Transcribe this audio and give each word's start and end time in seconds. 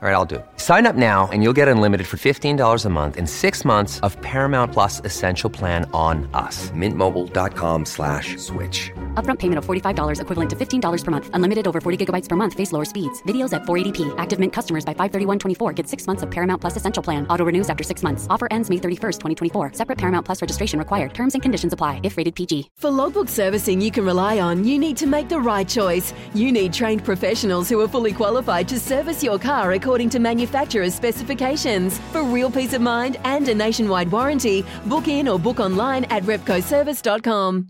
All 0.00 0.08
right, 0.08 0.14
I'll 0.14 0.24
do 0.24 0.36
it. 0.36 0.46
Sign 0.58 0.86
up 0.86 0.94
now 0.94 1.28
and 1.32 1.42
you'll 1.42 1.52
get 1.52 1.66
unlimited 1.66 2.06
for 2.06 2.18
$15 2.18 2.84
a 2.84 2.88
month 2.88 3.16
in 3.16 3.26
six 3.26 3.64
months 3.64 3.98
of 4.06 4.16
Paramount 4.22 4.72
Plus 4.72 5.00
Essential 5.04 5.50
Plan 5.50 5.90
on 5.92 6.30
us. 6.34 6.70
Mintmobile.com 6.70 7.84
slash 7.84 8.36
switch. 8.36 8.92
Upfront 9.14 9.40
payment 9.40 9.58
of 9.58 9.66
$45 9.66 10.20
equivalent 10.20 10.50
to 10.50 10.54
$15 10.54 11.04
per 11.04 11.10
month. 11.10 11.30
Unlimited 11.32 11.66
over 11.66 11.80
40 11.80 12.06
gigabytes 12.06 12.28
per 12.28 12.36
month. 12.36 12.54
Face 12.54 12.70
lower 12.70 12.84
speeds. 12.84 13.20
Videos 13.24 13.52
at 13.52 13.62
480p. 13.62 14.14
Active 14.18 14.38
Mint 14.38 14.52
customers 14.52 14.84
by 14.84 14.94
531.24 14.94 15.74
get 15.74 15.88
six 15.88 16.06
months 16.06 16.22
of 16.22 16.30
Paramount 16.30 16.60
Plus 16.60 16.76
Essential 16.76 17.02
Plan. 17.02 17.26
Auto 17.26 17.44
renews 17.44 17.68
after 17.68 17.82
six 17.82 18.04
months. 18.04 18.28
Offer 18.30 18.46
ends 18.52 18.70
May 18.70 18.76
31st, 18.76 19.18
2024. 19.18 19.72
Separate 19.72 19.98
Paramount 19.98 20.24
Plus 20.24 20.40
registration 20.40 20.78
required. 20.78 21.12
Terms 21.12 21.34
and 21.34 21.42
conditions 21.42 21.72
apply 21.72 21.98
if 22.04 22.16
rated 22.16 22.36
PG. 22.36 22.70
For 22.76 22.88
logbook 22.88 23.28
servicing 23.28 23.80
you 23.80 23.90
can 23.90 24.04
rely 24.04 24.38
on, 24.38 24.62
you 24.62 24.78
need 24.78 24.96
to 24.98 25.08
make 25.08 25.28
the 25.28 25.40
right 25.40 25.68
choice. 25.68 26.14
You 26.34 26.52
need 26.52 26.72
trained 26.72 27.04
professionals 27.04 27.68
who 27.68 27.80
are 27.80 27.88
fully 27.88 28.12
qualified 28.12 28.68
to 28.68 28.78
service 28.78 29.24
your 29.24 29.40
car 29.40 29.72
according 29.72 29.87
to 29.88 30.18
manufacturer's 30.18 30.94
specifications. 30.94 31.98
For 32.12 32.22
real 32.22 32.50
peace 32.50 32.74
of 32.74 32.82
mind 32.82 33.16
and 33.24 33.48
a 33.48 33.54
nationwide 33.54 34.10
warranty, 34.12 34.64
book 34.86 35.08
in 35.08 35.28
or 35.28 35.38
book 35.38 35.60
online 35.60 36.04
at 36.04 36.22
repcoservice.com. 36.24 37.68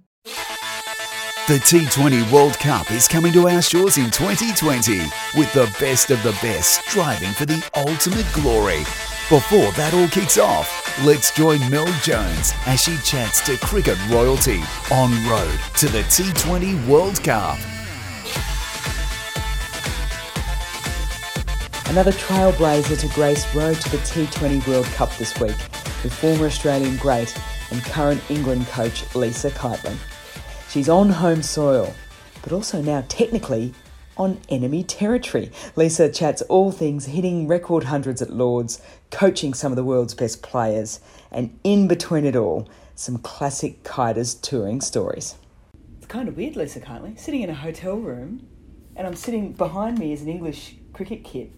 The 1.49 1.55
T20 1.55 2.31
World 2.31 2.59
Cup 2.59 2.91
is 2.91 3.09
coming 3.09 3.33
to 3.33 3.49
our 3.49 3.63
shores 3.63 3.97
in 3.97 4.11
2020 4.11 4.99
with 5.35 5.51
the 5.55 5.75
best 5.81 6.11
of 6.11 6.23
the 6.23 6.33
best 6.43 6.85
striving 6.87 7.33
for 7.33 7.47
the 7.47 7.67
ultimate 7.75 8.27
glory. 8.35 8.81
Before 9.31 9.73
that 9.73 9.95
all 9.95 10.09
kicks 10.09 10.37
off, 10.37 10.69
let's 11.07 11.31
join 11.35 11.59
Mel 11.71 11.87
Jones 12.03 12.53
as 12.67 12.83
she 12.83 12.97
chats 12.99 13.41
to 13.47 13.57
cricket 13.65 13.97
royalty 14.11 14.61
on 14.93 15.11
road 15.27 15.59
to 15.79 15.89
the 15.89 16.03
T20 16.03 16.87
World 16.87 17.23
Cup. 17.23 17.59
Another 21.89 22.13
trailblazer 22.13 23.01
to 23.01 23.09
grace 23.15 23.55
road 23.55 23.81
to 23.81 23.89
the 23.89 23.97
T20 23.97 24.69
World 24.69 24.85
Cup 24.89 25.11
this 25.17 25.33
week 25.41 25.57
with 26.05 26.13
former 26.13 26.45
Australian 26.45 26.99
great 26.99 27.35
and 27.71 27.83
current 27.83 28.23
England 28.29 28.67
coach 28.67 29.15
Lisa 29.15 29.51
Keightley. 29.51 29.97
She's 30.69 30.91
on 30.91 31.09
home 31.09 31.43
soil, 31.43 31.95
but 32.43 32.53
also 32.53 32.83
now 32.83 33.07
technically 33.09 33.73
on 34.19 34.39
enemy 34.51 34.85
territory. 34.85 35.51
Lisa 35.77 36.11
chats 36.11 36.43
all 36.43 36.71
things 36.71 37.07
hitting 37.07 37.49
record 37.49 37.85
hundreds 37.85 38.21
at 38.21 38.29
Lords, 38.29 38.83
coaching 39.11 39.55
some 39.55 39.73
of 39.73 39.77
the 39.77 39.85
world's 39.85 40.13
best 40.13 40.43
players, 40.43 41.01
and 41.33 41.59
in 41.65 41.89
between 41.89 42.27
it 42.27 42.37
all, 42.37 42.69
some 42.97 43.17
classic 43.17 43.83
kiters 43.83 44.39
touring 44.43 44.83
stories. 44.83 45.37
It's 45.97 46.07
kind 46.07 46.29
of 46.29 46.37
weird, 46.37 46.55
Lisa 46.55 46.81
Keightley, 46.81 47.19
sitting 47.19 47.41
in 47.41 47.49
a 47.49 47.55
hotel 47.55 47.97
room, 47.97 48.47
and 48.95 49.07
I'm 49.07 49.17
sitting 49.17 49.55
behind 49.55 49.99
me 49.99 50.13
is 50.13 50.21
an 50.21 50.29
English 50.29 50.75
cricket 50.93 51.25
kit 51.25 51.51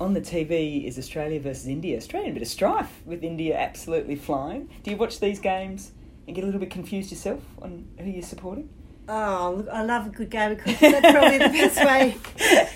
on 0.00 0.14
the 0.14 0.20
TV 0.20 0.84
is 0.84 0.98
Australia 0.98 1.40
versus 1.40 1.66
India. 1.66 1.96
Australian 1.96 2.34
bit 2.34 2.42
of 2.42 2.48
strife 2.48 3.02
with 3.04 3.22
India 3.22 3.56
absolutely 3.56 4.16
flying. 4.16 4.68
Do 4.82 4.90
you 4.90 4.96
watch 4.96 5.20
these 5.20 5.38
games 5.38 5.92
and 6.26 6.34
get 6.34 6.42
a 6.42 6.46
little 6.46 6.60
bit 6.60 6.70
confused 6.70 7.10
yourself 7.10 7.42
on 7.60 7.88
who 7.98 8.10
you're 8.10 8.22
supporting? 8.22 8.68
Oh, 9.08 9.54
look, 9.58 9.68
I 9.68 9.82
love 9.82 10.06
a 10.06 10.10
good 10.10 10.30
game 10.30 10.52
of 10.52 10.58
cricket. 10.58 10.92
That's 10.92 11.12
probably 11.12 11.38
the 11.38 11.48
best 11.48 11.76
way 11.84 12.16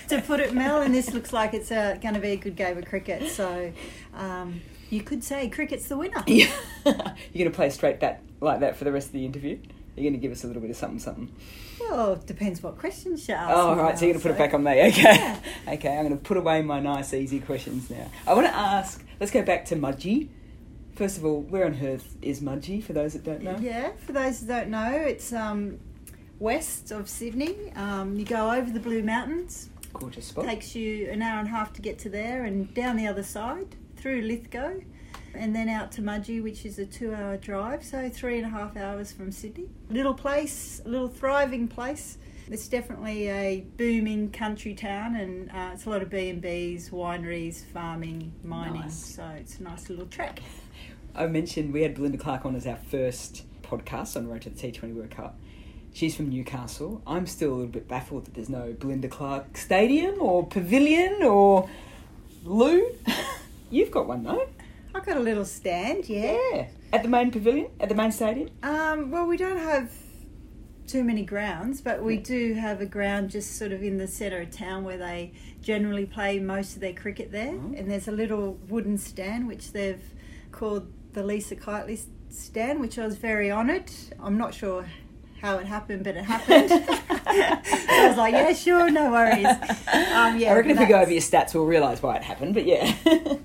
to 0.09 0.21
put 0.21 0.39
it, 0.39 0.53
Mel. 0.53 0.81
And 0.81 0.93
this 0.93 1.13
looks 1.13 1.31
like 1.31 1.53
it's 1.53 1.71
uh, 1.71 1.97
going 2.01 2.15
to 2.15 2.19
be 2.19 2.31
a 2.31 2.35
good 2.35 2.55
game 2.55 2.77
of 2.77 2.85
cricket. 2.85 3.29
So 3.31 3.71
um, 4.13 4.61
you 4.89 5.01
could 5.01 5.23
say 5.23 5.49
cricket's 5.49 5.87
the 5.87 5.97
winner. 5.97 6.23
Yeah. 6.27 6.51
you're 6.85 6.93
going 6.93 7.51
to 7.51 7.51
play 7.51 7.69
straight 7.69 7.99
bat 7.99 8.21
like 8.41 8.59
that 8.59 8.75
for 8.75 8.83
the 8.83 8.91
rest 8.91 9.07
of 9.07 9.13
the 9.13 9.25
interview? 9.25 9.57
You're 9.97 10.11
going 10.11 10.13
to 10.13 10.19
give 10.19 10.31
us 10.31 10.43
a 10.43 10.47
little 10.47 10.61
bit 10.61 10.69
of 10.69 10.77
something, 10.77 10.99
something. 10.99 11.33
Well, 11.79 12.13
it 12.13 12.27
depends 12.27 12.61
what 12.61 12.77
questions 12.77 13.27
you 13.27 13.33
ask. 13.33 13.51
Oh, 13.51 13.75
right. 13.75 13.97
So 13.97 14.05
you're 14.05 14.13
going 14.13 14.21
to 14.21 14.29
put 14.29 14.35
it 14.35 14.37
back 14.37 14.53
on 14.53 14.63
me. 14.63 14.79
Okay. 14.87 15.01
Yeah. 15.01 15.39
Okay. 15.67 15.97
I'm 15.97 16.05
going 16.05 16.17
to 16.17 16.23
put 16.23 16.37
away 16.37 16.61
my 16.61 16.79
nice, 16.79 17.15
easy 17.15 17.39
questions 17.39 17.89
now. 17.89 18.11
I 18.27 18.35
want 18.35 18.45
to 18.45 18.55
ask. 18.55 19.03
Let's 19.19 19.31
go 19.31 19.41
back 19.41 19.65
to 19.65 19.75
Mudgee. 19.75 20.29
First 20.95 21.17
of 21.17 21.25
all, 21.25 21.41
where 21.41 21.65
on 21.65 21.79
earth 21.83 22.15
is 22.21 22.41
Mudgee? 22.41 22.83
For 22.83 22.93
those 22.93 23.13
that 23.13 23.23
don't 23.23 23.41
know. 23.41 23.57
Yeah. 23.59 23.93
For 24.05 24.11
those 24.11 24.41
that 24.41 24.61
don't 24.61 24.69
know, 24.69 24.91
it's 24.91 25.33
um, 25.33 25.79
west 26.37 26.91
of 26.91 27.09
Sydney. 27.09 27.73
Um, 27.75 28.15
you 28.17 28.25
go 28.25 28.51
over 28.51 28.69
the 28.69 28.79
Blue 28.79 29.01
Mountains. 29.01 29.69
Gorgeous 29.93 30.27
spot. 30.27 30.45
Takes 30.45 30.75
you 30.75 31.09
an 31.09 31.23
hour 31.23 31.39
and 31.39 31.47
a 31.47 31.51
half 31.51 31.73
to 31.73 31.81
get 31.81 31.97
to 31.99 32.09
there, 32.09 32.45
and 32.45 32.71
down 32.75 32.97
the 32.97 33.07
other 33.07 33.23
side 33.23 33.75
through 33.95 34.21
Lithgow 34.21 34.75
and 35.33 35.55
then 35.55 35.69
out 35.69 35.91
to 35.93 36.01
Mudgee, 36.01 36.41
which 36.41 36.65
is 36.65 36.79
a 36.79 36.85
two 36.85 37.13
hour 37.13 37.37
drive, 37.37 37.83
so 37.83 38.09
three 38.09 38.37
and 38.37 38.45
a 38.45 38.49
half 38.49 38.75
hours 38.77 39.11
from 39.11 39.31
Sydney. 39.31 39.69
Little 39.89 40.13
place, 40.13 40.81
little 40.85 41.07
thriving 41.07 41.67
place. 41.67 42.17
It's 42.49 42.67
definitely 42.69 43.29
a 43.29 43.65
booming 43.75 44.31
country 44.31 44.73
town, 44.73 45.15
and 45.15 45.49
uh, 45.49 45.71
it's 45.73 45.85
a 45.85 45.89
lot 45.89 46.01
of 46.01 46.09
B 46.09 46.29
and 46.29 46.41
B's, 46.41 46.89
wineries, 46.91 47.63
farming, 47.65 48.31
mining. 48.43 48.81
Nice. 48.81 49.15
So 49.15 49.25
it's 49.37 49.59
a 49.59 49.63
nice 49.63 49.89
little 49.89 50.05
track. 50.05 50.39
I 51.13 51.27
mentioned 51.27 51.73
we 51.73 51.81
had 51.81 51.95
Belinda 51.95 52.17
Clark 52.17 52.45
on 52.45 52.55
as 52.55 52.65
our 52.65 52.77
first 52.77 53.43
podcast 53.63 54.15
on 54.15 54.27
Road 54.27 54.43
to 54.43 54.49
the 54.49 54.55
T20 54.55 54.93
World 54.93 55.11
Cup. 55.11 55.37
She's 55.93 56.15
from 56.15 56.29
Newcastle. 56.29 57.01
I'm 57.07 57.25
still 57.25 57.49
a 57.49 57.55
little 57.55 57.71
bit 57.71 57.87
baffled 57.87 58.25
that 58.25 58.35
there's 58.35 58.49
no 58.49 58.73
Belinda 58.79 59.07
Clark 59.07 59.57
Stadium 59.57 60.21
or 60.21 60.45
Pavilion 60.45 61.23
or 61.23 61.69
loo. 62.45 62.95
You've 63.71 63.91
got 63.91 64.07
one, 64.07 64.23
though. 64.23 64.47
I've 64.97 65.05
got 65.05 65.17
a 65.17 65.19
little 65.19 65.45
stand, 65.45 66.09
yeah. 66.09 66.35
Yeah. 66.51 66.67
At 66.91 67.03
the 67.03 67.09
main 67.09 67.29
pavilion? 67.29 67.67
At 67.79 67.89
the 67.89 67.93
main 67.93 68.11
stadium? 68.11 68.49
Um, 68.63 69.11
well, 69.11 69.27
we 69.27 69.37
don't 69.37 69.59
have 69.59 69.91
too 70.87 71.03
many 71.03 71.23
grounds, 71.23 71.81
but 71.81 72.01
we 72.01 72.17
do 72.17 72.55
have 72.55 72.81
a 72.81 72.85
ground 72.87 73.29
just 73.29 73.57
sort 73.57 73.71
of 73.71 73.83
in 73.83 73.97
the 73.97 74.07
centre 74.07 74.41
of 74.41 74.49
town 74.49 74.83
where 74.83 74.97
they 74.97 75.33
generally 75.61 76.07
play 76.07 76.39
most 76.39 76.73
of 76.73 76.81
their 76.81 76.93
cricket 76.93 77.31
there. 77.31 77.53
Oh. 77.53 77.75
And 77.77 77.91
there's 77.91 78.07
a 78.07 78.11
little 78.11 78.53
wooden 78.69 78.97
stand 78.97 79.47
which 79.47 79.71
they've 79.71 80.01
called 80.51 80.91
the 81.13 81.21
Lisa 81.21 81.55
Keightley 81.55 82.01
stand, 82.29 82.79
which 82.79 82.97
I 82.97 83.05
was 83.05 83.17
very 83.17 83.51
honoured. 83.51 83.91
I'm 84.19 84.39
not 84.39 84.55
sure 84.55 84.89
how 85.41 85.59
it 85.59 85.67
happened, 85.67 86.05
but 86.05 86.17
it 86.17 86.25
happened. 86.25 86.69
so 86.69 86.77
I 86.79 88.07
was 88.07 88.17
like, 88.17 88.33
yeah, 88.33 88.51
sure, 88.53 88.89
no 88.89 89.11
worries. 89.11 89.45
Um, 90.17 90.39
yeah, 90.39 90.51
I 90.51 90.55
reckon 90.55 90.71
if 90.71 90.79
we 90.79 90.85
go 90.85 90.99
over 90.99 91.11
your 91.11 91.21
stats, 91.21 91.53
we'll 91.53 91.65
realise 91.65 92.01
why 92.01 92.15
it 92.15 92.23
happened, 92.23 92.55
but 92.55 92.65
yeah 92.65 93.37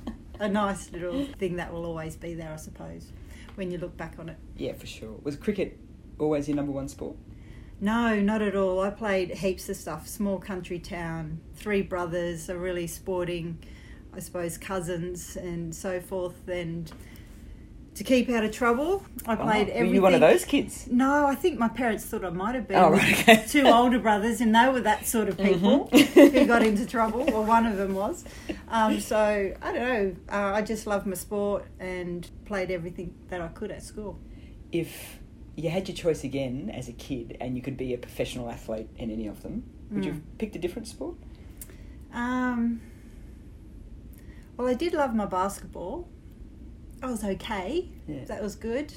a 0.42 0.48
nice 0.48 0.90
little 0.92 1.24
thing 1.38 1.56
that 1.56 1.72
will 1.72 1.86
always 1.86 2.16
be 2.16 2.34
there, 2.34 2.52
I 2.52 2.56
suppose, 2.56 3.12
when 3.54 3.70
you 3.70 3.78
look 3.78 3.96
back 3.96 4.16
on 4.18 4.28
it. 4.28 4.36
Yeah, 4.56 4.72
for 4.72 4.86
sure. 4.86 5.14
Was 5.22 5.36
cricket 5.36 5.78
always 6.18 6.48
your 6.48 6.56
number 6.56 6.72
one 6.72 6.88
sport? 6.88 7.16
No, 7.80 8.20
not 8.20 8.42
at 8.42 8.56
all. 8.56 8.80
I 8.80 8.90
played 8.90 9.30
heaps 9.30 9.68
of 9.68 9.76
stuff. 9.76 10.08
Small 10.08 10.38
country 10.38 10.78
town, 10.78 11.40
three 11.54 11.82
brothers, 11.82 12.48
a 12.48 12.56
really 12.56 12.88
sporting, 12.88 13.58
I 14.12 14.18
suppose, 14.18 14.58
cousins 14.58 15.36
and 15.36 15.74
so 15.74 16.00
forth. 16.00 16.48
And 16.48 16.92
to 17.94 18.04
keep 18.04 18.30
out 18.30 18.42
of 18.42 18.52
trouble. 18.52 19.04
I 19.26 19.36
played 19.36 19.68
oh, 19.68 19.72
everything. 19.72 19.88
Were 19.88 19.94
you 19.94 20.02
one 20.02 20.14
of 20.14 20.20
those 20.20 20.44
kids? 20.44 20.88
No, 20.90 21.26
I 21.26 21.34
think 21.34 21.58
my 21.58 21.68
parents 21.68 22.04
thought 22.04 22.24
I 22.24 22.30
might 22.30 22.54
have 22.54 22.66
been. 22.66 22.78
Oh, 22.78 22.90
right, 22.90 23.20
okay. 23.20 23.44
Two 23.48 23.66
older 23.66 23.98
brothers, 23.98 24.40
and 24.40 24.54
they 24.54 24.68
were 24.68 24.80
that 24.80 25.06
sort 25.06 25.28
of 25.28 25.36
people 25.36 25.88
mm-hmm. 25.92 26.36
who 26.36 26.46
got 26.46 26.62
into 26.62 26.86
trouble. 26.86 27.24
Well, 27.24 27.44
one 27.44 27.66
of 27.66 27.76
them 27.76 27.94
was. 27.94 28.24
Um, 28.68 28.98
so 29.00 29.54
I 29.60 29.72
don't 29.72 29.74
know. 29.74 30.16
Uh, 30.30 30.52
I 30.54 30.62
just 30.62 30.86
loved 30.86 31.06
my 31.06 31.14
sport 31.14 31.66
and 31.78 32.28
played 32.46 32.70
everything 32.70 33.14
that 33.28 33.40
I 33.40 33.48
could 33.48 33.70
at 33.70 33.82
school. 33.82 34.18
If 34.70 35.18
you 35.54 35.68
had 35.68 35.86
your 35.86 35.96
choice 35.96 36.24
again 36.24 36.70
as 36.74 36.88
a 36.88 36.94
kid, 36.94 37.36
and 37.40 37.56
you 37.56 37.62
could 37.62 37.76
be 37.76 37.92
a 37.92 37.98
professional 37.98 38.50
athlete 38.50 38.88
in 38.96 39.10
any 39.10 39.26
of 39.26 39.42
them, 39.42 39.64
would 39.90 40.02
mm. 40.02 40.06
you 40.06 40.12
have 40.12 40.38
picked 40.38 40.56
a 40.56 40.58
different 40.58 40.88
sport? 40.88 41.16
Um. 42.14 42.80
Well, 44.56 44.68
I 44.68 44.74
did 44.74 44.94
love 44.94 45.14
my 45.14 45.26
basketball. 45.26 46.08
I 47.02 47.06
was 47.06 47.24
okay. 47.24 47.88
Yeah. 48.06 48.24
That 48.26 48.42
was 48.42 48.54
good. 48.54 48.92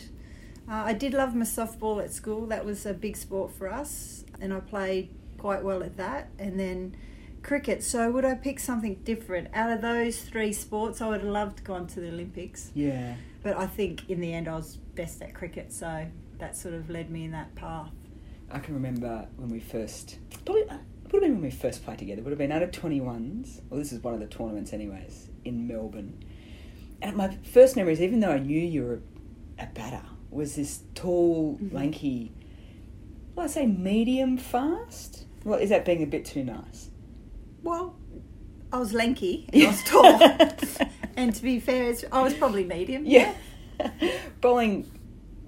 Uh, 0.69 0.83
I 0.85 0.93
did 0.93 1.13
love 1.13 1.35
my 1.35 1.45
softball 1.45 2.03
at 2.03 2.11
school. 2.11 2.47
That 2.47 2.65
was 2.65 2.85
a 2.85 2.93
big 2.93 3.17
sport 3.17 3.51
for 3.51 3.71
us, 3.71 4.25
and 4.39 4.53
I 4.53 4.59
played 4.59 5.09
quite 5.37 5.63
well 5.63 5.83
at 5.83 5.97
that. 5.97 6.29
And 6.39 6.59
then 6.59 6.95
cricket. 7.41 7.83
So 7.83 8.09
would 8.11 8.25
I 8.25 8.33
pick 8.33 8.59
something 8.59 8.95
different 9.03 9.49
out 9.53 9.71
of 9.71 9.81
those 9.81 10.21
three 10.21 10.51
sports? 10.53 11.01
I 11.01 11.09
would 11.09 11.21
have 11.21 11.29
loved 11.29 11.57
to 11.57 11.63
go 11.63 11.73
on 11.73 11.87
to 11.87 11.99
the 11.99 12.07
Olympics. 12.09 12.71
Yeah. 12.73 13.15
But 13.43 13.57
I 13.57 13.67
think 13.67 14.09
in 14.09 14.19
the 14.19 14.33
end 14.33 14.47
I 14.47 14.55
was 14.55 14.77
best 14.95 15.21
at 15.21 15.33
cricket, 15.35 15.71
so 15.71 16.07
that 16.39 16.57
sort 16.57 16.73
of 16.73 16.89
led 16.89 17.11
me 17.11 17.25
in 17.25 17.31
that 17.31 17.53
path. 17.55 17.91
I 18.51 18.59
can 18.59 18.73
remember 18.73 19.27
when 19.37 19.49
we 19.49 19.59
first 19.59 20.17
probably 20.45 20.63
it 20.63 21.13
would 21.13 21.21
have 21.21 21.21
been 21.21 21.33
when 21.33 21.41
we 21.43 21.51
first 21.51 21.85
played 21.85 21.99
together. 21.99 22.21
It 22.21 22.23
would 22.23 22.31
have 22.31 22.39
been 22.39 22.51
under 22.51 22.67
twenty 22.67 23.01
ones. 23.01 23.61
Well, 23.69 23.79
this 23.79 23.91
is 23.91 24.01
one 24.01 24.15
of 24.15 24.19
the 24.19 24.27
tournaments, 24.27 24.73
anyways, 24.73 25.29
in 25.43 25.67
Melbourne 25.67 26.23
and 27.05 27.17
my 27.17 27.37
first 27.43 27.75
memories, 27.75 28.01
even 28.01 28.19
though 28.19 28.31
I 28.31 28.39
knew 28.39 28.59
you 28.59 28.83
were 28.83 28.99
a 29.59 29.67
batter, 29.67 30.01
was 30.29 30.55
this 30.55 30.81
tall, 30.95 31.55
mm-hmm. 31.55 31.75
lanky, 31.75 32.33
well, 33.35 33.45
I 33.45 33.47
say 33.47 33.65
medium 33.65 34.37
fast. 34.37 35.25
Well, 35.43 35.59
is 35.59 35.69
that 35.69 35.85
being 35.85 36.01
a 36.01 36.07
bit 36.07 36.25
too 36.25 36.43
nice? 36.43 36.89
Well, 37.63 37.95
I 38.71 38.79
was 38.79 38.93
lanky 38.93 39.47
and 39.53 39.63
I 39.63 39.67
was 39.67 39.83
tall. 39.85 40.87
and 41.17 41.35
to 41.35 41.43
be 41.43 41.59
fair, 41.59 41.93
I 42.11 42.21
was 42.21 42.33
probably 42.33 42.63
medium. 42.63 43.05
Yeah. 43.05 43.33
Bowling 44.41 44.89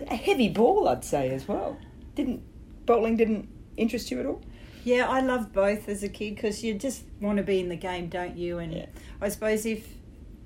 a 0.07 0.15
heavy 0.15 0.49
ball, 0.49 0.87
I'd 0.87 1.03
say, 1.03 1.29
as 1.31 1.47
well. 1.47 1.77
didn't 2.15 2.43
bowling 2.85 3.17
didn't 3.17 3.49
interest 3.77 4.11
you 4.11 4.19
at 4.19 4.25
all? 4.25 4.41
Yeah, 4.83 5.07
I 5.09 5.19
loved 5.21 5.53
both 5.53 5.89
as 5.89 6.03
a 6.03 6.09
kid 6.09 6.35
because 6.35 6.63
you 6.63 6.75
just 6.75 7.03
want 7.19 7.37
to 7.37 7.43
be 7.43 7.59
in 7.59 7.67
the 7.67 7.75
game, 7.75 8.07
don't 8.07 8.37
you? 8.37 8.59
And 8.59 8.73
Yeah. 8.73 8.85
I 9.19 9.29
suppose 9.29 9.65
if 9.65 9.96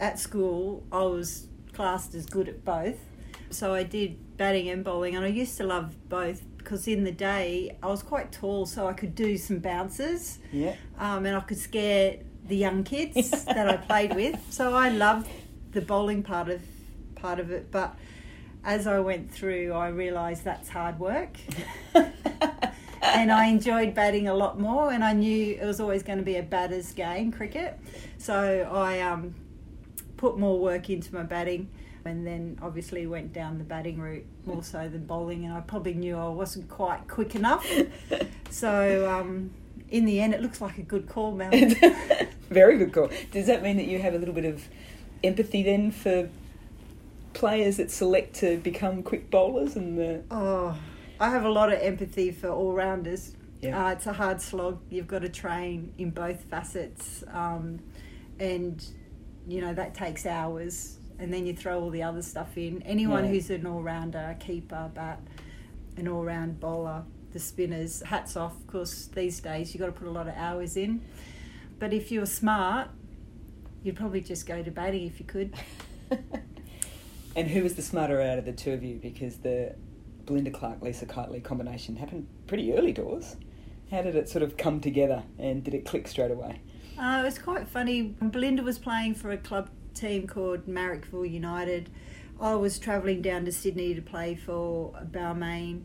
at 0.01 0.19
school 0.19 0.83
I 0.91 1.03
was 1.03 1.47
classed 1.71 2.13
as 2.15 2.25
good 2.25 2.49
at 2.49 2.65
both, 2.65 2.97
so 3.49 3.73
I 3.73 3.83
did 3.83 4.35
batting 4.37 4.67
and 4.69 4.83
bowling, 4.83 5.15
and 5.15 5.23
I 5.23 5.29
used 5.29 5.55
to 5.57 5.63
love 5.63 5.95
both 6.09 6.41
because 6.57 6.87
in 6.87 7.03
the 7.05 7.11
day 7.11 7.77
I 7.81 7.87
was 7.87 8.03
quite 8.03 8.31
tall, 8.31 8.65
so 8.65 8.87
I 8.87 8.93
could 8.93 9.15
do 9.15 9.37
some 9.37 9.59
bounces, 9.59 10.39
Yeah. 10.51 10.75
um, 10.99 11.25
and 11.25 11.35
I 11.37 11.39
could 11.41 11.57
scare 11.57 12.17
the 12.47 12.55
young 12.55 12.83
kids 12.83 13.45
that 13.45 13.69
I 13.69 13.77
played 13.77 14.15
with. 14.15 14.37
So 14.49 14.73
I 14.73 14.89
loved 14.89 15.29
the 15.71 15.81
bowling 15.81 16.23
part 16.23 16.49
of 16.49 16.61
part 17.15 17.39
of 17.39 17.51
it, 17.51 17.71
but 17.71 17.95
as 18.63 18.85
I 18.87 18.99
went 18.99 19.31
through, 19.31 19.71
I 19.73 19.87
realised 19.89 20.43
that's 20.43 20.69
hard 20.69 20.99
work. 20.99 21.37
and 23.01 23.31
I 23.31 23.45
enjoyed 23.47 23.93
batting 23.95 24.27
a 24.27 24.33
lot 24.33 24.59
more, 24.59 24.91
and 24.91 25.03
I 25.03 25.13
knew 25.13 25.57
it 25.59 25.65
was 25.65 25.79
always 25.79 26.03
going 26.03 26.17
to 26.19 26.23
be 26.25 26.37
a 26.37 26.43
batter's 26.43 26.91
game, 26.93 27.31
cricket. 27.31 27.79
So 28.17 28.69
I 28.71 29.01
um, 29.01 29.33
put 30.21 30.37
more 30.37 30.59
work 30.59 30.87
into 30.91 31.13
my 31.15 31.23
batting, 31.23 31.67
and 32.05 32.27
then 32.27 32.59
obviously 32.61 33.07
went 33.07 33.33
down 33.33 33.57
the 33.57 33.63
batting 33.63 33.99
route 33.99 34.25
more 34.45 34.61
so 34.61 34.87
than 34.87 35.03
bowling. 35.07 35.45
And 35.45 35.53
I 35.53 35.61
probably 35.61 35.95
knew 35.95 36.15
I 36.15 36.27
wasn't 36.27 36.69
quite 36.69 37.07
quick 37.07 37.33
enough. 37.33 37.67
so 38.51 39.09
um, 39.09 39.49
in 39.89 40.05
the 40.05 40.21
end, 40.21 40.35
it 40.35 40.41
looks 40.41 40.61
like 40.61 40.77
a 40.77 40.83
good 40.83 41.09
call, 41.09 41.31
Mel. 41.31 41.49
Very 42.51 42.77
good 42.77 42.93
call. 42.93 43.09
Does 43.31 43.47
that 43.47 43.63
mean 43.63 43.77
that 43.77 43.87
you 43.87 43.97
have 43.97 44.13
a 44.13 44.19
little 44.19 44.35
bit 44.35 44.45
of 44.45 44.67
empathy 45.23 45.63
then 45.63 45.89
for 45.89 46.29
players 47.33 47.77
that 47.77 47.89
select 47.89 48.35
to 48.35 48.57
become 48.57 49.01
quick 49.01 49.31
bowlers 49.31 49.75
and 49.75 49.97
the 49.97 50.21
Oh, 50.29 50.77
I 51.19 51.31
have 51.31 51.45
a 51.45 51.49
lot 51.49 51.73
of 51.73 51.79
empathy 51.79 52.31
for 52.31 52.49
all 52.49 52.73
rounders. 52.73 53.33
Yeah. 53.59 53.87
Uh, 53.87 53.91
it's 53.93 54.05
a 54.05 54.13
hard 54.13 54.39
slog. 54.39 54.81
You've 54.91 55.07
got 55.07 55.23
to 55.23 55.29
train 55.29 55.93
in 55.97 56.11
both 56.11 56.43
facets, 56.43 57.23
um, 57.31 57.79
and 58.39 58.83
you 59.47 59.61
know 59.61 59.73
that 59.73 59.93
takes 59.95 60.25
hours. 60.25 60.97
And 61.19 61.31
then 61.31 61.45
you 61.45 61.53
throw 61.55 61.79
all 61.79 61.91
the 61.91 62.01
other 62.01 62.23
stuff 62.23 62.57
in. 62.57 62.81
Anyone 62.81 63.25
Yeah. 63.25 63.29
who's 63.31 63.49
an 63.51 63.67
all 63.67 63.83
rounder, 63.83 64.35
a 64.35 64.43
keeper, 64.43 64.89
bat, 64.91 65.19
an 65.95 66.07
all 66.07 66.23
round 66.23 66.59
bowler, 66.59 67.03
the 67.31 67.37
spinners, 67.39 68.01
hats 68.01 68.35
off. 68.35 68.59
Of 68.59 68.65
course, 68.65 69.05
these 69.05 69.39
days 69.39 69.71
you've 69.73 69.81
got 69.81 69.85
to 69.85 69.91
put 69.91 70.07
a 70.07 70.11
lot 70.11 70.27
of 70.27 70.33
hours 70.35 70.75
in. 70.75 71.01
But 71.77 71.93
if 71.93 72.11
you're 72.11 72.25
smart, 72.25 72.89
you'd 73.83 73.97
probably 73.97 74.21
just 74.21 74.47
go 74.47 74.63
to 74.63 74.71
batting 74.71 75.05
if 75.05 75.19
you 75.19 75.25
could. 75.25 75.53
And 77.35 77.47
who 77.49 77.63
was 77.63 77.75
the 77.75 77.81
smarter 77.81 78.19
out 78.21 78.37
of 78.39 78.45
the 78.45 78.51
two 78.51 78.73
of 78.73 78.83
you? 78.83 78.95
Because 79.01 79.37
the 79.37 79.75
Belinda 80.25 80.51
Clark 80.51 80.81
Lisa 80.81 81.05
Keightley 81.05 81.41
combination 81.41 81.95
happened 81.95 82.27
pretty 82.47 82.73
early 82.73 82.91
doors. 82.91 83.37
How 83.89 84.01
did 84.01 84.15
it 84.15 84.27
sort 84.27 84.43
of 84.43 84.57
come 84.57 84.81
together 84.81 85.23
and 85.39 85.63
did 85.63 85.73
it 85.73 85.85
click 85.85 86.07
straight 86.09 86.31
away? 86.31 86.59
Uh, 87.01 87.21
it 87.21 87.23
was 87.23 87.39
quite 87.39 87.67
funny. 87.67 88.15
Belinda 88.21 88.61
was 88.61 88.77
playing 88.77 89.15
for 89.15 89.31
a 89.31 89.37
club 89.37 89.71
team 89.95 90.27
called 90.27 90.67
Marrickville 90.67 91.27
United. 91.27 91.89
I 92.39 92.53
was 92.53 92.77
travelling 92.77 93.23
down 93.23 93.43
to 93.45 93.51
Sydney 93.51 93.95
to 93.95 94.03
play 94.03 94.35
for 94.35 94.93
Balmain. 95.11 95.81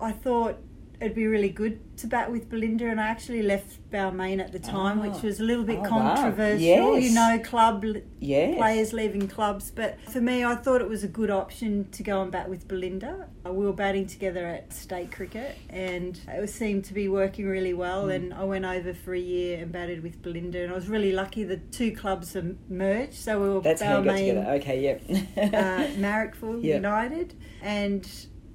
I 0.00 0.12
thought 0.12 0.58
it'd 1.02 1.14
be 1.14 1.26
really 1.26 1.48
good 1.50 1.78
to 1.98 2.06
bat 2.06 2.30
with 2.32 2.48
Belinda, 2.48 2.86
and 2.86 3.00
I 3.00 3.08
actually 3.08 3.42
left 3.42 3.78
Balmain 3.90 4.40
at 4.40 4.50
the 4.52 4.58
time, 4.58 5.00
Ah. 5.00 5.06
which 5.08 5.22
was 5.22 5.40
a 5.40 5.42
little 5.44 5.64
bit 5.64 5.78
Oh, 5.78 5.82
wow. 5.82 6.14
controversial. 6.14 6.60
Yes. 6.98 7.04
You 7.04 7.14
know, 7.14 7.38
club 7.44 7.84
Yes. 8.20 8.56
players 8.56 8.92
leaving 8.92 9.28
clubs. 9.28 9.70
But 9.70 10.00
for 10.08 10.20
me, 10.20 10.44
I 10.44 10.54
thought 10.54 10.80
it 10.80 10.88
was 10.88 11.04
a 11.04 11.08
good 11.08 11.30
option 11.30 11.86
to 11.92 12.02
go 12.02 12.22
and 12.22 12.30
bat 12.32 12.48
with 12.48 12.66
Belinda. 12.66 13.28
Uh, 13.46 13.52
We 13.52 13.66
were 13.66 13.72
batting 13.72 14.06
together 14.06 14.46
at 14.46 14.72
state 14.72 15.10
cricket, 15.12 15.56
and 15.68 16.18
it 16.28 16.48
seemed 16.50 16.84
to 16.86 16.94
be 16.94 17.08
working 17.08 17.46
really 17.46 17.74
well. 17.74 18.06
Mm. 18.06 18.14
And 18.14 18.34
I 18.34 18.44
went 18.44 18.64
over 18.64 18.94
for 18.94 19.12
a 19.14 19.20
year 19.20 19.58
and 19.60 19.70
batted 19.70 20.02
with 20.02 20.22
Belinda, 20.22 20.60
and 20.62 20.72
I 20.72 20.74
was 20.74 20.88
really 20.88 21.12
lucky. 21.12 21.44
The 21.44 21.58
two 21.58 21.92
clubs 21.92 22.34
are 22.36 22.54
merged, 22.68 23.14
so 23.14 23.40
we 23.42 23.48
were 23.50 23.60
That's 23.60 23.82
how 23.82 23.98
you 23.98 24.04
got 24.04 24.16
Balmain. 24.18 24.48
Okay, 24.60 24.80
yep. 24.82 25.02
uh, 25.10 25.86
Marrickville 26.00 26.60
Yeah. 26.62 26.76
United, 26.76 27.34
and 27.62 28.08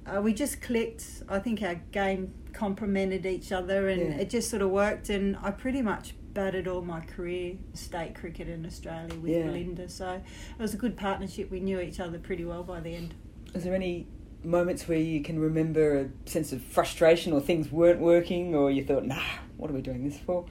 uh, 0.06 0.20
we 0.22 0.32
just 0.32 0.60
clicked. 0.62 1.04
I 1.28 1.38
think 1.38 1.62
our 1.62 1.74
game 1.92 2.32
complemented 2.58 3.24
each 3.24 3.52
other, 3.52 3.88
and 3.88 4.02
Yeah. 4.02 4.18
it 4.18 4.30
just 4.30 4.50
sort 4.50 4.62
of 4.62 4.70
worked. 4.70 5.08
And 5.10 5.36
I 5.40 5.52
pretty 5.52 5.80
much 5.80 6.14
batted 6.34 6.66
all 6.66 6.82
my 6.82 7.00
career 7.00 7.54
state 7.72 8.14
cricket 8.16 8.48
in 8.48 8.66
Australia 8.66 9.14
with 9.14 9.30
Yeah. 9.30 9.44
Belinda, 9.46 9.88
so 9.88 10.14
it 10.58 10.62
was 10.62 10.74
a 10.74 10.76
good 10.76 10.96
partnership. 10.96 11.50
We 11.50 11.60
knew 11.60 11.80
each 11.80 12.00
other 12.00 12.18
pretty 12.18 12.44
well 12.44 12.64
by 12.64 12.80
the 12.80 12.90
end. 12.90 13.14
Is 13.54 13.62
there 13.64 13.74
any 13.74 14.06
moments 14.44 14.88
where 14.88 14.98
you 14.98 15.20
can 15.22 15.38
remember 15.38 15.98
a 15.98 16.28
sense 16.28 16.52
of 16.52 16.60
frustration 16.62 17.32
or 17.32 17.40
things 17.40 17.70
weren't 17.72 18.00
working 18.00 18.54
or 18.54 18.70
you 18.70 18.84
thought, 18.84 19.04
nah, 19.06 19.22
what 19.56 19.70
are 19.70 19.74
we 19.74 19.80
doing 19.80 20.04
this 20.04 20.18
for? 20.18 20.44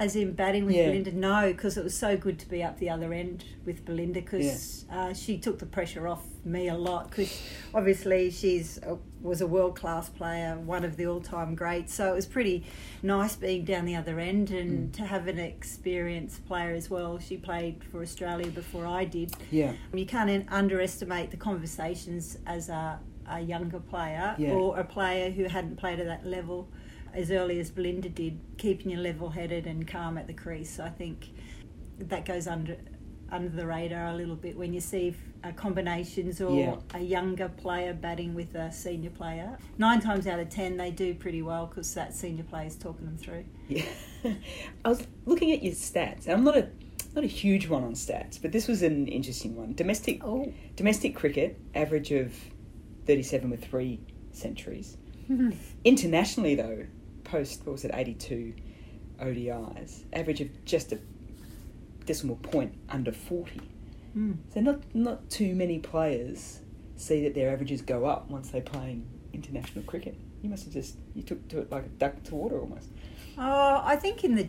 As 0.00 0.16
in 0.16 0.32
batting 0.32 0.64
with 0.64 0.74
Yeah. 0.76 0.86
Belinda, 0.86 1.12
no, 1.12 1.52
because 1.52 1.76
it 1.76 1.84
was 1.84 1.94
so 1.94 2.16
good 2.16 2.38
to 2.38 2.48
be 2.48 2.62
up 2.62 2.78
the 2.78 2.88
other 2.88 3.12
end 3.12 3.44
with 3.66 3.84
Belinda 3.84 4.22
because 4.22 4.86
uh, 4.90 5.12
she 5.12 5.36
took 5.36 5.58
the 5.58 5.66
pressure 5.66 6.08
off 6.08 6.22
me 6.42 6.68
a 6.68 6.74
lot 6.74 7.10
because 7.10 7.38
obviously 7.74 8.30
she's 8.30 8.78
a, 8.78 8.96
was 9.20 9.42
a 9.42 9.46
world 9.46 9.76
class 9.78 10.08
player, 10.08 10.56
one 10.58 10.86
of 10.86 10.96
the 10.96 11.06
all 11.06 11.20
time 11.20 11.54
greats. 11.54 11.92
So 11.92 12.10
it 12.10 12.14
was 12.14 12.24
pretty 12.24 12.64
nice 13.02 13.36
being 13.36 13.66
down 13.66 13.84
the 13.84 13.94
other 13.94 14.18
end 14.18 14.50
and 14.50 14.90
to 14.94 15.02
have 15.02 15.26
an 15.28 15.38
experienced 15.38 16.46
player 16.46 16.70
as 16.74 16.88
well. 16.88 17.18
She 17.18 17.36
played 17.36 17.84
for 17.84 18.00
Australia 18.00 18.50
before 18.50 18.86
I 18.86 19.04
did. 19.04 19.34
Yeah. 19.50 19.74
You 19.92 20.06
can't 20.06 20.30
un- 20.30 20.46
underestimate 20.48 21.30
the 21.30 21.36
conversations 21.36 22.38
as 22.46 22.70
a, 22.70 22.98
a 23.28 23.40
younger 23.40 23.80
player 23.80 24.34
Yeah. 24.38 24.52
or 24.52 24.78
a 24.80 24.84
player 24.84 25.30
who 25.30 25.44
hadn't 25.44 25.76
played 25.76 26.00
at 26.00 26.06
that 26.06 26.24
level 26.26 26.70
as 27.14 27.30
early 27.30 27.58
as 27.60 27.70
Belinda 27.70 28.08
did, 28.08 28.38
keeping 28.58 28.90
you 28.90 28.98
level 28.98 29.30
headed 29.30 29.66
and 29.66 29.86
calm 29.86 30.16
at 30.18 30.26
the 30.26 30.32
crease. 30.34 30.78
I 30.80 30.88
think 30.90 31.30
that 31.98 32.24
goes 32.24 32.46
under 32.46 32.76
under 33.32 33.48
the 33.48 33.64
radar 33.64 34.08
a 34.08 34.14
little 34.14 34.34
bit 34.34 34.56
when 34.56 34.72
you 34.74 34.80
see 34.80 35.14
uh, 35.44 35.52
combinations 35.52 36.40
or 36.40 36.58
Yeah. 36.58 36.76
a 36.94 36.98
younger 37.00 37.48
player 37.48 37.94
batting 37.94 38.34
with 38.34 38.56
a 38.56 38.72
senior 38.72 39.10
player. 39.10 39.56
Nine 39.78 40.00
times 40.00 40.26
out 40.26 40.40
of 40.40 40.48
ten, 40.48 40.76
they 40.76 40.90
do 40.90 41.14
pretty 41.14 41.40
well 41.40 41.66
because 41.66 41.94
that 41.94 42.12
senior 42.12 42.42
player 42.42 42.66
is 42.66 42.74
talking 42.74 43.06
them 43.06 43.16
through. 43.16 43.44
Yeah. 43.68 43.84
I 44.84 44.88
was 44.88 45.06
looking 45.26 45.52
at 45.52 45.62
your 45.62 45.74
stats. 45.74 46.28
I'm 46.28 46.42
not 46.42 46.56
a 46.56 46.68
not 47.14 47.22
a 47.24 47.28
huge 47.28 47.68
one 47.68 47.84
on 47.84 47.92
stats, 47.94 48.40
but 48.42 48.50
this 48.52 48.66
was 48.66 48.82
an 48.82 49.06
interesting 49.06 49.54
one. 49.56 49.74
Domestic 49.74 50.24
Oh. 50.24 50.52
domestic 50.74 51.14
cricket, 51.14 51.56
average 51.74 52.10
of 52.12 52.34
37 53.06 53.48
with 53.50 53.64
three 53.64 54.00
centuries. 54.32 54.96
Internationally, 55.84 56.54
though, 56.56 56.86
post 57.30 57.64
what 57.66 57.72
was 57.72 57.84
it, 57.84 57.90
82 57.94 58.54
ODIs, 59.20 60.04
average 60.12 60.40
of 60.40 60.64
just 60.64 60.92
a 60.92 60.98
decimal 62.06 62.36
point 62.36 62.74
under 62.88 63.12
40. 63.12 63.60
Mm. 64.16 64.36
So 64.52 64.60
not 64.60 64.80
not 64.94 65.30
too 65.30 65.54
many 65.54 65.78
players 65.78 66.60
see 66.96 67.22
that 67.22 67.34
their 67.34 67.52
averages 67.52 67.80
go 67.82 68.04
up 68.06 68.28
once 68.30 68.50
they 68.50 68.60
play 68.60 68.80
playing 68.80 69.06
international 69.32 69.84
cricket. 69.84 70.16
You 70.42 70.50
must 70.50 70.64
have 70.64 70.72
just 70.72 70.96
you 71.14 71.22
took 71.22 71.46
to 71.48 71.60
it 71.60 71.70
like 71.70 71.84
a 71.84 71.88
duck 71.88 72.22
to 72.24 72.34
water 72.34 72.58
almost. 72.58 72.88
Oh, 73.38 73.80
I 73.84 73.96
think 73.96 74.24
in 74.24 74.34
the, 74.34 74.48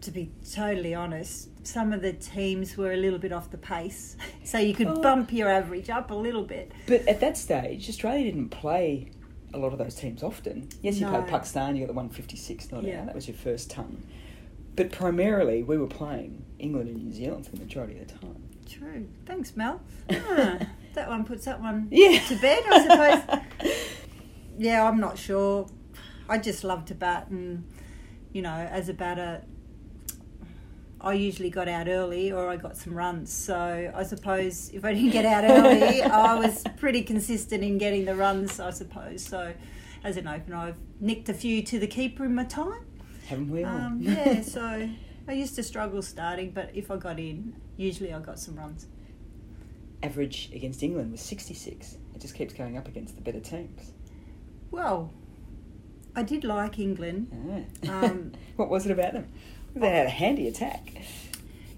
to 0.00 0.10
be 0.10 0.30
totally 0.50 0.94
honest, 0.94 1.50
some 1.66 1.92
of 1.92 2.00
the 2.02 2.12
teams 2.14 2.76
were 2.76 2.92
a 2.92 2.96
little 2.96 3.18
bit 3.18 3.32
off 3.32 3.50
the 3.50 3.58
pace, 3.58 4.16
so 4.44 4.58
you 4.58 4.74
could 4.74 4.88
Oh. 4.88 5.02
bump 5.02 5.32
your 5.32 5.48
average 5.50 5.90
up 5.90 6.10
a 6.10 6.14
little 6.14 6.44
bit. 6.44 6.72
But 6.86 7.06
at 7.06 7.20
that 7.20 7.36
stage, 7.36 7.88
Australia 7.88 8.24
didn't 8.32 8.48
play 8.50 9.10
a 9.54 9.58
lot 9.58 9.72
of 9.72 9.78
those 9.78 9.94
teams 9.94 10.22
often. 10.22 10.68
Yes, 10.82 10.98
you 10.98 11.06
No. 11.06 11.12
played 11.12 11.26
Pakistan, 11.28 11.74
you 11.76 11.82
got 11.82 11.88
the 11.88 11.92
156 11.94 12.70
not 12.70 12.82
Yeah. 12.84 13.00
out, 13.00 13.06
that 13.06 13.14
was 13.14 13.26
your 13.28 13.36
first 13.36 13.70
ton. 13.70 14.02
But 14.76 14.92
primarily, 14.92 15.62
we 15.62 15.76
were 15.78 15.86
playing 15.86 16.44
England 16.58 16.88
and 16.88 17.02
New 17.04 17.12
Zealand 17.12 17.46
for 17.46 17.52
the 17.52 17.58
majority 17.58 17.98
of 17.98 18.06
the 18.08 18.14
time. 18.14 18.42
True. 18.68 19.08
Thanks, 19.26 19.56
Mel. 19.56 19.80
Ah, 20.10 20.58
that 20.94 21.08
one 21.08 21.24
puts 21.24 21.44
that 21.46 21.60
one 21.60 21.88
Yeah. 21.90 22.18
to 22.28 22.36
bed, 22.40 22.62
I 22.70 23.22
suppose. 23.22 23.72
yeah, 24.58 24.84
I'm 24.88 25.00
not 25.00 25.18
sure. 25.18 25.66
I 26.28 26.38
just 26.38 26.62
love 26.64 26.84
to 26.86 26.94
bat, 26.94 27.28
and 27.30 27.64
you 28.32 28.42
know, 28.42 28.50
as 28.50 28.88
a 28.88 28.94
batter, 28.94 29.42
I 31.00 31.12
usually 31.14 31.50
got 31.50 31.68
out 31.68 31.88
early 31.88 32.32
or 32.32 32.48
I 32.48 32.56
got 32.56 32.76
some 32.76 32.94
runs. 32.94 33.32
So 33.32 33.92
I 33.94 34.02
suppose 34.02 34.70
if 34.72 34.84
I 34.84 34.92
didn't 34.92 35.10
get 35.10 35.24
out 35.24 35.44
early, 35.44 36.02
I 36.02 36.34
was 36.38 36.64
pretty 36.76 37.02
consistent 37.02 37.62
in 37.62 37.78
getting 37.78 38.04
the 38.04 38.16
runs. 38.16 38.58
I 38.58 38.70
suppose 38.70 39.24
so. 39.24 39.52
As 40.04 40.16
an 40.16 40.28
opener, 40.28 40.56
I've 40.56 40.78
nicked 41.00 41.28
a 41.28 41.34
few 41.34 41.62
to 41.64 41.78
the 41.78 41.86
keeper 41.86 42.24
in 42.24 42.34
my 42.34 42.44
time. 42.44 42.84
Haven't 43.26 43.50
we 43.50 43.64
all? 43.64 43.76
Um, 43.76 43.98
yeah, 44.00 44.42
so 44.42 44.88
I 45.26 45.32
used 45.32 45.54
to 45.56 45.62
struggle 45.62 46.02
starting, 46.02 46.52
but 46.52 46.70
if 46.72 46.90
I 46.90 46.96
got 46.96 47.18
in, 47.18 47.54
usually 47.76 48.12
I 48.12 48.20
got 48.20 48.38
some 48.38 48.56
runs. 48.56 48.86
Average 50.02 50.50
against 50.54 50.82
England 50.82 51.10
was 51.12 51.20
66. 51.20 51.96
It 52.14 52.20
just 52.20 52.34
keeps 52.34 52.54
going 52.54 52.78
up 52.78 52.86
against 52.88 53.16
the 53.16 53.22
better 53.22 53.40
teams. 53.40 53.92
Well, 54.70 55.12
I 56.14 56.22
did 56.22 56.44
like 56.44 56.78
England. 56.78 57.66
Ah. 57.86 58.04
Um, 58.04 58.32
what 58.56 58.68
was 58.68 58.86
it 58.86 58.92
about 58.92 59.12
them? 59.12 59.28
They 59.74 59.88
had 59.90 60.06
a 60.06 60.10
handy 60.10 60.48
attack. 60.48 60.92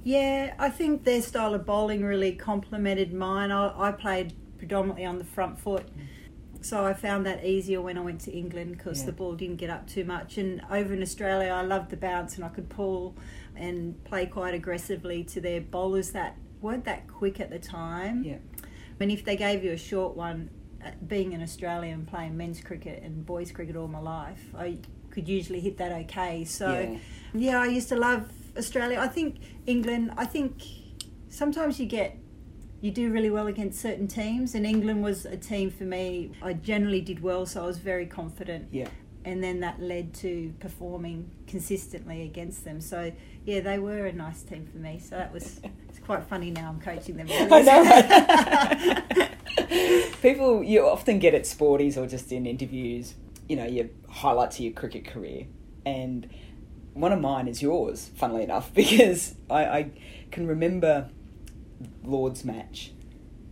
Yeah, 0.02 0.54
I 0.58 0.70
think 0.70 1.04
their 1.04 1.20
style 1.20 1.54
of 1.54 1.66
bowling 1.66 2.02
really 2.04 2.32
complemented 2.32 3.12
mine. 3.12 3.50
I, 3.50 3.88
I 3.88 3.92
played 3.92 4.32
predominantly 4.58 5.04
on 5.04 5.18
the 5.18 5.24
front 5.24 5.58
foot. 5.58 5.86
so 6.62 6.84
I 6.84 6.92
found 6.94 7.24
that 7.26 7.44
easier 7.44 7.80
when 7.80 7.96
I 7.98 8.00
went 8.02 8.20
to 8.22 8.32
England 8.32 8.76
because 8.76 9.00
Yeah. 9.00 9.06
the 9.06 9.12
ball 9.12 9.34
didn't 9.34 9.56
get 9.56 9.70
up 9.70 9.86
too 9.86 10.04
much. 10.04 10.38
And 10.38 10.62
over 10.70 10.92
in 10.94 11.02
Australia, 11.02 11.50
I 11.50 11.62
loved 11.62 11.90
the 11.90 11.96
bounce 11.96 12.36
and 12.36 12.44
I 12.44 12.48
could 12.48 12.68
pull 12.68 13.16
and 13.56 14.02
play 14.04 14.26
quite 14.26 14.54
aggressively 14.54 15.24
to 15.24 15.40
their 15.40 15.60
bowlers 15.60 16.10
that 16.12 16.36
weren't 16.62 16.84
that 16.84 17.06
quick 17.08 17.40
at 17.40 17.50
the 17.50 17.58
time. 17.58 18.22
Yeah. 18.24 18.36
And 19.00 19.10
if 19.10 19.24
they 19.24 19.36
gave 19.36 19.64
you 19.64 19.72
a 19.72 19.78
short 19.78 20.16
one, 20.16 20.50
uh, 20.84 20.90
being 21.06 21.32
an 21.34 21.42
Australian 21.42 22.04
playing 22.06 22.36
men's 22.36 22.60
cricket 22.60 23.02
and 23.02 23.24
boys 23.24 23.50
cricket 23.52 23.76
all 23.76 23.88
my 23.88 24.00
life, 24.00 24.42
I 24.56 24.78
could 25.10 25.28
usually 25.28 25.60
hit 25.60 25.78
that 25.78 25.92
okay. 25.92 26.44
So, 26.44 26.70
Yeah. 26.72 26.98
Yeah, 27.34 27.60
I 27.60 27.66
used 27.66 27.88
to 27.90 27.96
love 27.96 28.30
Australia. 28.56 28.98
I 28.98 29.08
think 29.08 29.36
England, 29.66 30.12
I 30.16 30.24
think 30.24 30.62
sometimes 31.28 31.78
you 31.78 31.86
get, 31.86 32.16
you 32.80 32.90
do 32.90 33.12
really 33.12 33.30
well 33.30 33.46
against 33.46 33.80
certain 33.80 34.08
teams, 34.08 34.54
and 34.54 34.66
England 34.66 35.02
was 35.02 35.26
a 35.26 35.36
team 35.36 35.70
for 35.70 35.84
me. 35.84 36.32
I 36.42 36.54
generally 36.54 37.00
did 37.00 37.22
well, 37.22 37.46
so 37.46 37.62
I 37.62 37.66
was 37.66 37.78
very 37.78 38.06
confident. 38.06 38.68
Yeah. 38.72 38.88
And 39.24 39.44
then 39.44 39.60
that 39.60 39.80
led 39.80 40.14
to 40.14 40.54
performing 40.60 41.30
consistently 41.46 42.22
against 42.22 42.64
them. 42.64 42.80
So, 42.80 43.12
yeah, 43.44 43.60
they 43.60 43.78
were 43.78 44.06
a 44.06 44.12
nice 44.12 44.42
team 44.42 44.66
for 44.66 44.78
me. 44.78 44.98
So 44.98 45.16
that 45.16 45.30
was, 45.30 45.60
it's 45.90 45.98
quite 45.98 46.24
funny 46.24 46.50
now 46.50 46.70
I'm 46.70 46.80
coaching 46.80 47.18
them. 47.18 47.26
I 47.30 47.60
know. 49.18 49.28
People, 50.22 50.62
you 50.64 50.86
often 50.86 51.18
get 51.18 51.34
at 51.34 51.42
sporties 51.42 51.98
or 51.98 52.06
just 52.06 52.32
in 52.32 52.46
interviews, 52.46 53.14
you 53.46 53.56
know, 53.56 53.66
your 53.66 53.86
highlights 54.08 54.56
of 54.56 54.64
your 54.64 54.72
cricket 54.72 55.04
career. 55.04 55.46
And 55.84 56.26
one 56.94 57.12
of 57.12 57.20
mine 57.20 57.48
is 57.48 57.62
yours, 57.62 58.10
funnily 58.16 58.42
enough, 58.42 58.72
because 58.74 59.34
I, 59.48 59.64
I 59.64 59.90
can 60.30 60.46
remember 60.46 61.10
Lord's 62.04 62.44
match 62.44 62.92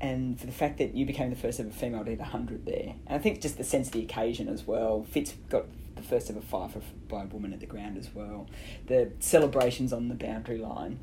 and 0.01 0.39
for 0.39 0.47
the 0.47 0.53
fact 0.53 0.79
that 0.79 0.95
you 0.95 1.05
became 1.05 1.31
the 1.31 1.37
first 1.37 1.59
ever 1.59 1.71
female 1.71 2.05
to 2.05 2.11
hit 2.11 2.21
100 2.21 2.65
there. 2.67 2.95
And 3.07 3.17
I 3.17 3.19
think 3.19 3.41
just 3.41 3.59
the 3.59 3.65
sense 3.65 3.89
of 3.89 3.95
the 3.95 4.03
occasion 4.03 4.49
as 4.49 4.67
well. 4.67 5.05
Fitz 5.11 5.33
got 5.49 5.65
the 5.97 6.03
first 6.03 6.31
ever 6.31 6.41
five 6.41 6.77
by 7.09 7.25
a 7.25 7.27
woman 7.27 7.53
at 7.53 7.61
the 7.61 7.67
ground 7.67 7.99
as 7.99 8.09
well. 8.15 8.47
The 8.87 9.11
celebrations 9.19 9.93
on 9.93 10.09
the 10.09 10.15
boundary 10.15 10.59
line. 10.59 11.01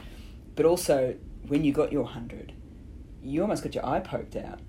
But 0.56 0.66
also, 0.66 1.16
when 1.48 1.66
you 1.66 1.74
got 1.74 1.92
your 1.92 2.04
100, 2.04 2.54
you 3.22 3.42
almost 3.42 3.64
got 3.64 3.76
your 3.76 3.86
eye 3.86 4.00
poked 4.00 4.38
out 4.38 4.60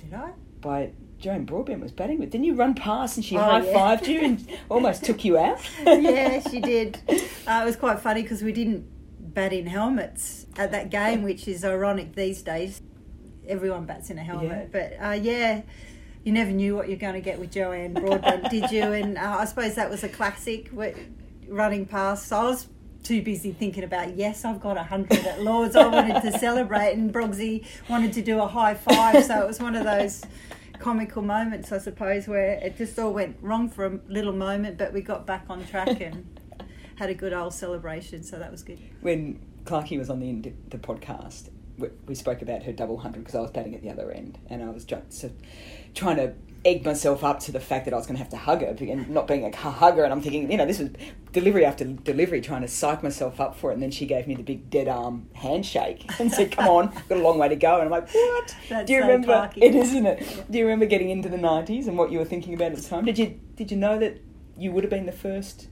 Did 0.00 0.14
I? 0.14 0.32
by 0.60 0.90
Joan 1.22 1.44
Broadbent 1.44 1.80
was 1.80 1.92
batting 1.92 2.18
with. 2.18 2.30
Didn't 2.30 2.44
you 2.46 2.54
run 2.54 2.74
past 2.74 3.16
and 3.16 3.24
she 3.24 3.36
Oh, 3.36 3.40
high 3.40 3.64
yeah. 3.64 3.72
fived 3.72 4.08
you 4.08 4.20
and 4.20 4.46
almost 4.68 5.04
took 5.04 5.24
you 5.24 5.38
out? 5.38 5.60
yeah, 5.86 6.40
she 6.50 6.60
did. 6.72 6.98
Uh, 7.46 7.60
it 7.62 7.64
was 7.64 7.76
quite 7.76 8.00
funny 8.00 8.22
because 8.22 8.42
we 8.42 8.52
didn't 8.52 8.84
bat 9.34 9.52
in 9.52 9.66
helmets 9.66 10.46
at 10.58 10.72
that 10.72 10.90
game, 10.90 11.22
which 11.22 11.46
is 11.46 11.64
ironic 11.64 12.14
these 12.16 12.42
days. 12.42 12.82
Everyone 13.46 13.84
bats 13.86 14.10
in 14.10 14.18
a 14.18 14.22
helmet, 14.22 14.70
but 14.72 14.94
uh, 15.00 15.12
yeah, 15.12 15.62
you 16.24 16.32
never 16.32 16.50
knew 16.50 16.76
what 16.76 16.88
you're 16.88 16.98
going 16.98 17.14
to 17.14 17.20
get 17.20 17.38
with 17.40 17.50
Joanne 17.52 17.92
Broadbent, 17.94 18.50
did 18.50 18.70
you? 18.70 18.82
And 18.82 19.16
uh, 19.16 19.36
I 19.40 19.44
suppose 19.46 19.74
that 19.76 19.88
was 19.90 20.04
a 20.04 20.08
classic, 20.08 20.70
running 21.48 21.86
past. 21.86 22.28
So 22.28 22.36
I 22.38 22.44
was 22.44 22.68
too 23.02 23.20
busy 23.22 23.50
thinking 23.52 23.82
about 23.84 24.16
yes, 24.16 24.44
I've 24.44 24.60
got 24.60 24.76
a 24.76 24.82
hundred 24.84 25.24
at 25.26 25.42
Lords. 25.42 25.74
I 25.76 25.86
wanted 25.86 26.20
to 26.22 26.38
celebrate, 26.38 26.92
and 26.94 27.12
Brogsy 27.12 27.64
wanted 27.88 28.12
to 28.14 28.22
do 28.22 28.40
a 28.40 28.46
high 28.46 28.74
five. 28.74 29.24
So 29.24 29.40
it 29.42 29.46
was 29.46 29.60
one 29.60 29.74
of 29.76 29.84
those 29.84 30.22
comical 30.82 31.22
moments, 31.22 31.70
I 31.70 31.78
suppose, 31.78 32.26
where 32.26 32.54
it 32.54 32.76
just 32.76 32.98
all 32.98 33.12
went 33.12 33.36
wrong 33.40 33.68
for 33.68 33.86
a 33.86 34.00
little 34.08 34.32
moment, 34.32 34.78
but 34.78 34.92
we 34.92 35.00
got 35.00 35.26
back 35.26 35.46
on 35.48 35.64
track 35.66 36.00
and 36.00 36.26
had 36.96 37.08
a 37.08 37.14
good 37.14 37.32
old 37.32 37.54
celebration. 37.54 38.22
So 38.24 38.38
that 38.38 38.50
was 38.50 38.62
good. 38.62 38.78
when 39.00 39.40
Clarkey 39.64 39.96
was 39.96 40.10
on 40.10 40.18
the 40.18 40.52
the 40.70 40.78
podcast, 40.78 41.50
we, 41.78 41.88
we 42.06 42.14
spoke 42.16 42.42
about 42.42 42.64
her 42.64 42.72
double 42.72 42.98
hundred 42.98 43.20
because 43.20 43.36
I 43.36 43.40
was 43.40 43.52
batting 43.52 43.74
at 43.74 43.82
the 43.82 43.90
other 43.90 44.10
end, 44.10 44.38
and 44.50 44.62
I 44.62 44.70
was 44.70 44.84
just 44.84 45.12
so, 45.12 45.30
trying 45.94 46.16
to 46.16 46.34
egg 46.64 46.84
myself 46.84 47.24
up 47.24 47.40
to 47.40 47.52
the 47.52 47.60
fact 47.60 47.84
that 47.86 47.94
I 47.94 47.96
was 47.96 48.06
going 48.06 48.16
to 48.16 48.22
have 48.22 48.30
to 48.30 48.36
hug 48.36 48.60
her, 48.60 48.68
and 48.68 49.10
not 49.10 49.26
being 49.26 49.44
a 49.44 49.56
hugger, 49.56 50.04
and 50.04 50.12
I'm 50.12 50.20
thinking, 50.20 50.50
you 50.50 50.56
know, 50.56 50.66
this 50.66 50.78
was 50.78 50.90
delivery 51.32 51.64
after 51.64 51.84
delivery, 51.84 52.40
trying 52.40 52.62
to 52.62 52.68
psych 52.68 53.02
myself 53.02 53.40
up 53.40 53.56
for 53.56 53.70
it, 53.70 53.74
and 53.74 53.82
then 53.82 53.90
she 53.90 54.06
gave 54.06 54.26
me 54.26 54.34
the 54.34 54.42
big 54.42 54.70
dead 54.70 54.88
arm 54.88 55.28
handshake 55.34 56.08
and 56.20 56.32
said, 56.32 56.52
"Come 56.52 56.68
on, 56.68 56.88
I've 56.88 57.08
got 57.08 57.18
a 57.18 57.22
long 57.22 57.38
way 57.38 57.48
to 57.48 57.56
go," 57.56 57.74
and 57.74 57.84
I'm 57.84 57.90
like, 57.90 58.12
"What?" 58.12 58.56
That's 58.68 58.86
Do 58.86 58.92
you 58.92 59.00
so 59.00 59.06
remember? 59.06 59.32
Clarkey. 59.32 59.62
It 59.62 59.74
is, 59.74 59.88
isn't 59.88 60.06
it? 60.06 60.44
Do 60.50 60.58
you 60.58 60.64
remember 60.64 60.86
getting 60.86 61.10
into 61.10 61.28
the 61.28 61.38
'90s 61.38 61.88
and 61.88 61.98
what 61.98 62.12
you 62.12 62.18
were 62.18 62.24
thinking 62.24 62.54
about 62.54 62.72
at 62.72 62.78
the 62.78 62.88
time? 62.88 63.04
Did 63.04 63.18
you 63.18 63.40
did 63.56 63.70
you 63.70 63.76
know 63.76 63.98
that 63.98 64.20
you 64.56 64.72
would 64.72 64.84
have 64.84 64.90
been 64.90 65.06
the 65.06 65.12
first 65.12 65.68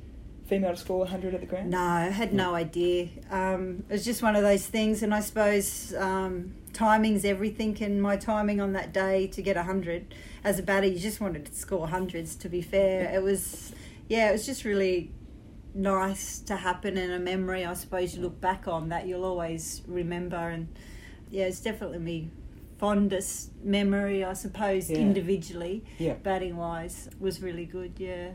female 0.46 0.72
to 0.72 0.76
score 0.76 0.98
100 0.98 1.32
at 1.32 1.40
the 1.40 1.46
ground? 1.46 1.70
No, 1.70 1.78
I 1.78 2.06
had 2.06 2.34
no 2.34 2.54
idea. 2.54 3.08
Um, 3.30 3.84
it 3.88 3.92
was 3.92 4.04
just 4.04 4.22
one 4.22 4.34
of 4.34 4.42
those 4.42 4.66
things, 4.66 5.02
and 5.02 5.14
I 5.14 5.20
suppose 5.20 5.94
um, 5.94 6.54
timing's 6.80 7.26
everything. 7.26 7.76
And 7.82 8.00
my 8.00 8.16
timing 8.16 8.58
on 8.60 8.72
that 8.72 8.92
day 8.92 9.26
to 9.28 9.42
get 9.42 9.56
hundred 9.56 10.14
as 10.42 10.58
a 10.58 10.62
batter, 10.62 10.86
you 10.86 10.98
just 10.98 11.20
wanted 11.20 11.44
to 11.44 11.54
score 11.54 11.86
hundreds. 11.88 12.34
To 12.36 12.48
be 12.48 12.62
fair, 12.62 13.10
it 13.14 13.22
was, 13.22 13.72
yeah, 14.08 14.30
it 14.30 14.32
was 14.32 14.46
just 14.46 14.64
really 14.64 15.10
nice 15.74 16.38
to 16.40 16.56
happen 16.56 16.96
and 16.96 17.12
a 17.12 17.18
memory. 17.18 17.66
I 17.66 17.74
suppose 17.74 18.16
you 18.16 18.22
look 18.22 18.40
back 18.40 18.66
on 18.66 18.88
that, 18.88 19.06
you'll 19.06 19.24
always 19.26 19.82
remember. 19.86 20.36
And 20.36 20.68
yeah, 21.30 21.44
it's 21.44 21.60
definitely 21.60 21.98
me 21.98 22.30
fondest 22.78 23.50
memory, 23.62 24.24
I 24.24 24.32
suppose, 24.32 24.88
Yeah. 24.90 24.96
individually, 25.00 25.84
Yeah. 25.98 26.14
batting 26.14 26.56
wise, 26.56 27.10
was 27.20 27.42
really 27.42 27.66
good. 27.66 27.92
Yeah 27.98 28.30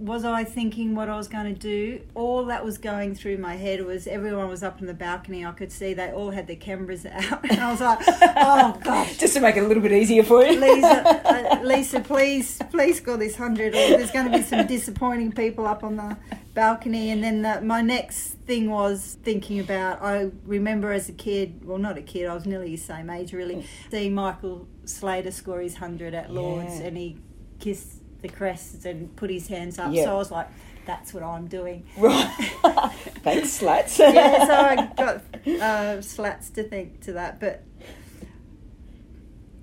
was 0.00 0.24
I 0.24 0.44
thinking 0.44 0.94
what 0.94 1.10
I 1.10 1.16
was 1.16 1.28
going 1.28 1.52
to 1.54 1.60
do? 1.60 2.00
All 2.14 2.46
that 2.46 2.64
was 2.64 2.78
going 2.78 3.14
through 3.14 3.36
my 3.36 3.56
head 3.56 3.84
was 3.84 4.06
everyone 4.06 4.48
was 4.48 4.62
up 4.62 4.80
in 4.80 4.86
the 4.86 4.94
balcony. 4.94 5.44
I 5.44 5.52
could 5.52 5.70
see 5.70 5.92
they 5.92 6.10
all 6.10 6.30
had 6.30 6.46
their 6.46 6.56
cameras 6.56 7.04
out, 7.10 7.44
and 7.50 7.60
I 7.60 7.70
was 7.70 7.80
like, 7.82 7.98
"Oh 8.08 8.80
gosh, 8.82 9.18
Just 9.18 9.34
to 9.34 9.40
make 9.40 9.56
it 9.56 9.62
a 9.62 9.66
little 9.66 9.82
bit 9.82 9.92
easier 9.92 10.22
for 10.22 10.42
you. 10.42 10.58
Lisa, 10.58 11.20
uh, 11.60 11.62
Lisa, 11.62 12.00
please, 12.00 12.58
please 12.70 12.96
score 12.96 13.18
this 13.18 13.36
hundred. 13.36 13.74
Or 13.74 13.88
there's 13.98 14.10
going 14.10 14.30
to 14.30 14.36
be 14.38 14.42
some 14.42 14.66
disappointing 14.66 15.32
people 15.32 15.66
up 15.66 15.84
on 15.84 15.96
the 15.96 16.16
balcony." 16.54 17.10
And 17.10 17.22
then 17.22 17.42
the, 17.42 17.60
my 17.60 17.82
next 17.82 18.38
thing 18.46 18.70
was 18.70 19.18
thinking 19.22 19.60
about. 19.60 20.00
I 20.00 20.30
remember 20.46 20.92
as 20.92 21.10
a 21.10 21.12
kid, 21.12 21.62
well, 21.64 21.78
not 21.78 21.98
a 21.98 22.02
kid, 22.02 22.26
I 22.26 22.34
was 22.34 22.46
nearly 22.46 22.70
the 22.70 22.76
same 22.82 23.10
age, 23.10 23.34
really, 23.34 23.66
seeing 23.90 24.14
Michael 24.14 24.66
Slater 24.86 25.30
score 25.30 25.60
his 25.60 25.76
hundred 25.76 26.14
at 26.14 26.32
Lords, 26.32 26.80
Yeah. 26.80 26.86
and 26.86 26.96
he 26.96 27.18
kissed 27.58 27.99
the 28.22 28.28
crest 28.28 28.84
and 28.84 29.14
put 29.16 29.30
his 29.30 29.48
hands 29.48 29.78
up. 29.78 29.92
Yeah. 29.92 30.04
So 30.04 30.12
I 30.12 30.16
was 30.16 30.30
like, 30.30 30.48
"That's 30.86 31.12
what 31.14 31.22
I'm 31.22 31.46
doing." 31.46 31.84
Right. 31.96 32.28
Thanks, 33.22 33.50
Slats. 33.52 33.98
yeah, 33.98 34.46
so 34.46 34.54
I 34.54 34.92
got 34.96 35.60
uh, 35.60 36.02
slats 36.02 36.50
to 36.50 36.62
think 36.62 37.00
to 37.02 37.12
that, 37.14 37.40
but 37.40 37.62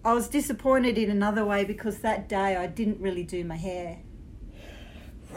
I 0.06 0.14
was 0.14 0.30
disappointed 0.30 0.98
in 0.98 1.10
another 1.10 1.44
way 1.44 1.66
because 1.66 2.00
that 2.00 2.30
day 2.30 2.56
I 2.56 2.68
didn't 2.68 3.00
really 3.02 3.24
do 3.24 3.44
my 3.44 3.58
hair. 3.58 4.00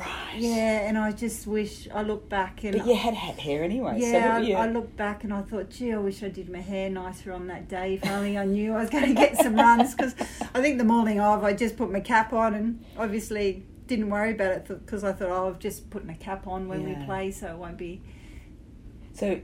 Right. 0.01 0.37
Yeah, 0.39 0.89
and 0.89 0.97
I 0.97 1.13
just 1.13 1.47
wish 1.47 1.89
I 1.95 2.03
look 2.03 2.29
back 2.29 2.65
and 2.65 2.77
But 2.79 2.87
you 2.87 2.95
had 2.95 3.15
had 3.15 3.39
hair 3.39 3.63
anyway. 3.63 3.97
yeah, 3.99 4.39
were 4.39 4.45
you- 4.45 4.57
I, 4.57 4.67
I 4.67 4.71
looked 4.71 4.97
back 4.97 5.25
and 5.25 5.33
I 5.35 5.43
thought, 5.43 5.71
gee, 5.71 5.93
I 5.93 5.99
wish 5.99 6.23
I 6.23 6.29
did 6.29 6.49
my 6.49 6.61
hair 6.61 6.89
nicer 6.89 7.33
on 7.33 7.47
that 7.49 7.69
day. 7.69 7.95
If 7.95 8.07
only 8.11 8.39
I 8.39 8.45
knew 8.47 8.75
I 8.75 8.81
was 8.81 8.91
going 8.91 9.07
to 9.09 9.15
get 9.15 9.37
some 9.37 9.55
runs. 9.57 9.95
Because 9.95 10.15
I 10.55 10.61
think 10.61 10.79
the 10.79 10.85
morning 10.85 11.21
of, 11.21 11.45
I 11.45 11.53
just 11.53 11.77
put 11.77 11.91
my 11.93 12.01
cap 12.01 12.33
on 12.33 12.55
and 12.55 12.85
obviously 12.97 13.65
didn't 13.87 14.09
worry 14.09 14.31
about 14.33 14.53
it 14.53 14.69
because 14.69 15.05
I 15.05 15.13
thought, 15.13 15.31
oh, 15.31 15.49
I've 15.49 15.59
just 15.59 15.91
put 15.91 16.07
my 16.07 16.15
cap 16.15 16.47
on 16.47 16.69
when 16.69 16.89
Yeah. 16.89 16.99
we 17.01 17.05
play, 17.07 17.31
so 17.33 17.49
it 17.49 17.57
won't 17.57 17.77
be. 17.77 18.01
So, 19.13 19.41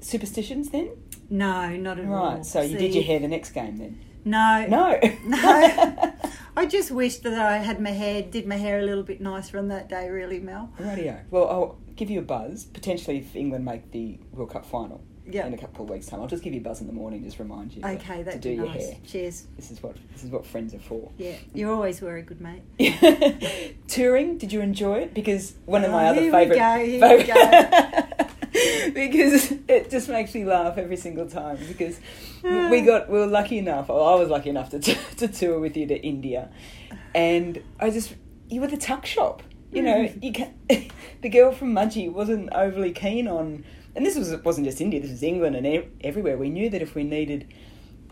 superstitions 0.00 0.70
then? 0.70 0.90
No, 1.28 1.68
not 1.76 1.98
at 1.98 2.04
all. 2.06 2.34
Right. 2.36 2.46
So 2.46 2.60
you 2.62 2.78
did 2.78 2.92
See? 2.92 2.98
your 2.98 3.04
hair 3.04 3.18
the 3.18 3.28
next 3.28 3.50
game 3.52 3.76
then? 3.78 4.00
No, 4.24 4.66
No. 4.68 4.98
no. 5.26 6.11
I 6.56 6.66
just 6.66 6.90
wish 6.90 7.16
that 7.18 7.34
I 7.34 7.58
had 7.58 7.80
my 7.80 7.90
hair, 7.90 8.22
did 8.22 8.46
my 8.46 8.56
hair 8.56 8.78
a 8.80 8.82
little 8.82 9.02
bit 9.04 9.20
nicer 9.20 9.58
on 9.58 9.68
that 9.68 9.88
day, 9.88 10.08
really, 10.10 10.38
Mel. 10.38 10.70
Radio. 10.78 11.18
Well, 11.30 11.48
I'll 11.48 11.78
give 11.96 12.10
you 12.10 12.18
a 12.18 12.22
buzz. 12.22 12.64
Potentially, 12.64 13.18
if 13.18 13.34
England 13.34 13.64
make 13.64 13.90
the 13.90 14.18
World 14.32 14.50
Cup 14.50 14.66
final 14.66 15.00
Yeah. 15.26 15.46
in 15.46 15.54
a 15.54 15.58
couple 15.58 15.84
of 15.84 15.90
weeks' 15.90 16.06
time, 16.06 16.20
I'll 16.20 16.26
just 16.26 16.42
give 16.42 16.52
you 16.52 16.60
a 16.60 16.62
buzz 16.62 16.80
in 16.82 16.86
the 16.88 16.92
morning, 16.92 17.24
just 17.24 17.38
remind 17.38 17.72
you. 17.74 17.80
to- 17.82 17.88
Okay, 17.92 18.18
to 18.18 18.24
that'd 18.24 18.40
do 18.42 18.50
be 18.50 18.54
your 18.56 18.66
nice. 18.66 18.90
hair. 18.90 18.96
Cheers. 19.06 19.46
This 19.56 19.70
is 19.70 19.82
what 19.82 19.96
this 20.12 20.24
is 20.24 20.30
what 20.30 20.44
friends 20.44 20.74
are 20.74 20.78
for. 20.78 21.10
Yeah, 21.16 21.36
you 21.54 21.70
always 21.72 22.02
were 22.02 22.16
a 22.16 22.22
good 22.22 22.40
mate. 22.40 22.62
Touring, 23.88 24.36
did 24.36 24.52
you 24.52 24.60
enjoy 24.60 24.98
it? 25.00 25.14
Because 25.14 25.54
one 25.64 25.84
of 25.84 25.90
my 25.90 26.06
Oh, 26.08 26.10
other 26.10 26.20
here 26.20 26.32
we 26.32 26.38
favourite. 26.48 26.58
go, 26.58 26.84
here 26.84 27.18
we 27.18 28.24
because 28.94 29.52
it 29.68 29.90
just 29.90 30.08
makes 30.08 30.34
me 30.34 30.44
laugh 30.44 30.76
every 30.76 30.96
single 30.96 31.28
time. 31.28 31.58
Because 31.68 31.98
we 32.42 32.50
ah. 32.50 32.84
got 32.84 33.08
we 33.08 33.18
were 33.18 33.26
lucky 33.26 33.58
enough. 33.58 33.88
Or 33.88 34.12
I 34.12 34.20
was 34.20 34.28
lucky 34.28 34.50
enough 34.50 34.70
to 34.70 34.78
to 35.16 35.28
tour 35.28 35.58
with 35.58 35.76
you 35.76 35.86
to 35.86 35.96
India, 35.96 36.50
and 37.14 37.62
I 37.80 37.90
just 37.90 38.14
you 38.48 38.60
were 38.60 38.66
the 38.66 38.76
tuck 38.76 39.06
shop. 39.06 39.42
You 39.70 39.80
know, 39.82 40.04
mm. 40.04 40.22
you 40.22 40.32
can 40.32 40.54
The 41.22 41.28
girl 41.28 41.52
from 41.52 41.72
Mudgee 41.72 42.12
wasn't 42.12 42.52
overly 42.52 42.92
keen 42.92 43.26
on, 43.26 43.64
and 43.94 44.04
this 44.04 44.16
was 44.16 44.34
wasn't 44.44 44.66
just 44.66 44.80
India. 44.80 45.00
This 45.00 45.12
was 45.12 45.22
England 45.22 45.56
and 45.56 45.66
e- 45.66 45.88
everywhere. 46.02 46.36
We 46.36 46.50
knew 46.50 46.68
that 46.68 46.82
if 46.82 46.94
we 46.94 47.04
needed 47.04 47.46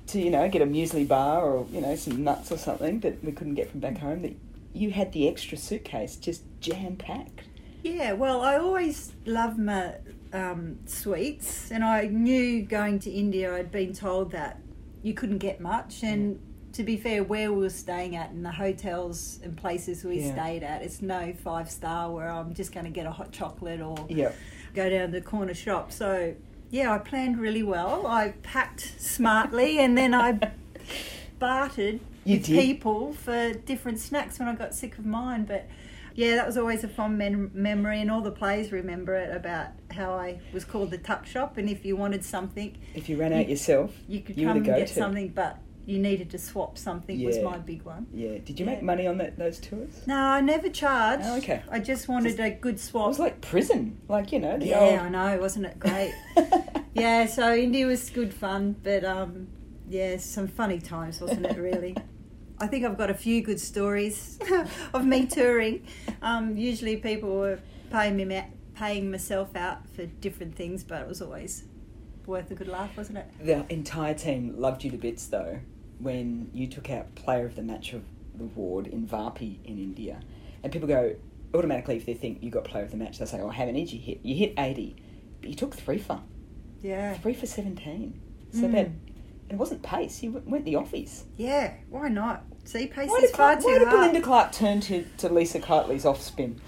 to, 0.06 0.20
you 0.20 0.30
know, 0.30 0.48
get 0.48 0.62
a 0.62 0.66
muesli 0.66 1.06
bar 1.06 1.42
or 1.42 1.66
you 1.70 1.80
know 1.80 1.96
some 1.96 2.24
nuts 2.24 2.50
or 2.50 2.56
something 2.56 3.00
that 3.00 3.22
we 3.22 3.32
couldn't 3.32 3.56
get 3.56 3.70
from 3.70 3.80
back 3.80 3.98
home, 3.98 4.22
that 4.22 4.34
you 4.72 4.90
had 4.90 5.12
the 5.12 5.28
extra 5.28 5.58
suitcase 5.58 6.16
just 6.16 6.42
jam 6.60 6.96
packed. 6.96 7.42
Yeah, 7.82 8.12
well, 8.12 8.42
I 8.42 8.56
always 8.56 9.12
love 9.24 9.58
my 9.58 9.94
um, 10.32 10.78
sweets, 10.86 11.70
and 11.70 11.82
I 11.84 12.06
knew 12.06 12.62
going 12.62 12.98
to 13.00 13.10
India, 13.10 13.54
I'd 13.54 13.70
been 13.72 13.92
told 13.92 14.32
that 14.32 14.60
you 15.02 15.14
couldn't 15.14 15.38
get 15.38 15.60
much, 15.60 16.02
and 16.02 16.38
to 16.72 16.84
be 16.84 16.96
fair, 16.96 17.24
where 17.24 17.52
we 17.52 17.62
were 17.62 17.68
staying 17.70 18.14
at 18.14 18.30
and 18.30 18.44
the 18.44 18.52
hotels 18.52 19.40
and 19.42 19.56
places 19.56 20.04
we 20.04 20.20
Yeah. 20.20 20.32
stayed 20.32 20.62
at, 20.62 20.82
it's 20.82 21.02
no 21.02 21.32
five 21.32 21.68
star 21.68 22.12
where 22.12 22.30
I'm 22.30 22.54
just 22.54 22.72
going 22.72 22.84
to 22.86 22.92
get 22.92 23.06
a 23.06 23.10
hot 23.10 23.32
chocolate 23.32 23.80
or 23.80 24.06
Yeah. 24.08 24.30
go 24.72 24.88
down 24.88 25.06
to 25.06 25.12
the 25.12 25.20
corner 25.20 25.52
shop. 25.54 25.90
So, 25.90 26.34
yeah, 26.70 26.92
I 26.92 26.98
planned 26.98 27.38
really 27.40 27.64
well. 27.64 28.06
I 28.06 28.34
packed 28.44 28.94
smartly 29.00 29.80
and 29.80 29.98
then 29.98 30.14
I 30.14 30.38
bartered 31.40 31.98
You 32.24 32.36
with 32.36 32.46
did? 32.46 32.60
people 32.60 33.14
for 33.14 33.52
different 33.52 33.98
snacks 33.98 34.38
when 34.38 34.46
I 34.46 34.54
got 34.54 34.72
sick 34.72 34.96
of 34.96 35.04
mine. 35.04 35.46
But 35.46 35.66
yeah, 36.14 36.36
that 36.36 36.46
was 36.46 36.56
always 36.56 36.84
a 36.84 36.88
fond 36.88 37.18
mem- 37.18 37.50
memory, 37.52 38.00
and 38.00 38.10
all 38.12 38.20
the 38.20 38.30
players 38.30 38.70
remember 38.72 39.14
it 39.16 39.34
about 39.34 39.68
how 39.92 40.12
I 40.12 40.40
was 40.52 40.64
called 40.64 40.90
the 40.90 40.98
tuck 40.98 41.26
shop. 41.26 41.56
And 41.58 41.68
if 41.68 41.84
you 41.84 41.96
wanted 41.96 42.24
something, 42.24 42.76
If 42.94 43.08
you 43.08 43.16
ran 43.16 43.32
out 43.32 43.48
yourself, 43.48 43.92
you 44.08 44.20
could 44.20 44.36
you 44.36 44.46
come 44.46 44.56
and 44.58 44.66
get 44.66 44.78
go-to. 44.78 44.92
something, 44.94 45.28
but 45.28 45.58
you 45.86 45.98
needed 45.98 46.30
to 46.30 46.38
swap 46.38 46.78
something 46.78 47.22
was 47.24 47.38
my 47.40 47.58
big 47.58 47.82
one. 47.82 48.06
Yeah. 48.14 48.38
Did 48.44 48.60
you 48.60 48.66
Yeah. 48.66 48.72
make 48.72 48.82
money 48.82 49.06
on 49.06 49.18
that, 49.18 49.38
those 49.38 49.58
tours? 49.58 50.02
No, 50.06 50.16
I 50.16 50.40
never 50.40 50.68
charged. 50.68 51.24
Oh, 51.26 51.36
okay. 51.38 51.62
I 51.70 51.80
just 51.80 52.06
wanted 52.08 52.38
a 52.38 52.50
good 52.50 52.78
swap. 52.78 53.06
It 53.06 53.08
was 53.08 53.18
like 53.18 53.40
prison, 53.40 53.98
like 54.08 54.30
you 54.32 54.38
know 54.38 54.58
the 54.58 54.66
yeah, 54.66 55.02
I 55.02 55.08
know, 55.08 55.38
wasn't 55.40 55.66
it 55.66 55.78
great? 55.80 56.12
yeah, 56.94 57.26
so 57.26 57.54
India 57.54 57.86
was 57.86 58.08
good 58.10 58.32
fun, 58.32 58.76
but 58.82 59.04
um, 59.04 59.48
yeah, 59.88 60.16
some 60.18 60.46
funny 60.48 60.78
times, 60.80 61.20
wasn't 61.20 61.46
it? 61.46 61.56
Really. 61.56 61.96
I 62.62 62.66
think 62.66 62.84
I've 62.84 62.98
got 62.98 63.08
a 63.10 63.14
few 63.14 63.40
good 63.40 63.58
stories 63.58 64.38
of 64.94 65.06
me 65.06 65.24
touring. 65.26 65.86
Um, 66.20 66.56
usually, 66.58 66.96
people 66.98 67.30
were 67.38 67.58
paying 67.90 68.16
me, 68.18 68.42
paying 68.80 69.10
myself 69.10 69.54
out 69.54 69.86
for 69.94 70.06
different 70.06 70.56
things, 70.56 70.82
but 70.82 71.02
it 71.02 71.06
was 71.08 71.20
always 71.20 71.64
worth 72.26 72.50
a 72.50 72.54
good 72.54 72.68
laugh, 72.68 72.96
wasn't 72.96 73.18
it? 73.18 73.26
The 73.44 73.66
entire 73.70 74.14
team 74.14 74.54
loved 74.58 74.84
you 74.84 74.90
to 74.90 74.96
bits 74.96 75.26
though 75.26 75.60
when 75.98 76.50
you 76.54 76.66
took 76.66 76.88
out 76.90 77.14
Player 77.14 77.44
of 77.44 77.56
the 77.56 77.62
Match 77.62 77.92
of 77.92 78.02
the 78.34 78.44
Award 78.44 78.86
in 78.86 79.06
Varpi 79.06 79.58
in 79.64 79.78
India. 79.78 80.20
And 80.62 80.72
people 80.72 80.88
go, 80.88 81.14
automatically, 81.52 81.96
if 81.96 82.06
they 82.06 82.14
think 82.14 82.42
you 82.42 82.50
got 82.50 82.64
Player 82.64 82.84
of 82.84 82.90
the 82.90 82.96
Match, 82.96 83.18
they 83.18 83.26
say, 83.26 83.40
oh, 83.40 83.48
how 83.50 83.66
many 83.66 83.84
did 83.84 83.92
you 83.92 84.00
hit? 84.00 84.20
You 84.22 84.34
hit 84.34 84.54
80, 84.56 84.96
but 85.42 85.50
you 85.50 85.56
took 85.56 85.74
three 85.74 85.98
for. 85.98 86.22
Yeah, 86.82 87.12
Three 87.18 87.34
for 87.34 87.44
17. 87.46 88.18
So 88.52 88.60
Mm. 88.62 88.72
that, 88.72 88.88
it 89.50 89.56
wasn't 89.56 89.82
pace, 89.82 90.22
you 90.22 90.42
went 90.46 90.64
the 90.64 90.74
offies. 90.74 91.24
yeah. 91.36 91.74
Why 91.90 92.08
not? 92.08 92.44
See, 92.64 92.86
pace 92.86 93.10
Why 93.10 93.18
is 93.24 93.30
far 93.32 93.56
Clark, 93.56 93.60
too 93.60 93.66
why 93.66 93.78
did 93.80 93.88
hard. 93.88 94.00
Belinda 94.00 94.20
Clark 94.22 94.52
turn 94.52 94.80
to, 94.82 95.04
to 95.18 95.28
Lisa 95.28 95.60
Keightley's 95.60 96.06
off 96.06 96.22
spin? 96.22 96.58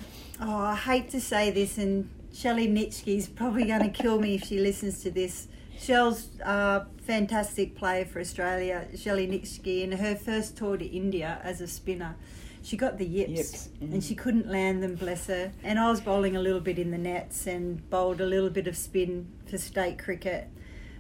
Oh, 0.45 0.57
I 0.57 0.75
hate 0.75 1.09
to 1.11 1.21
say 1.21 1.53
this, 1.53 1.79
and 1.79 2.11
Shelley 2.35 2.67
Nitschke's 2.67 3.29
probably 3.29 3.65
going 3.65 3.83
to 3.83 3.91
kill 3.91 4.19
me 4.19 4.35
if 4.35 4.45
she 4.45 4.59
listens 4.59 5.01
to 5.05 5.11
this. 5.13 5.47
Shell's 5.79 6.31
a 6.41 6.87
fantastic 7.07 7.77
player 7.77 8.05
for 8.05 8.19
Australia, 8.19 8.89
Shelley 8.97 9.29
Nitschke, 9.29 9.85
in 9.85 9.93
her 9.93 10.17
first 10.17 10.57
tour 10.57 10.77
to 10.77 10.85
India 10.85 11.41
as 11.45 11.61
a 11.61 11.69
spinner. 11.69 12.17
She 12.65 12.77
got 12.77 12.99
the 12.99 13.07
yips, 13.07 13.31
Yips, 13.31 13.69
mm. 13.81 13.93
and 13.93 14.03
she 14.03 14.17
couldn't 14.17 14.49
land 14.49 14.83
them, 14.83 14.97
bless 14.97 15.29
her. 15.29 15.53
And 15.63 15.79
I 15.79 15.89
was 15.89 16.01
bowling 16.01 16.37
a 16.37 16.41
little 16.41 16.61
bit 16.61 16.77
in 16.77 16.91
the 16.91 16.99
nets 16.99 17.47
and 17.47 17.89
bowled 17.89 18.21
a 18.21 18.27
little 18.27 18.51
bit 18.51 18.67
of 18.67 18.77
spin 18.77 19.29
for 19.47 19.59
state 19.59 20.01
cricket. 20.01 20.49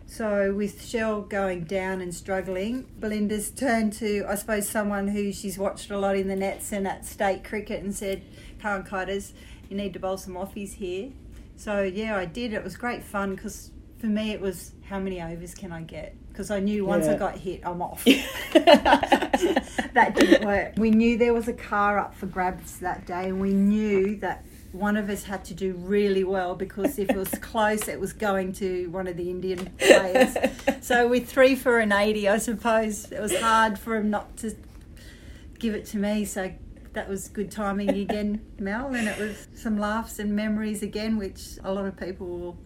So 0.06 0.52
with 0.52 0.84
Shell 0.84 1.22
going 1.22 1.64
down 1.64 2.00
and 2.00 2.14
struggling, 2.14 2.86
Belinda's 3.00 3.50
turned 3.50 3.92
to, 3.94 4.24
I 4.28 4.34
suppose, 4.34 4.68
someone 4.68 5.08
who 5.08 5.32
she's 5.32 5.58
watched 5.58 5.90
a 5.90 5.98
lot 5.98 6.16
in 6.16 6.28
the 6.28 6.36
nets 6.36 6.72
and 6.72 6.86
at 6.86 7.06
state 7.06 7.44
cricket 7.44 7.82
and 7.82 7.94
said, 7.94 8.22
Karen 8.60 8.82
Kiters, 8.82 9.32
you 9.70 9.76
need 9.76 9.92
to 9.94 9.98
bowl 9.98 10.18
some 10.18 10.34
offies 10.34 10.74
here. 10.74 11.10
So 11.56 11.82
yeah, 11.82 12.16
I 12.16 12.24
did. 12.24 12.52
It 12.52 12.62
was 12.62 12.76
great 12.76 13.02
fun 13.02 13.34
because 13.34 13.70
for 13.98 14.06
me 14.06 14.32
it 14.32 14.40
was 14.40 14.72
how 14.88 14.98
many 14.98 15.22
overs 15.22 15.54
can 15.54 15.72
I 15.72 15.82
get? 15.82 16.14
Because 16.28 16.50
I 16.50 16.60
knew 16.60 16.84
once 16.84 17.06
I 17.06 17.14
got 17.14 17.38
hit, 17.38 17.60
I'm 17.64 17.80
off. 17.80 18.04
that 18.52 20.12
didn't 20.14 20.44
work. 20.44 20.74
We 20.76 20.90
knew 20.90 21.16
there 21.16 21.34
was 21.34 21.48
a 21.48 21.52
car 21.52 21.98
up 21.98 22.14
for 22.14 22.26
grabs 22.26 22.78
that 22.80 23.06
day, 23.06 23.28
and 23.28 23.40
we 23.40 23.52
knew 23.52 24.16
that 24.16 24.44
one 24.72 24.96
of 24.96 25.10
us 25.10 25.24
had 25.24 25.44
to 25.46 25.54
do 25.54 25.74
really 25.74 26.24
well 26.24 26.54
because 26.54 26.98
if 26.98 27.10
it 27.10 27.16
was 27.16 27.28
close, 27.40 27.88
it 27.88 28.00
was 28.00 28.12
going 28.12 28.52
to 28.54 28.88
one 28.88 29.06
of 29.06 29.16
the 29.16 29.30
Indian 29.30 29.66
players. 29.78 30.34
So 30.80 31.08
with 31.08 31.28
three 31.30 31.54
for 31.54 31.78
an 31.78 31.92
80, 31.92 32.28
I 32.28 32.38
suppose 32.38 33.10
it 33.12 33.20
was 33.20 33.38
hard 33.38 33.78
for 33.78 33.96
him 33.96 34.10
not 34.10 34.36
to 34.38 34.54
give 35.58 35.74
it 35.74 35.84
to 35.86 35.98
me. 35.98 36.24
So 36.24 36.52
that 36.94 37.08
was 37.08 37.28
good 37.28 37.50
timing 37.50 37.90
again, 37.90 38.44
Mel, 38.58 38.94
and 38.94 39.08
it 39.08 39.18
was 39.18 39.48
some 39.54 39.78
laughs 39.78 40.18
and 40.18 40.34
memories 40.34 40.82
again, 40.82 41.16
which 41.18 41.58
a 41.64 41.72
lot 41.72 41.84
of 41.86 41.96
people 41.96 42.26
will 42.26 42.56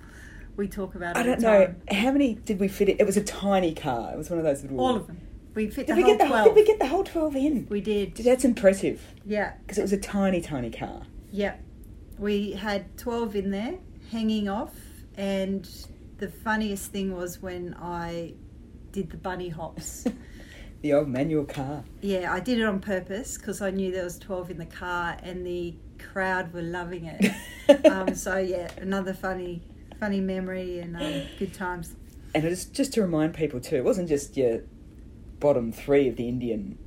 we 0.56 0.66
talk 0.68 0.94
about. 0.94 1.16
I 1.16 1.22
don't 1.22 1.40
know. 1.40 1.74
How 1.90 2.10
many 2.12 2.34
did 2.34 2.58
we 2.58 2.68
fit 2.68 2.88
in? 2.88 2.96
It 2.98 3.04
was 3.04 3.16
a 3.18 3.22
tiny 3.22 3.74
car. 3.74 4.12
It 4.14 4.16
was 4.16 4.30
one 4.30 4.38
of 4.38 4.44
those 4.44 4.62
little. 4.62 4.80
All 4.80 4.96
of 4.96 5.06
them. 5.06 5.20
We 5.54 5.68
fit 5.70 5.86
Did 5.86 5.92
the 5.94 5.96
we 5.96 6.02
whole 6.02 6.12
get 6.12 6.18
the 6.18 6.26
whole? 6.26 6.44
12. 6.44 6.54
Did 6.54 6.54
we 6.54 6.66
get 6.66 6.78
the 6.78 6.86
whole 6.86 7.04
twelve 7.04 7.34
in? 7.36 7.66
We 7.70 7.80
did. 7.80 8.14
That's 8.16 8.44
impressive 8.44 9.00
Yeah, 9.24 9.52
because 9.62 9.78
it 9.78 9.82
was 9.82 9.92
a 9.92 9.96
tiny, 9.98 10.40
tiny 10.40 10.70
car. 10.70 11.02
yeah. 11.32 11.54
We 12.18 12.52
had 12.52 12.96
12 12.98 13.36
in 13.36 13.50
there 13.50 13.74
hanging 14.10 14.48
off, 14.48 14.74
and 15.16 15.68
the 16.18 16.28
funniest 16.28 16.90
thing 16.92 17.14
was 17.14 17.42
when 17.42 17.74
I 17.74 18.34
did 18.92 19.10
the 19.10 19.16
bunny 19.16 19.48
hops. 19.48 20.06
The 20.82 20.92
old 20.92 21.08
manual 21.08 21.46
car. 21.46 21.82
yeah, 22.02 22.32
I 22.32 22.38
did 22.38 22.58
it 22.58 22.64
on 22.64 22.80
purpose 22.80 23.38
because 23.38 23.60
I 23.62 23.70
knew 23.70 23.90
there 23.90 24.04
was 24.04 24.18
12 24.18 24.50
in 24.52 24.58
the 24.58 24.66
car, 24.66 25.16
and 25.22 25.44
the 25.44 25.74
crowd 25.98 26.52
were 26.52 26.62
loving 26.62 27.06
it. 27.06 27.86
um, 27.90 28.14
so 28.14 28.36
yeah, 28.36 28.70
another 28.76 29.14
funny, 29.14 29.62
funny 29.98 30.20
memory 30.20 30.78
and 30.78 30.96
um, 30.96 31.22
good 31.38 31.54
times. 31.54 31.96
And 32.34 32.44
is 32.44 32.66
just 32.66 32.92
to 32.92 33.02
remind 33.02 33.34
people 33.34 33.58
too, 33.58 33.76
it 33.76 33.84
wasn't 33.84 34.08
just 34.08 34.36
your 34.36 34.60
bottom 35.40 35.72
three 35.72 36.08
of 36.08 36.16
the 36.16 36.28
Indian 36.28 36.78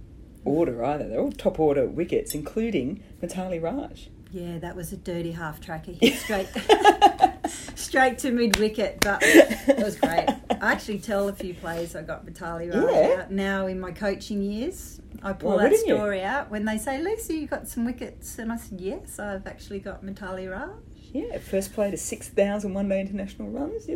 order 0.45 0.85
either. 0.85 1.07
They're 1.09 1.19
all 1.19 1.31
top 1.31 1.59
order 1.59 1.85
wickets, 1.87 2.33
including 2.33 3.03
Mithali 3.21 3.61
Raj. 3.61 4.09
Yeah, 4.31 4.59
that 4.59 4.75
was 4.75 4.93
a 4.93 4.97
dirty 4.97 5.31
half 5.31 5.59
tracker. 5.59 5.91
Hit 5.99 6.15
straight, 6.19 6.47
straight 7.75 8.19
to 8.19 8.31
mid 8.31 8.57
wicket, 8.57 8.99
but 9.01 9.19
it 9.23 9.77
was 9.83 9.95
great. 9.97 10.27
I 10.61 10.71
actually 10.73 10.99
tell 10.99 11.29
a 11.29 11.33
few 11.33 11.53
players 11.53 11.95
I 11.95 12.03
got 12.03 12.25
Mithali 12.25 12.71
Raj 12.73 12.93
Yeah. 12.93 13.21
out 13.23 13.31
now 13.31 13.67
in 13.67 13.79
my 13.79 13.91
coaching 13.91 14.41
years. 14.43 15.01
I 15.23 15.33
pull 15.33 15.49
Well, 15.49 15.57
that 15.59 15.71
wouldn't 15.71 15.87
you? 15.87 15.95
story 15.95 16.21
out 16.21 16.51
when 16.51 16.65
they 16.65 16.77
say, 16.77 17.01
"Lucy, 17.01 17.35
you 17.37 17.47
got 17.47 17.67
some 17.67 17.85
wickets," 17.85 18.37
and 18.37 18.51
I 18.51 18.57
said, 18.57 18.79
"Yes, 18.79 19.17
I've 19.19 19.47
actually 19.47 19.79
got 19.79 20.03
Mithali 20.05 20.49
Raj." 20.49 20.69
Yeah, 21.11 21.39
first 21.39 21.73
play 21.73 21.89
to 21.89 21.97
6,000 21.97 22.73
one 22.73 22.87
day 22.87 23.01
international 23.01 23.49
runs. 23.49 23.89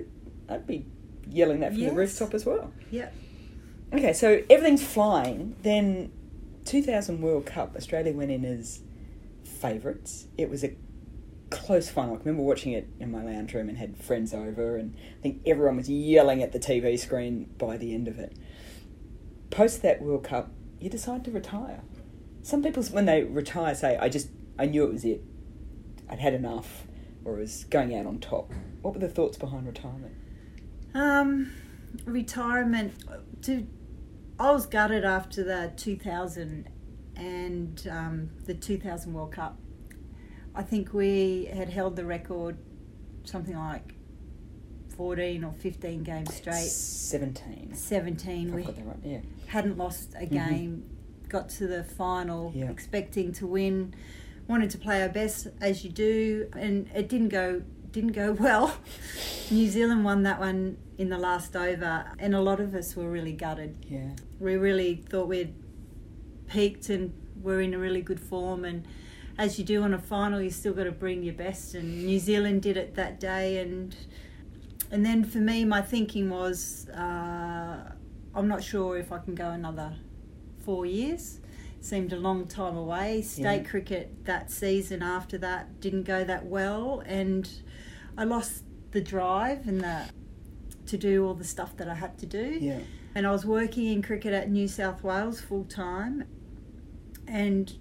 I'd 0.50 0.66
be 0.66 0.86
yelling 1.30 1.60
that 1.60 1.72
from 1.74 1.82
Yes. 1.82 1.92
the 1.92 1.96
rooftop 1.96 2.34
as 2.34 2.46
well. 2.46 2.72
Yeah, 2.92 3.10
Okay, 3.94 4.14
so 4.14 4.42
everything's 4.50 4.84
flying. 4.84 5.56
Then 5.62 6.12
2000 6.66 7.22
World 7.22 7.46
Cup, 7.46 7.76
Australia 7.76 8.12
went 8.14 8.32
in 8.32 8.44
as 8.44 8.80
favourites. 9.64 10.28
It 10.38 10.50
was 10.50 10.64
a 10.64 10.76
close 11.50 11.90
final. 11.90 12.16
I 12.16 12.20
remember 12.20 12.44
watching 12.44 12.74
it 12.74 12.90
in 13.00 13.12
my 13.12 13.24
lounge 13.24 13.54
room 13.54 13.70
and 13.70 13.78
had 13.78 13.96
friends 13.98 14.34
over, 14.34 14.76
and 14.76 14.94
I 14.96 15.22
think 15.22 15.42
everyone 15.46 15.78
was 15.78 15.90
yelling 15.90 16.44
at 16.44 16.52
the 16.52 16.60
TV 16.60 17.00
screen 17.00 17.50
by 17.58 17.78
the 17.78 17.94
end 17.94 18.10
of 18.10 18.20
it. 18.20 18.36
Post 19.52 19.82
that 19.84 20.02
World 20.02 20.26
Cup, 20.26 20.52
you 20.82 20.90
decide 20.90 21.24
to 21.26 21.32
retire. 21.32 21.82
Some 22.42 22.62
people, 22.62 22.84
when 22.84 23.06
they 23.06 23.24
retire, 23.24 23.74
say, 23.74 23.96
"I 23.98 24.10
just, 24.10 24.30
I 24.60 24.66
knew 24.66 24.84
it 24.84 24.92
was 24.92 25.06
it. 25.06 25.22
I'd 26.10 26.20
had 26.20 26.34
enough, 26.34 26.86
or 27.24 27.38
it 27.38 27.40
was 27.40 27.64
going 27.66 27.96
out 27.96 28.06
on 28.06 28.20
top." 28.20 28.52
What 28.82 28.94
were 28.94 29.00
the 29.00 29.08
thoughts 29.08 29.38
behind 29.38 29.66
retirement? 29.66 30.16
um, 30.94 31.54
retirement. 32.06 32.94
To 33.44 33.66
I 34.40 34.52
was 34.52 34.66
gutted 34.66 35.06
after 35.06 35.44
the 35.44 35.72
2000 35.78 36.68
and 37.16 37.88
um, 37.90 38.30
the 38.46 38.54
2000 38.54 39.14
World 39.14 39.32
Cup. 39.32 39.58
I 40.56 40.62
think 40.64 40.94
we 40.94 41.46
had 41.54 41.70
held 41.70 41.96
the 41.96 42.06
record 42.06 42.58
something 43.24 43.58
like 43.58 43.96
14 44.96 45.44
or 45.44 45.54
15 45.54 46.04
games 46.04 46.34
straight. 46.36 46.56
Seventeen. 46.68 47.72
17. 47.74 48.54
We 48.54 48.62
I've 48.64 48.78
right. 48.86 48.96
Yeah. 49.04 49.20
hadn't 49.48 49.78
lost 49.78 50.14
a 50.18 50.26
game, 50.28 50.84
got 51.30 51.50
to 51.50 51.68
the 51.68 51.84
final, 51.84 52.52
Yeah. 52.56 52.70
expecting 52.70 53.32
to 53.34 53.48
win, 53.48 53.96
wanted 54.48 54.70
to 54.72 54.78
play 54.78 55.02
our 55.02 55.10
best 55.10 55.48
as 55.62 55.84
you 55.84 55.90
do, 55.90 56.48
and 56.54 56.88
it 56.94 57.10
didn't 57.10 57.30
go 57.30 57.64
didn't 57.92 58.12
go 58.14 58.32
well. 58.40 58.78
New 59.52 59.68
Zealand 59.70 60.04
won 60.04 60.24
that 60.24 60.40
one 60.40 60.78
in 60.98 61.10
the 61.10 61.18
last 61.18 61.56
over, 61.56 62.06
and 62.20 62.36
a 62.36 62.42
lot 62.42 62.60
of 62.60 62.74
us 62.76 62.96
were 62.96 63.10
really 63.10 63.34
gutted. 63.34 63.78
Yeah. 63.90 64.10
We 64.40 64.56
really 64.58 65.04
thought 65.10 65.28
we'd 65.28 65.54
peaked 66.54 66.90
and 66.90 67.12
were 67.42 67.60
in 67.62 67.74
a 67.74 67.78
really 67.78 68.02
good 68.02 68.20
form 68.20 68.64
and 68.64 68.86
as 69.38 69.58
you 69.58 69.66
do 69.66 69.82
on 69.82 69.94
a 69.94 70.00
final 70.00 70.40
you 70.40 70.50
still 70.52 70.74
got 70.74 70.84
to 70.84 70.92
bring 70.92 71.24
your 71.24 71.34
best 71.34 71.74
and 71.74 72.06
New 72.06 72.20
Zealand 72.20 72.62
did 72.62 72.78
it 72.78 72.94
that 72.96 73.20
day 73.20 73.58
and 73.58 73.96
and 74.92 75.04
then 75.06 75.24
for 75.24 75.40
me 75.40 75.66
my 75.66 75.82
thinking 75.82 76.30
was 76.30 76.88
uh, 76.90 77.92
I'm 78.36 78.48
not 78.48 78.64
sure 78.64 78.98
if 78.98 79.12
I 79.12 79.18
can 79.18 79.34
go 79.36 79.50
another 79.50 79.96
four 80.64 80.86
years 80.86 81.40
seemed 81.82 82.14
a 82.14 82.18
long 82.18 82.48
time 82.48 82.78
away 82.78 83.22
state 83.24 83.64
Yeah. 83.64 83.70
cricket 83.70 84.26
that 84.26 84.52
season 84.52 85.02
after 85.02 85.38
that 85.40 85.82
didn't 85.82 86.04
go 86.04 86.24
that 86.24 86.46
well 86.46 87.02
and 87.06 87.50
I 88.18 88.24
lost 88.26 88.64
the 88.92 89.02
drive 89.02 89.68
and 89.68 89.82
the 89.82 90.04
to 90.86 90.98
do 90.98 91.26
all 91.26 91.34
the 91.34 91.44
stuff 91.56 91.76
that 91.78 91.90
I 91.90 91.96
had 91.96 92.18
to 92.20 92.26
do 92.28 92.58
Yeah. 92.62 92.80
And 93.16 93.28
I 93.28 93.32
was 93.32 93.46
working 93.46 93.86
in 93.86 94.02
cricket 94.02 94.34
at 94.34 94.50
New 94.50 94.68
South 94.68 95.04
Wales 95.04 95.40
full 95.40 95.66
time, 95.66 96.24
and 97.28 97.74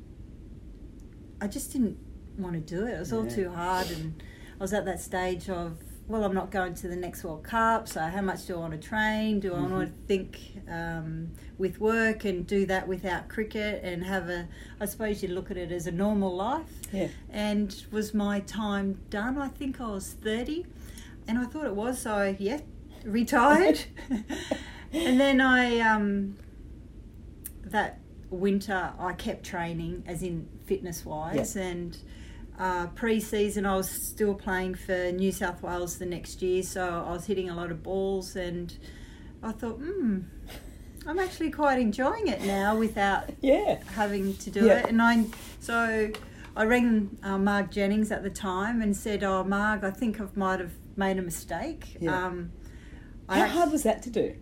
I 1.40 1.46
just 1.48 1.72
didn't 1.72 1.98
want 2.38 2.54
to 2.54 2.60
do 2.60 2.86
it. 2.86 2.92
It 2.94 2.98
was 2.98 3.12
all 3.12 3.26
too 3.26 3.50
hard, 3.50 3.90
and 3.90 4.22
I 4.58 4.62
was 4.62 4.72
at 4.72 4.84
that 4.84 5.00
stage 5.00 5.48
of, 5.48 5.78
well, 6.08 6.24
I'm 6.24 6.34
not 6.34 6.50
going 6.50 6.74
to 6.74 6.88
the 6.88 6.96
next 6.96 7.24
World 7.24 7.42
Cup, 7.44 7.88
so 7.88 8.00
how 8.00 8.20
much 8.20 8.46
do 8.46 8.54
I 8.54 8.58
want 8.58 8.72
to 8.80 8.88
train? 8.88 9.40
Do 9.40 9.54
I 9.54 9.60
want 9.60 9.72
Mm-hmm. 9.72 9.80
to 9.84 10.06
think 10.06 10.40
um, 10.68 11.30
with 11.58 11.80
work 11.80 12.24
and 12.24 12.46
do 12.46 12.66
that 12.66 12.86
without 12.88 13.28
cricket 13.28 13.82
and 13.84 14.04
have 14.04 14.28
a, 14.28 14.48
I 14.80 14.86
suppose 14.86 15.22
you 15.22 15.28
look 15.30 15.50
at 15.50 15.56
it 15.56 15.72
as 15.72 15.86
a 15.86 15.92
normal 15.92 16.34
life? 16.34 16.66
Yeah. 16.92 17.08
And 17.30 17.74
was 17.90 18.14
my 18.14 18.40
time 18.40 19.00
done? 19.10 19.38
I 19.38 19.48
think 19.48 19.80
I 19.80 19.86
was 19.88 20.12
30, 20.12 20.66
and 21.28 21.38
I 21.38 21.44
thought 21.44 21.66
it 21.66 21.74
was, 21.74 22.00
so 22.02 22.14
I, 22.14 22.36
yeah, 22.38 22.60
retired. 23.04 23.80
and 24.92 25.18
then 25.20 25.40
I, 25.40 25.78
um, 25.80 26.36
that 27.64 27.98
winter, 28.32 28.92
I 28.98 29.12
kept 29.12 29.44
training, 29.44 30.04
as 30.06 30.22
in 30.22 30.48
fitness 30.66 31.04
wise, 31.04 31.56
and 31.56 31.96
uh, 32.58 32.86
pre-season 32.88 33.66
I 33.66 33.76
was 33.76 33.90
still 33.90 34.34
playing 34.34 34.74
for 34.74 35.12
New 35.12 35.32
South 35.32 35.62
Wales 35.62 35.98
the 35.98 36.06
next 36.06 36.42
year, 36.42 36.62
so 36.62 37.04
I 37.06 37.12
was 37.12 37.26
hitting 37.26 37.48
a 37.50 37.54
lot 37.54 37.70
of 37.70 37.82
balls, 37.82 38.36
and 38.36 38.76
I 39.42 39.52
thought, 39.52 39.76
hmm, 39.76 40.20
I'm 41.06 41.18
actually 41.18 41.50
quite 41.50 41.78
enjoying 41.80 42.28
it 42.28 42.42
now 42.42 42.76
without 42.76 43.30
Yeah. 43.40 43.82
having 43.94 44.36
to 44.36 44.50
do 44.50 44.66
Yeah. 44.66 44.78
it. 44.78 44.86
And 44.88 45.02
I 45.02 45.24
so 45.60 46.10
I 46.56 46.64
rang 46.64 47.16
uh, 47.22 47.38
Marg 47.38 47.70
Jennings 47.72 48.12
at 48.12 48.22
the 48.22 48.30
time 48.30 48.82
and 48.82 48.96
said, 48.96 49.24
"Oh, 49.24 49.42
Marg, 49.42 49.82
I 49.84 49.90
think 49.90 50.20
I 50.20 50.26
might 50.36 50.60
have 50.60 50.72
made 50.96 51.18
a 51.18 51.22
mistake." 51.22 51.96
Yeah. 51.98 52.26
Um, 52.26 52.52
How 53.28 53.46
hard 53.46 53.72
was 53.72 53.82
that 53.82 54.02
to 54.04 54.10
do? 54.10 54.36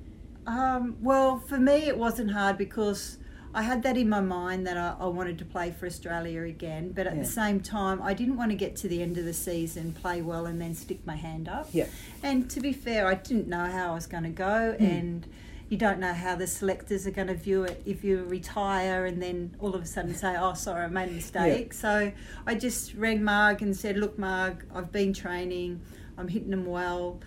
um, 0.47 0.97
well, 1.01 1.39
for 1.39 1.59
me, 1.59 1.87
it 1.87 1.97
wasn't 1.97 2.33
hard 2.33 2.59
because 2.59 3.19
I 3.53 3.63
had 3.63 3.83
that 3.83 3.97
in 3.97 4.09
my 4.09 4.21
mind 4.21 4.67
that 4.67 4.77
I, 4.77 4.95
I 5.01 5.07
wanted 5.07 5.39
to 5.39 5.45
play 5.45 5.73
for 5.73 5.87
Australia 5.87 6.43
again. 6.43 6.93
But 6.93 7.07
at 7.07 7.15
Yeah. 7.17 7.23
the 7.23 7.29
same 7.29 7.61
time, 7.61 8.01
I 8.03 8.15
didn't 8.15 8.37
want 8.37 8.51
to 8.51 8.57
get 8.57 8.77
to 8.77 8.89
the 8.89 9.03
end 9.03 9.19
of 9.19 9.25
the 9.25 9.33
season, 9.33 9.93
play 9.93 10.23
well, 10.23 10.47
and 10.47 10.61
then 10.61 10.75
stick 10.75 11.05
my 11.05 11.17
hand 11.17 11.49
up. 11.49 11.69
Yeah. 11.73 11.87
And 12.23 12.49
to 12.51 12.61
be 12.61 12.73
fair, 12.73 13.07
I 13.07 13.15
didn't 13.15 13.49
know 13.49 13.65
how 13.67 13.91
I 13.91 13.95
was 13.95 14.07
going 14.07 14.23
to 14.25 14.31
go, 14.31 14.75
Hmm. 14.79 14.85
and 14.85 15.27
you 15.69 15.77
don't 15.77 15.99
know 16.01 16.13
how 16.13 16.35
the 16.35 16.47
selectors 16.47 17.07
are 17.07 17.13
going 17.13 17.29
to 17.29 17.35
view 17.35 17.63
it 17.65 17.81
if 17.87 18.03
you 18.03 18.25
retire 18.25 19.07
and 19.07 19.23
then 19.23 19.55
all 19.61 19.75
of 19.77 19.83
a 19.83 19.87
sudden 19.87 20.15
say, 20.15 20.37
"Oh, 20.37 20.55
sorry, 20.55 20.83
I 20.85 20.89
made 20.89 21.09
a 21.09 21.13
mistake." 21.13 21.73
So 21.73 22.11
I 22.47 22.55
just 22.57 22.95
rang 22.95 23.23
Marg 23.23 23.63
and 23.63 23.77
said, 23.77 23.97
"Look, 23.97 24.19
Marg, 24.19 24.65
I've 24.75 24.91
been 24.91 25.13
training. 25.13 25.81
I'm 26.19 26.27
hitting 26.29 26.51
them 26.51 26.67
well." 26.67 27.21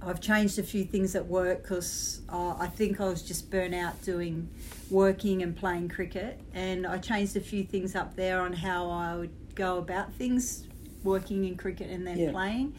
I've 0.00 0.20
changed 0.20 0.58
a 0.58 0.62
few 0.62 0.84
things 0.84 1.14
at 1.16 1.26
work 1.26 1.62
because 1.62 2.20
uh, 2.28 2.54
I 2.58 2.66
think 2.68 3.00
I 3.00 3.08
was 3.08 3.22
just 3.22 3.50
burnt 3.50 3.74
out 3.74 4.00
doing 4.02 4.48
working 4.90 5.42
and 5.42 5.56
playing 5.56 5.88
cricket, 5.88 6.40
and 6.54 6.86
I 6.86 6.98
changed 6.98 7.36
a 7.36 7.40
few 7.40 7.64
things 7.64 7.94
up 7.94 8.16
there 8.16 8.40
on 8.40 8.52
how 8.52 8.90
I 8.90 9.16
would 9.16 9.54
go 9.54 9.78
about 9.78 10.12
things, 10.14 10.66
working 11.02 11.44
in 11.44 11.56
cricket 11.56 11.90
and 11.90 12.06
then 12.06 12.18
Yeah. 12.18 12.30
playing. 12.30 12.74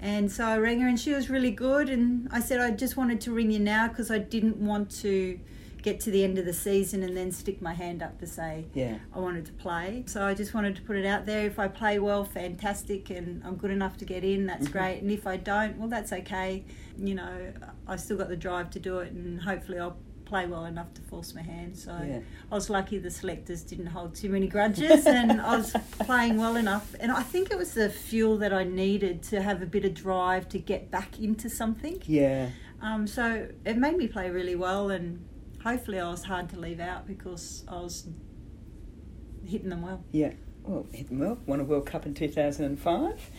And 0.00 0.30
so 0.30 0.44
I 0.44 0.58
rang 0.58 0.80
her, 0.80 0.88
and 0.88 0.98
she 0.98 1.12
was 1.12 1.30
really 1.30 1.50
good. 1.50 1.88
And 1.88 2.28
I 2.32 2.40
said 2.40 2.60
I 2.60 2.70
just 2.70 2.96
wanted 2.96 3.20
to 3.22 3.32
ring 3.32 3.50
you 3.50 3.60
now 3.60 3.88
because 3.88 4.10
I 4.10 4.18
didn't 4.18 4.56
want 4.56 4.90
to 5.02 5.38
get 5.84 6.00
to 6.00 6.10
the 6.10 6.24
end 6.24 6.38
of 6.38 6.46
the 6.46 6.52
season 6.54 7.02
and 7.02 7.14
then 7.14 7.30
stick 7.30 7.60
my 7.60 7.74
hand 7.74 8.02
up 8.02 8.18
to 8.18 8.26
say 8.26 8.64
Yeah. 8.72 8.96
I 9.14 9.18
wanted 9.18 9.44
to 9.44 9.52
play. 9.52 10.02
So 10.06 10.24
I 10.24 10.32
just 10.32 10.54
wanted 10.54 10.74
to 10.76 10.82
put 10.82 10.96
it 10.96 11.04
out 11.04 11.26
there. 11.26 11.44
If 11.46 11.58
I 11.58 11.68
play 11.68 11.98
well, 11.98 12.24
fantastic, 12.24 13.10
and 13.10 13.42
I'm 13.44 13.56
good 13.56 13.70
enough 13.70 13.98
to 13.98 14.06
get 14.06 14.24
in, 14.24 14.46
that's 14.46 14.66
great. 14.66 15.00
And 15.02 15.10
if 15.12 15.26
I 15.26 15.36
don't, 15.36 15.76
well, 15.76 15.88
that's 15.88 16.10
okay. 16.12 16.64
You 16.96 17.14
know, 17.16 17.52
I 17.86 17.96
still 17.96 18.16
got 18.16 18.30
the 18.30 18.36
drive 18.36 18.70
to 18.70 18.80
do 18.80 18.98
it, 19.00 19.12
and 19.12 19.38
hopefully 19.42 19.78
I'll 19.78 19.98
play 20.24 20.46
well 20.46 20.64
enough 20.64 20.94
to 20.94 21.02
force 21.02 21.34
my 21.34 21.42
hand. 21.42 21.76
So 21.76 21.92
Yeah. 22.02 22.20
I 22.50 22.54
was 22.54 22.70
lucky 22.70 22.96
the 22.96 23.10
selectors 23.10 23.62
didn't 23.62 23.88
hold 23.88 24.14
too 24.14 24.30
many 24.30 24.48
grudges, 24.48 25.06
and 25.18 25.38
I 25.38 25.54
was 25.58 25.76
playing 26.06 26.38
well 26.38 26.56
enough. 26.56 26.94
And 26.98 27.12
I 27.12 27.22
think 27.22 27.50
it 27.50 27.58
was 27.58 27.74
the 27.74 27.90
fuel 27.90 28.38
that 28.38 28.54
I 28.54 28.64
needed 28.64 29.22
to 29.24 29.42
have 29.42 29.60
a 29.60 29.66
bit 29.66 29.84
of 29.84 29.92
drive 29.92 30.48
to 30.48 30.58
get 30.58 30.90
back 30.90 31.20
into 31.20 31.50
something. 31.50 32.02
Yeah. 32.06 32.48
Um, 32.80 33.06
so 33.06 33.48
it 33.66 33.76
made 33.76 33.98
me 33.98 34.08
play 34.08 34.30
really 34.30 34.56
well, 34.56 34.88
and 34.90 35.22
hopefully 35.64 35.98
I 35.98 36.08
was 36.10 36.24
hard 36.24 36.48
to 36.50 36.60
leave 36.60 36.78
out 36.80 37.06
because 37.06 37.64
I 37.66 37.74
was 37.80 38.06
hitting 39.44 39.70
them 39.70 39.82
well. 39.82 40.04
Yeah. 40.12 40.32
Well, 40.62 40.86
hit 40.92 41.08
them 41.08 41.18
well. 41.18 41.38
Won 41.46 41.60
a 41.60 41.64
World 41.64 41.86
Cup 41.86 42.06
in 42.06 42.14
2005. 42.14 43.30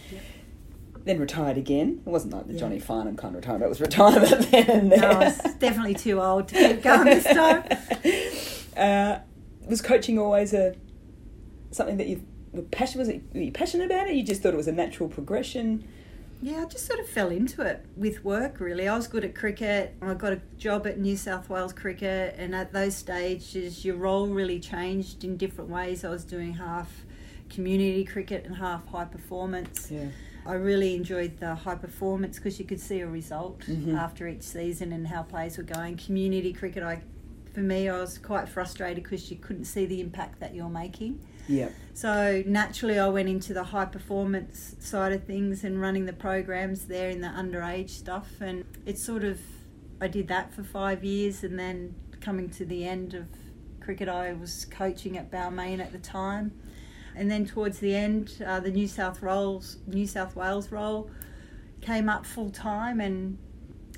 Then 1.05 1.19
retired 1.19 1.57
again. 1.57 2.01
It 2.05 2.09
wasn't 2.09 2.33
like 2.33 2.47
the 2.47 2.53
Yeah. 2.53 2.59
Johnny 2.59 2.79
Farnham 2.79 3.15
kind 3.15 3.35
of 3.35 3.41
retirement. 3.41 3.65
It 3.65 3.69
was 3.69 3.81
retirement 3.81 4.51
then. 4.51 4.89
No, 4.89 4.97
I 4.97 5.25
was 5.25 5.38
definitely 5.59 5.93
too 5.93 6.19
old 6.21 6.47
to 6.49 6.55
keep 6.55 6.81
going 6.83 7.05
this 7.05 7.23
time. 7.23 7.63
Uh, 8.75 9.19
was 9.69 9.81
coaching 9.81 10.19
always 10.19 10.53
a 10.53 10.75
something 11.71 11.95
that 11.95 12.07
you 12.07 12.21
were 12.51 12.61
passionate? 12.61 12.99
Was 12.99 13.07
it 13.07 13.21
were 13.33 13.39
you 13.39 13.51
passionate 13.53 13.85
about 13.85 14.07
it? 14.09 14.15
You 14.15 14.21
just 14.21 14.43
thought 14.43 14.53
it 14.53 14.57
was 14.57 14.67
a 14.67 14.73
natural 14.73 15.07
progression. 15.07 15.88
Yeah, 16.45 16.62
I 16.62 16.65
just 16.65 16.86
sort 16.86 16.99
of 16.99 17.10
fell 17.10 17.29
into 17.29 17.63
it 17.63 17.84
with 17.97 18.23
work 18.23 18.60
really. 18.60 18.88
I 18.88 18.95
was 18.95 19.08
good 19.08 19.25
at 19.25 19.34
cricket. 19.34 19.95
I 19.99 20.13
got 20.13 20.31
a 20.31 20.39
job 20.60 20.86
at 20.86 20.99
New 20.99 21.17
South 21.17 21.49
Wales 21.49 21.73
Cricket, 21.73 22.36
and 22.38 22.53
at 22.53 22.71
those 22.71 22.95
stages, 22.95 23.84
your 23.84 23.95
role 23.95 24.27
really 24.27 24.60
changed 24.60 25.23
in 25.23 25.38
different 25.38 25.71
ways. 25.71 26.05
I 26.05 26.10
was 26.10 26.23
doing 26.23 26.53
half 26.53 27.03
community 27.49 28.05
cricket 28.05 28.45
and 28.45 28.55
half 28.58 28.86
high 28.89 29.05
performance. 29.05 29.89
Yeah. 29.89 30.10
I 30.45 30.53
really 30.53 30.93
enjoyed 30.93 31.39
the 31.39 31.55
high 31.55 31.73
performance 31.73 32.38
because 32.38 32.60
you 32.60 32.65
could 32.65 32.79
see 32.79 32.99
a 32.99 33.08
result 33.08 33.62
Mhm. 33.62 33.97
after 33.97 34.27
each 34.27 34.43
season 34.43 34.91
and 34.93 35.08
how 35.08 35.23
players 35.23 35.58
were 35.58 35.63
going. 35.63 35.97
Community 35.97 36.53
cricket, 36.53 36.84
I, 36.84 37.01
for 37.55 37.62
me, 37.62 37.89
I 37.89 37.99
was 37.99 38.19
quite 38.19 38.47
frustrated 38.49 39.03
because 39.03 39.31
you 39.31 39.38
couldn't 39.38 39.65
see 39.65 39.88
the 39.88 39.99
impact 39.99 40.39
that 40.41 40.53
you're 40.53 40.69
making. 40.69 41.21
Yeah. 41.47 41.69
So 41.93 42.43
naturally, 42.45 42.99
I 42.99 43.08
went 43.08 43.29
into 43.29 43.53
the 43.53 43.63
high 43.63 43.86
performance 43.86 44.75
side 44.79 45.13
of 45.13 45.23
things 45.23 45.63
and 45.63 45.79
running 45.79 46.05
the 46.05 46.13
programs 46.13 46.86
there 46.86 47.10
in 47.10 47.21
the 47.21 47.27
underage 47.27 47.89
stuff. 47.89 48.41
And 48.41 48.65
it's 48.86 49.03
sort 49.03 49.23
of, 49.23 49.39
I 50.01 50.08
did 50.08 50.27
that 50.27 50.53
for 50.53 50.63
five 50.63 51.03
years, 51.03 51.43
and 51.43 51.58
then 51.58 51.95
coming 52.19 52.49
to 52.51 52.65
the 52.65 52.86
end 52.86 53.13
of 53.13 53.27
cricket, 53.79 54.10
I 54.10 54.34
was 54.34 54.65
coaching 54.65 55.17
at 55.17 55.31
Balmain 55.31 55.79
at 55.79 55.91
the 55.91 55.99
time. 55.99 56.51
And 57.15 57.31
then 57.31 57.45
towards 57.45 57.79
the 57.79 57.95
end, 57.95 58.43
uh, 58.45 58.60
the 58.60 58.71
New 58.71 58.89
South 58.89 59.21
Wales 59.21 59.77
New 59.88 60.05
South 60.05 60.36
Wales 60.36 60.69
role 60.71 61.10
came 61.79 62.10
up 62.10 62.25
full 62.25 62.49
time, 62.49 62.99
and 62.99 63.38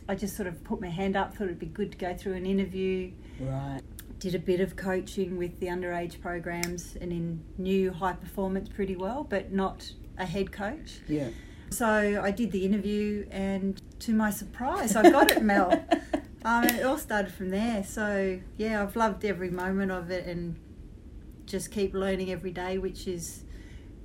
I 0.07 0.13
just 0.13 0.35
sort 0.35 0.47
of 0.47 0.63
put 0.63 0.79
my 0.79 0.89
hand 0.89 1.15
up. 1.15 1.33
Thought 1.33 1.45
it'd 1.45 1.59
be 1.59 1.65
good 1.65 1.91
to 1.93 1.97
go 1.97 2.13
through 2.13 2.33
an 2.33 2.45
interview 2.45 3.11
Right. 3.39 3.81
Did 4.19 4.33
a 4.35 4.39
bit 4.39 4.59
of 4.59 4.75
coaching 4.75 5.37
with 5.37 5.59
the 5.59 5.67
underage 5.67 6.19
programs 6.21 6.95
and 6.99 7.11
in 7.11 7.43
new 7.57 7.91
high 7.91 8.13
performance 8.13 8.67
pretty 8.69 8.95
well, 8.95 9.23
but 9.23 9.51
not 9.51 9.91
a 10.17 10.25
head 10.25 10.51
coach. 10.51 10.99
Yeah. 11.07 11.29
So 11.69 12.21
I 12.23 12.31
did 12.31 12.51
the 12.51 12.65
interview, 12.65 13.27
and 13.29 13.81
to 13.99 14.13
my 14.13 14.31
surprise, 14.31 14.95
I 14.95 15.09
got 15.09 15.31
it, 15.31 15.43
Mel. 15.43 15.83
Um, 16.45 16.63
it 16.63 16.85
all 16.85 16.97
started 16.97 17.33
from 17.33 17.49
there. 17.49 17.83
So 17.83 18.39
yeah, 18.55 18.81
I've 18.81 18.95
loved 18.95 19.25
every 19.25 19.49
moment 19.49 19.91
of 19.91 20.11
it, 20.11 20.27
and 20.27 20.55
just 21.45 21.71
keep 21.71 21.93
learning 21.93 22.31
every 22.31 22.51
day, 22.51 22.77
which 22.77 23.05
is, 23.05 23.43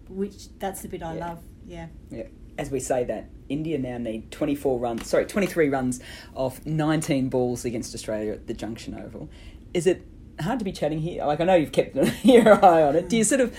which 0.08 0.48
that's 0.58 0.82
the 0.82 0.88
bit 0.88 1.04
I 1.04 1.16
Yeah. 1.18 1.28
love. 1.28 1.42
Yeah. 1.68 1.86
Yeah. 2.10 2.24
As 2.58 2.68
we 2.70 2.80
say 2.80 3.04
that, 3.04 3.28
India 3.48 3.78
now 3.78 3.96
need 3.98 4.32
24 4.32 4.80
runs, 4.80 5.06
sorry, 5.08 5.24
23 5.26 5.68
runs 5.68 6.00
off 6.34 6.64
19 6.66 7.28
balls 7.28 7.64
against 7.64 7.94
Australia 7.94 8.32
at 8.32 8.48
the 8.48 8.54
Junction 8.54 8.94
Oval. 8.94 9.28
Is 9.74 9.86
it 9.86 10.02
hard 10.40 10.58
to 10.58 10.64
be 10.64 10.72
chatting 10.72 10.98
here? 11.00 11.24
Like, 11.24 11.40
I 11.40 11.44
know 11.44 11.54
you've 11.54 11.72
kept 11.72 11.96
your 12.24 12.64
eye 12.64 12.82
on 12.82 12.96
it. 12.96 13.08
Do 13.08 13.16
you 13.16 13.24
sort 13.24 13.40
of 13.40 13.56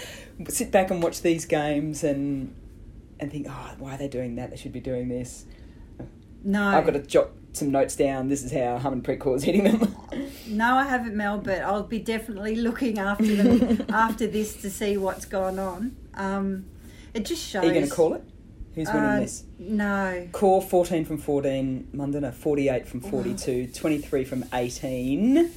sit 0.49 0.71
back 0.71 0.91
and 0.91 1.01
watch 1.01 1.21
these 1.21 1.45
games 1.45 2.03
and 2.03 2.55
and 3.19 3.31
think, 3.31 3.47
oh, 3.49 3.71
why 3.79 3.95
are 3.95 3.97
they 3.97 4.07
doing 4.07 4.35
that? 4.35 4.49
They 4.49 4.57
should 4.57 4.73
be 4.73 4.79
doing 4.81 5.07
this. 5.07 5.45
No, 6.43 6.65
I've 6.65 6.85
got 6.85 6.93
to 6.93 6.99
jot 7.01 7.29
some 7.53 7.71
notes 7.71 7.95
down. 7.95 8.27
This 8.27 8.43
is 8.43 8.51
how 8.51 8.77
Hum 8.79 8.93
and 8.93 9.03
Harmanpreet 9.03 9.19
Kaur's 9.19 9.43
hitting 9.43 9.63
them. 9.63 9.95
No, 10.45 10.75
I 10.75 10.83
haven't, 10.83 11.15
Mel, 11.15 11.37
but 11.39 11.61
I'll 11.61 11.83
be 11.83 11.99
definitely 11.99 12.55
looking 12.57 12.99
after 12.99 13.33
them 13.35 13.85
after 13.89 14.27
this 14.27 14.57
to 14.61 14.69
see 14.69 14.97
what's 14.97 15.23
going 15.23 15.57
on. 15.57 15.95
Um, 16.15 16.65
it 17.13 17.23
just 17.25 17.41
shows. 17.41 17.63
Are 17.63 17.67
you 17.67 17.73
going 17.73 17.87
to 17.87 17.91
call 17.91 18.13
it? 18.13 18.23
Who's 18.75 18.87
winning 18.87 19.03
Uh, 19.03 19.19
this? 19.21 19.45
No. 19.57 20.27
Kaur 20.33 20.61
14 20.61 21.05
from 21.05 21.17
14, 21.17 21.87
Mandhana 21.95 22.33
48 22.33 22.85
from 22.87 22.99
42, 22.99 23.67
23 23.67 24.23
from 24.25 24.43
18. 24.53 25.49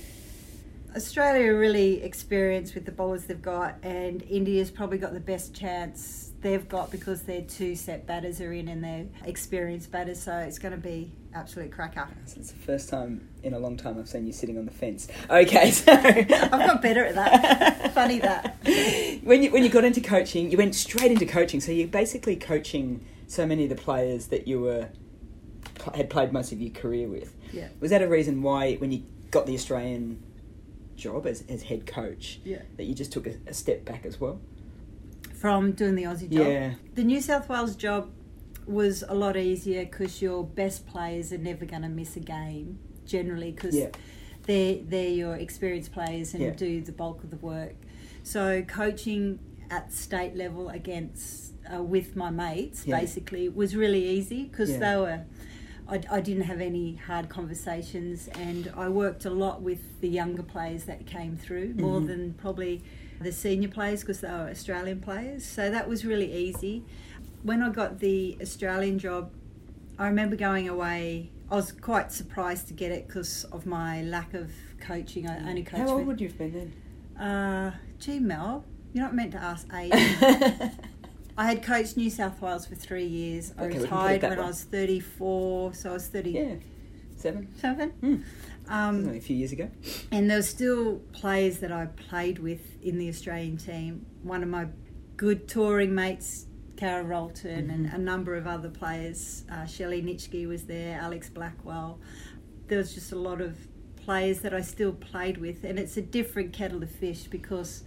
Australia 0.96 1.52
really 1.54 2.02
experienced 2.02 2.74
with 2.74 2.86
the 2.86 2.92
bowlers 2.92 3.24
they've 3.24 3.40
got, 3.40 3.76
and 3.82 4.22
India's 4.22 4.70
probably 4.70 4.96
got 4.96 5.12
the 5.12 5.20
best 5.20 5.54
chance 5.54 6.32
they've 6.40 6.66
got 6.68 6.90
because 6.90 7.22
their 7.22 7.42
two 7.42 7.76
set 7.76 8.06
batters 8.06 8.40
are 8.40 8.52
in 8.52 8.68
and 8.68 8.82
they're 8.82 9.06
experienced 9.24 9.92
batters, 9.92 10.20
so 10.22 10.34
it's 10.38 10.58
going 10.58 10.72
to 10.72 10.80
be 10.80 11.12
absolute 11.34 11.70
cracker. 11.70 12.08
It's 12.24 12.50
the 12.50 12.58
first 12.58 12.88
time 12.88 13.28
in 13.42 13.52
a 13.52 13.58
long 13.58 13.76
time 13.76 13.98
I've 13.98 14.08
seen 14.08 14.26
you 14.26 14.32
sitting 14.32 14.56
on 14.56 14.64
the 14.64 14.70
fence. 14.70 15.08
Okay, 15.28 15.70
so 15.72 15.92
I've 15.92 16.28
got 16.28 16.80
better 16.80 17.04
at 17.04 17.14
that. 17.14 17.92
Funny 17.92 18.18
that. 18.20 18.56
when 19.22 19.42
you 19.42 19.50
when 19.50 19.62
you 19.62 19.68
got 19.68 19.84
into 19.84 20.00
coaching, 20.00 20.50
you 20.50 20.56
went 20.56 20.74
straight 20.74 21.12
into 21.12 21.26
coaching. 21.26 21.60
So 21.60 21.72
you're 21.72 21.88
basically 21.88 22.36
coaching 22.36 23.04
so 23.26 23.44
many 23.44 23.64
of 23.64 23.70
the 23.70 23.76
players 23.76 24.28
that 24.28 24.48
you 24.48 24.60
were 24.60 24.88
had 25.94 26.08
played 26.08 26.32
most 26.32 26.52
of 26.52 26.60
your 26.60 26.72
career 26.72 27.06
with. 27.06 27.34
Yeah. 27.52 27.68
Was 27.80 27.90
that 27.90 28.02
a 28.02 28.08
reason 28.08 28.42
why, 28.42 28.76
when 28.76 28.90
you 28.92 29.04
got 29.30 29.46
the 29.46 29.54
Australian 29.54 30.22
job 30.96 31.26
as, 31.26 31.44
as 31.48 31.62
head 31.64 31.86
coach, 31.86 32.40
Yeah. 32.44 32.62
that 32.76 32.84
you 32.84 32.94
just 32.94 33.12
took 33.12 33.26
a, 33.26 33.34
a 33.46 33.54
step 33.54 33.84
back 33.84 34.04
as 34.04 34.20
well? 34.20 34.40
From 35.34 35.72
doing 35.72 35.94
the 35.94 36.04
Aussie 36.04 36.30
job. 36.30 36.46
Yeah. 36.46 36.74
The 36.94 37.04
New 37.04 37.20
South 37.20 37.48
Wales 37.48 37.76
job 37.76 38.10
was 38.66 39.04
a 39.06 39.14
lot 39.14 39.36
easier 39.36 39.84
because 39.84 40.20
your 40.20 40.42
best 40.44 40.86
players 40.86 41.32
are 41.32 41.38
never 41.38 41.64
going 41.64 41.82
to 41.82 41.88
miss 41.88 42.16
a 42.16 42.20
game 42.20 42.78
generally 43.04 43.52
because 43.52 43.76
Yeah. 43.76 43.90
they're, 44.46 44.78
they're 44.82 45.10
your 45.10 45.36
experienced 45.36 45.92
players 45.92 46.34
and 46.34 46.42
Yeah. 46.42 46.50
do 46.50 46.80
the 46.80 46.92
bulk 46.92 47.22
of 47.22 47.30
the 47.30 47.36
work. 47.36 47.74
So 48.22 48.62
coaching 48.62 49.38
at 49.70 49.92
state 49.92 50.34
level 50.36 50.68
against 50.70 51.52
uh, 51.72 51.82
with 51.82 52.16
my 52.16 52.30
mates 52.30 52.86
Yeah. 52.86 52.98
basically 52.98 53.48
was 53.48 53.76
really 53.76 54.04
easy 54.08 54.44
because 54.44 54.78
they 54.78 54.96
were 54.96 55.24
I, 55.88 56.00
I 56.10 56.20
didn't 56.20 56.44
have 56.44 56.60
any 56.60 56.96
hard 56.96 57.28
conversations 57.28 58.28
and 58.28 58.72
I 58.76 58.88
worked 58.88 59.24
a 59.24 59.30
lot 59.30 59.62
with 59.62 60.00
the 60.00 60.08
younger 60.08 60.42
players 60.42 60.84
that 60.84 61.06
came 61.06 61.36
through 61.36 61.74
more 61.74 61.98
Mm-hmm. 62.00 62.06
than 62.08 62.32
probably 62.34 62.82
the 63.20 63.32
senior 63.32 63.68
players 63.68 64.00
because 64.00 64.20
they 64.20 64.28
were 64.28 64.48
Australian 64.50 65.00
players 65.00 65.44
so 65.44 65.70
that 65.70 65.88
was 65.88 66.04
really 66.04 66.30
easy 66.32 66.82
when 67.42 67.62
I 67.62 67.70
got 67.70 68.00
the 68.00 68.36
Australian 68.42 68.98
job 68.98 69.30
I 69.98 70.06
remember 70.08 70.36
going 70.36 70.68
away 70.68 71.30
I 71.50 71.54
was 71.54 71.70
quite 71.72 72.10
surprised 72.12 72.66
to 72.68 72.74
get 72.74 72.90
it 72.90 73.06
because 73.06 73.44
of 73.44 73.64
my 73.66 74.02
lack 74.02 74.34
of 74.34 74.50
coaching 74.80 75.28
I 75.28 75.38
only 75.48 75.62
coached 75.62 75.82
How 75.82 75.88
old 75.90 75.98
with- 75.98 76.06
would 76.08 76.20
you 76.20 76.28
have 76.28 76.38
been 76.38 76.52
then? 77.16 77.24
uh, 77.24 77.70
gee, 77.98 78.18
Mel, 78.18 78.64
you're 78.92 79.04
not 79.04 79.14
meant 79.14 79.32
to 79.32 79.38
ask 79.38 79.66
age. 79.72 79.92
I 81.38 81.44
had 81.46 81.62
coached 81.62 81.96
New 81.96 82.08
South 82.10 82.40
Wales 82.40 82.66
for 82.66 82.74
three 82.74 83.04
years. 83.06 83.52
I 83.58 83.64
Okay, 83.64 83.78
we 83.80 83.86
can 83.86 83.88
put 83.88 83.94
it 83.96 84.12
retired 84.14 84.22
when 84.22 84.38
way. 84.38 84.44
I 84.44 84.46
was 84.46 84.64
34, 84.64 85.74
so 85.74 85.90
I 85.90 85.92
was 85.92 86.06
37. 86.08 86.50
yeah, 86.50 87.56
seven. 87.60 88.24
Um, 88.68 88.96
Only 89.06 89.18
a 89.18 89.20
few 89.20 89.36
years 89.36 89.52
ago. 89.52 89.70
and 90.10 90.30
there 90.30 90.38
were 90.38 90.42
still 90.42 90.96
players 91.12 91.58
that 91.58 91.70
I 91.72 91.86
played 91.86 92.38
with 92.38 92.82
in 92.82 92.98
the 92.98 93.08
Australian 93.08 93.58
team. 93.58 94.06
One 94.22 94.42
of 94.42 94.48
my 94.48 94.66
good 95.16 95.46
touring 95.46 95.94
mates, 95.94 96.46
Karen 96.76 97.06
Rolton, 97.06 97.70
and 97.70 97.86
a 97.86 97.98
number 97.98 98.34
of 98.34 98.46
other 98.46 98.68
players. 98.70 99.44
Uh, 99.50 99.66
Shelley 99.66 100.02
Nitschke 100.02 100.48
was 100.48 100.64
there, 100.64 100.98
Alex 101.00 101.28
Blackwell. 101.28 102.00
There 102.68 102.78
was 102.78 102.94
just 102.94 103.12
a 103.12 103.16
lot 103.16 103.40
of 103.40 103.56
players 103.96 104.40
that 104.40 104.52
I 104.54 104.62
still 104.62 104.92
played 104.92 105.38
with, 105.38 105.64
and 105.64 105.78
it's 105.78 105.96
a 105.96 106.02
different 106.02 106.52
kettle 106.54 106.82
of 106.82 106.90
fish 106.90 107.24
because. 107.24 107.84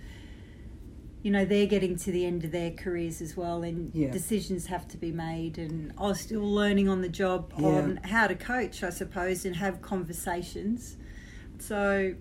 You 1.21 1.31
know 1.31 1.43
they're 1.43 1.65
getting 1.65 1.97
to 1.97 2.11
the 2.11 2.25
end 2.25 2.45
of 2.45 2.51
their 2.51 2.71
careers 2.71 3.21
as 3.21 3.35
well, 3.35 3.61
and 3.63 3.93
Yeah. 3.93 4.09
decisions 4.11 4.67
have 4.67 4.87
to 4.89 4.97
be 4.97 5.11
made. 5.11 5.57
And 5.57 5.91
I 5.97 6.03
was 6.03 6.19
still 6.21 6.49
learning 6.49 6.87
on 6.87 7.01
the 7.01 7.09
job 7.09 7.53
Yeah. 7.57 7.67
on 7.67 7.97
how 8.03 8.27
to 8.27 8.35
coach, 8.35 8.83
I 8.83 8.89
suppose, 8.89 9.43
and 9.45 9.57
have 9.57 9.81
conversations. 9.81 10.95
So 11.57 12.15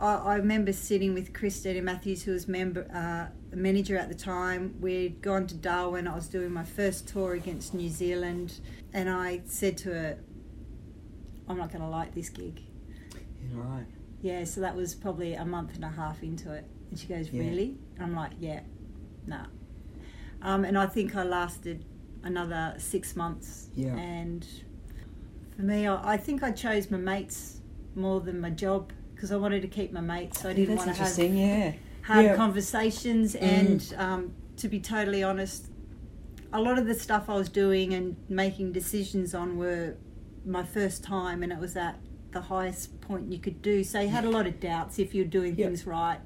I, 0.00 0.14
I 0.14 0.34
remember 0.36 0.72
sitting 0.72 1.14
with 1.14 1.32
Chris 1.32 1.54
Christina 1.54 1.80
Matthews, 1.80 2.24
who 2.24 2.32
was 2.32 2.46
member 2.46 2.86
uh, 2.92 3.28
manager 3.56 3.96
at 3.96 4.08
the 4.08 4.14
time. 4.14 4.74
We'd 4.80 5.22
gone 5.22 5.46
to 5.46 5.54
Darwin. 5.54 6.06
I 6.06 6.14
was 6.14 6.28
doing 6.28 6.52
my 6.52 6.64
first 6.64 7.08
tour 7.08 7.32
against 7.34 7.72
New 7.72 7.88
Zealand, 7.88 8.60
and 8.92 9.08
I 9.08 9.42
said 9.46 9.78
to 9.78 9.90
her, 9.94 10.18
"I'm 11.48 11.56
not 11.56 11.70
going 11.70 11.82
to 11.82 11.88
like 11.88 12.14
this 12.14 12.28
gig." 12.28 12.60
Yeah, 13.14 13.58
right. 13.60 13.86
Yeah, 14.20 14.44
so 14.44 14.60
that 14.60 14.76
was 14.76 14.94
probably 14.94 15.34
a 15.34 15.44
month 15.44 15.74
and 15.74 15.84
a 15.84 15.88
half 15.90 16.22
into 16.22 16.52
it, 16.52 16.64
and 16.92 16.98
she 17.00 17.06
goes, 17.06 17.30
Yeah. 17.32 17.40
"Really?" 17.40 17.74
And 17.96 18.04
I'm 18.04 18.14
like, 18.14 18.32
"Yeah, 18.38 18.60
nah." 19.26 19.46
Um, 20.42 20.64
and 20.64 20.76
I 20.76 20.86
think 20.86 21.16
I 21.16 21.22
lasted 21.22 21.84
another 22.22 22.74
six 22.76 23.16
months. 23.16 23.70
Yeah. 23.74 23.96
And 23.96 24.46
for 25.56 25.62
me, 25.62 25.86
I, 25.86 26.12
I 26.12 26.16
think 26.18 26.42
I 26.42 26.52
chose 26.52 26.90
my 26.90 26.98
mates 26.98 27.60
more 27.94 28.20
than 28.20 28.40
my 28.40 28.50
job 28.50 28.92
because 29.14 29.32
I 29.32 29.36
wanted 29.36 29.62
to 29.62 29.68
keep 29.68 29.90
my 29.92 30.00
mates. 30.02 30.40
So 30.42 30.50
I 30.50 30.52
didn't 30.52 30.76
want 30.76 30.94
to 30.94 31.02
have. 31.02 31.18
Yeah. 31.18 31.72
hard 32.02 32.24
Yeah. 32.26 32.34
Mm. 32.34 32.36
conversations 32.36 33.34
and 33.36 33.94
um, 33.96 34.34
to 34.56 34.68
be 34.68 34.80
totally 34.80 35.22
honest 35.22 35.68
a 36.52 36.60
lot 36.60 36.76
of 36.78 36.86
the 36.86 36.94
stuff 36.94 37.30
i 37.30 37.34
was 37.34 37.48
doing 37.48 37.94
and 37.94 38.16
making 38.28 38.72
decisions 38.72 39.34
on 39.34 39.56
were 39.56 39.94
my 40.44 40.62
first 40.64 41.02
time 41.04 41.42
and 41.42 41.52
it 41.52 41.58
was 41.58 41.76
at 41.76 41.96
the 42.32 42.40
highest 42.40 43.00
point 43.00 43.30
you 43.32 43.38
could 43.38 43.62
do 43.62 43.84
so 43.84 44.00
you 44.00 44.08
had 44.08 44.24
a 44.24 44.30
lot 44.30 44.46
of 44.46 44.58
doubts 44.60 44.98
if 44.98 45.14
you're 45.14 45.24
doing 45.24 45.54
things 45.54 45.86
right 45.86 46.18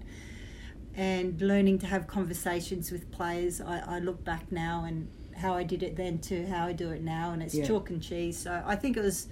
and 0.96 1.40
learning 1.40 1.78
to 1.80 1.86
have 1.86 2.06
conversations 2.06 2.90
with 2.90 3.10
players 3.10 3.60
I, 3.60 3.96
I 3.96 3.98
look 3.98 4.24
back 4.24 4.50
now 4.50 4.84
and 4.84 5.08
how 5.36 5.54
i 5.54 5.62
did 5.62 5.82
it 5.82 5.96
then 5.96 6.18
to 6.20 6.46
how 6.46 6.66
i 6.66 6.72
do 6.72 6.90
it 6.90 7.02
now 7.02 7.32
and 7.32 7.42
it's 7.42 7.54
Yeah. 7.54 7.66
chalk 7.66 7.90
and 7.90 8.02
cheese 8.02 8.38
so 8.38 8.62
i 8.66 8.74
think 8.74 8.96
it 8.96 9.02
was 9.02 9.28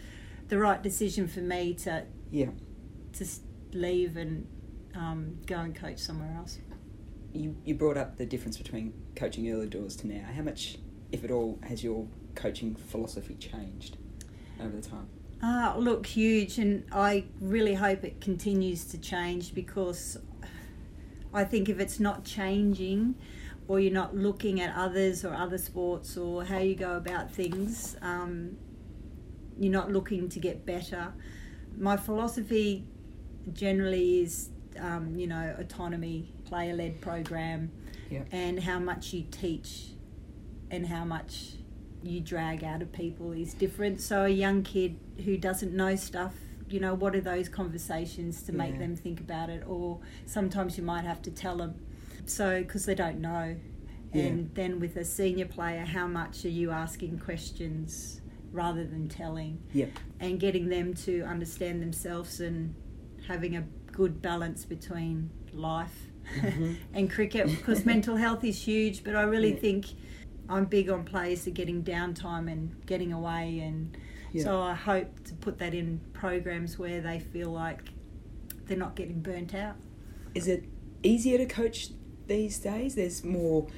the 0.49 0.59
right 0.59 0.83
decision 0.83 1.27
for 1.27 1.41
me 1.41 1.73
to 1.85 2.05
Yeah. 2.31 2.51
to 3.15 3.27
leave 3.73 4.17
and 4.17 4.47
um, 4.95 5.39
go 5.47 5.57
and 5.57 5.75
coach 5.75 5.99
somewhere 5.99 6.33
else 6.37 6.59
You 7.33 7.57
you 7.65 7.75
brought 7.75 7.97
up 7.97 8.17
the 8.17 8.27
difference 8.27 8.57
between 8.59 8.93
coaching 9.17 9.51
early 9.51 9.67
doors 9.69 9.97
to 9.97 10.07
now. 10.07 10.25
How 10.37 10.43
much, 10.43 10.79
if 11.11 11.25
at 11.25 11.33
all, 11.33 11.59
has 11.65 11.83
your 11.83 12.07
coaching 12.37 12.77
philosophy 12.77 13.35
changed 13.35 13.97
over 14.61 14.77
the 14.81 14.87
time? 14.89 15.09
Ah, 15.43 15.75
look, 15.77 16.07
huge, 16.07 16.59
and 16.59 16.85
I 16.93 17.25
really 17.41 17.75
hope 17.75 18.05
it 18.05 18.21
continues 18.21 18.85
to 18.93 18.99
change 18.99 19.53
because 19.53 20.17
I 21.35 21.45
think 21.45 21.69
if 21.69 21.81
it's 21.81 21.99
not 22.01 22.25
changing, 22.25 23.17
or 23.67 23.81
you're 23.81 23.93
not 23.93 24.15
looking 24.15 24.61
at 24.61 24.75
others 24.77 25.25
or 25.25 25.35
other 25.35 25.59
sports 25.59 26.17
or 26.17 26.45
how 26.45 26.59
you 26.59 26.75
go 26.75 26.97
about 26.97 27.31
things, 27.31 27.97
um, 28.03 28.57
you're 29.59 29.73
not 29.73 29.91
looking 29.91 30.29
to 30.29 30.39
get 30.39 30.67
better. 30.67 31.15
My 31.77 31.97
philosophy 31.97 32.87
generally 33.53 34.21
is, 34.21 34.51
um, 34.79 35.19
you 35.19 35.27
know, 35.27 35.55
autonomy, 35.59 36.33
player-led 36.45 37.01
program, 37.01 37.71
Yeah. 38.11 38.25
and 38.33 38.61
how 38.61 38.79
much 38.79 39.13
you 39.15 39.25
teach 39.31 39.95
and 40.71 40.87
how 40.87 41.05
much 41.05 41.55
you 42.03 42.21
drag 42.21 42.63
out 42.63 42.83
of 42.83 42.93
people 42.93 43.33
is 43.33 43.55
different. 43.55 44.01
So 44.01 44.25
a 44.25 44.29
young 44.29 44.63
kid 44.63 44.97
who 45.25 45.39
doesn't 45.39 45.75
know 45.75 45.97
stuff, 45.97 46.35
you 46.75 46.81
know, 46.81 46.93
what 46.93 47.15
are 47.15 47.21
those 47.21 47.49
conversations 47.49 48.43
to 48.43 48.53
make 48.53 48.73
Yeah. 48.73 48.79
them 48.81 48.97
think 48.97 49.21
about 49.21 49.49
it? 49.49 49.63
Or 49.67 50.01
sometimes 50.27 50.77
you 50.77 50.83
might 50.83 51.05
have 51.05 51.23
to 51.23 51.31
tell 51.31 51.57
them, 51.59 51.75
so 52.27 52.61
because 52.63 52.85
they 52.85 52.97
don't 52.97 53.21
know. 53.21 53.57
Yeah. 54.13 54.25
And 54.25 54.51
then 54.55 54.81
with 54.81 54.97
a 54.97 55.05
senior 55.05 55.47
player, 55.47 55.85
how 55.85 56.07
much 56.09 56.45
are 56.45 56.49
you 56.61 56.71
asking 56.73 57.19
questions 57.21 58.21
rather 58.53 58.85
than 58.85 59.09
telling? 59.09 59.59
Yeah. 59.73 59.87
and 60.21 60.39
getting 60.41 60.69
them 60.69 60.95
to 60.95 61.23
understand 61.23 61.83
themselves 61.83 62.41
and 62.41 62.75
having 63.29 63.57
a 63.57 63.65
good 63.93 64.21
balance 64.23 64.65
between 64.65 65.31
life 65.53 66.07
mm-hmm. 66.41 66.75
and 66.95 67.11
cricket 67.11 67.47
because 67.49 67.85
mental 67.85 68.17
health 68.17 68.43
is 68.45 68.63
huge 68.67 69.05
but 69.05 69.15
i 69.17 69.23
really 69.23 69.53
Yeah. 69.55 69.61
think 69.67 69.87
i'm 70.49 70.65
big 70.67 70.89
on 70.89 71.05
players 71.05 71.47
are 71.47 71.51
getting 71.51 71.83
downtime 71.83 72.51
and 72.51 72.63
getting 72.87 73.13
away 73.13 73.61
and 73.61 73.97
Yeah. 74.35 74.45
so 74.45 74.61
i 74.61 74.75
hope 74.75 75.25
to 75.25 75.35
put 75.35 75.59
that 75.61 75.75
in 75.75 76.01
programs 76.13 76.79
where 76.79 77.01
they 77.01 77.21
feel 77.21 77.51
like 77.51 77.81
they're 78.67 78.77
not 78.77 78.97
getting 78.97 79.21
burnt 79.21 79.55
out 79.55 79.77
Is 80.35 80.49
it 80.49 80.65
easier 81.05 81.39
to 81.39 81.47
coach 81.47 81.91
these 82.27 82.59
days? 82.59 82.95
There's 82.97 83.23
more 83.23 83.69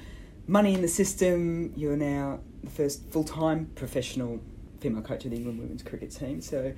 money 0.47 0.73
in 0.73 0.81
the 0.81 0.87
system. 0.87 1.73
You're 1.75 1.97
now 1.97 2.39
the 2.63 2.69
first 2.69 3.07
full 3.09 3.23
time 3.23 3.67
professional 3.75 4.39
female 4.79 5.01
coach 5.01 5.25
of 5.25 5.31
the 5.31 5.37
England 5.37 5.59
women's 5.59 5.83
cricket 5.83 6.11
team. 6.11 6.41
So, 6.41 6.73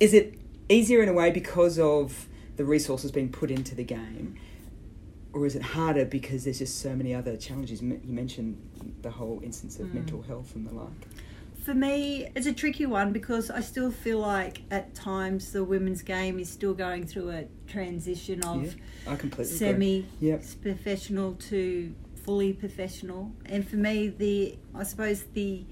is 0.00 0.12
it 0.12 0.38
easier 0.68 1.02
in 1.02 1.08
a 1.08 1.12
way 1.12 1.30
because 1.30 1.78
of 1.78 2.28
the 2.56 2.64
resources 2.64 3.10
being 3.12 3.30
put 3.30 3.50
into 3.50 3.74
the 3.74 3.84
game? 3.84 4.38
Or 5.32 5.44
is 5.44 5.54
it 5.54 5.62
harder 5.62 6.06
because 6.06 6.44
there's 6.44 6.58
just 6.58 6.80
so 6.80 6.96
many 6.96 7.14
other 7.14 7.36
challenges? 7.36 7.82
You 7.82 8.00
mentioned 8.04 8.58
the 9.02 9.10
whole 9.10 9.40
instance 9.42 9.78
of 9.78 9.86
mm. 9.86 9.94
mental 9.94 10.22
health 10.22 10.54
and 10.54 10.66
the 10.66 10.72
like. 10.72 11.06
For 11.66 11.74
me, 11.74 12.28
it's 12.36 12.46
a 12.46 12.52
tricky 12.52 12.86
one 12.86 13.12
because 13.12 13.50
I 13.50 13.58
still 13.58 13.90
feel 13.90 14.20
like 14.20 14.62
at 14.70 14.94
times 14.94 15.50
the 15.50 15.64
women's 15.64 16.00
game 16.00 16.38
is 16.38 16.48
still 16.48 16.74
going 16.74 17.08
through 17.08 17.30
a 17.30 17.46
transition 17.66 18.40
of 18.44 18.66
Yeah, 18.66 19.12
I 19.12 19.16
completely 19.16 19.56
agree. 19.56 19.58
semi 19.58 20.06
Yep. 20.20 20.44
professional 20.62 21.34
to 21.50 21.92
fully 22.24 22.52
professional. 22.52 23.32
And 23.46 23.66
for 23.68 23.74
me, 23.74 24.06
the 24.06 24.56
I 24.76 24.84
suppose 24.84 25.24
the 25.34 25.64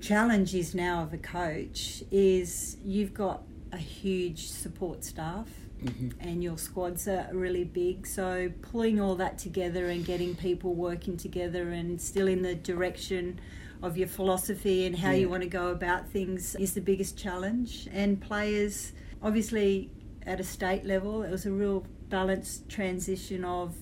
challenge 0.00 0.54
is 0.54 0.74
now 0.74 1.02
of 1.02 1.12
a 1.12 1.18
coach 1.18 2.02
is 2.10 2.78
you've 2.82 3.12
got 3.12 3.42
a 3.72 3.76
huge 3.76 4.48
support 4.48 5.04
staff 5.04 5.48
mm-hmm. 5.84 6.08
and 6.20 6.42
your 6.42 6.56
squads 6.56 7.06
are 7.06 7.28
really 7.34 7.64
big 7.64 8.06
so 8.06 8.50
pulling 8.62 8.98
all 8.98 9.14
that 9.14 9.36
together 9.36 9.90
and 9.90 10.06
getting 10.06 10.34
people 10.34 10.72
working 10.74 11.18
together 11.18 11.68
and 11.68 12.00
still 12.00 12.26
in 12.26 12.40
the 12.40 12.54
direction 12.54 13.38
of 13.82 13.96
your 13.96 14.08
philosophy 14.08 14.84
and 14.86 14.96
how 14.96 15.10
Yeah. 15.10 15.16
you 15.18 15.28
want 15.28 15.42
to 15.42 15.48
go 15.48 15.68
about 15.70 16.08
things 16.08 16.54
is 16.56 16.74
the 16.74 16.80
biggest 16.80 17.16
challenge 17.16 17.88
and 17.92 18.20
players 18.20 18.92
obviously 19.22 19.90
at 20.26 20.38
a 20.40 20.44
state 20.44 20.84
level 20.84 21.22
it 21.22 21.30
was 21.30 21.46
a 21.46 21.50
real 21.52 21.86
balanced 22.08 22.68
transition 22.68 23.44
of 23.44 23.74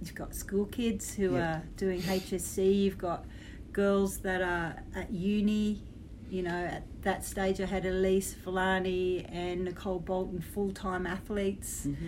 you've 0.00 0.14
got 0.14 0.34
school 0.34 0.66
kids 0.66 1.14
who 1.14 1.34
Yeah. 1.34 1.56
are 1.58 1.62
doing 1.76 2.00
HSC 2.02 2.70
you've 2.84 2.98
got 2.98 3.24
girls 3.72 4.18
that 4.18 4.42
are 4.42 4.82
at 4.94 5.10
uni 5.10 5.82
you 6.30 6.44
know, 6.44 6.50
at 6.76 6.84
that 7.02 7.24
stage 7.24 7.60
I 7.60 7.66
had 7.66 7.82
Elyse 7.82 8.36
Villani 8.44 9.24
and 9.32 9.64
Nicole 9.64 9.98
Bolton 9.98 10.40
full 10.40 10.70
time 10.70 11.04
athletes, 11.04 11.86
Mm-hmm. 11.88 12.06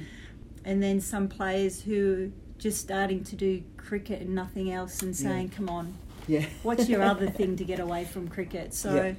and 0.65 0.81
then 0.81 1.01
some 1.01 1.27
players 1.29 1.83
who 1.83 2.31
just 2.57 2.81
starting 2.81 3.25
to 3.25 3.35
do 3.35 3.65
cricket 3.77 4.21
and 4.23 4.33
nothing 4.33 4.71
else 4.71 5.03
and 5.03 5.17
saying, 5.17 5.49
"Come 5.49 5.69
on, 5.69 5.95
Yeah. 6.27 6.47
what's 6.63 6.89
your 6.89 7.03
other 7.03 7.29
thing 7.39 7.57
to 7.57 7.65
get 7.65 7.81
away 7.81 8.05
from 8.05 8.29
cricket?" 8.29 8.75
So, 8.75 8.95
Yeah. 8.95 9.13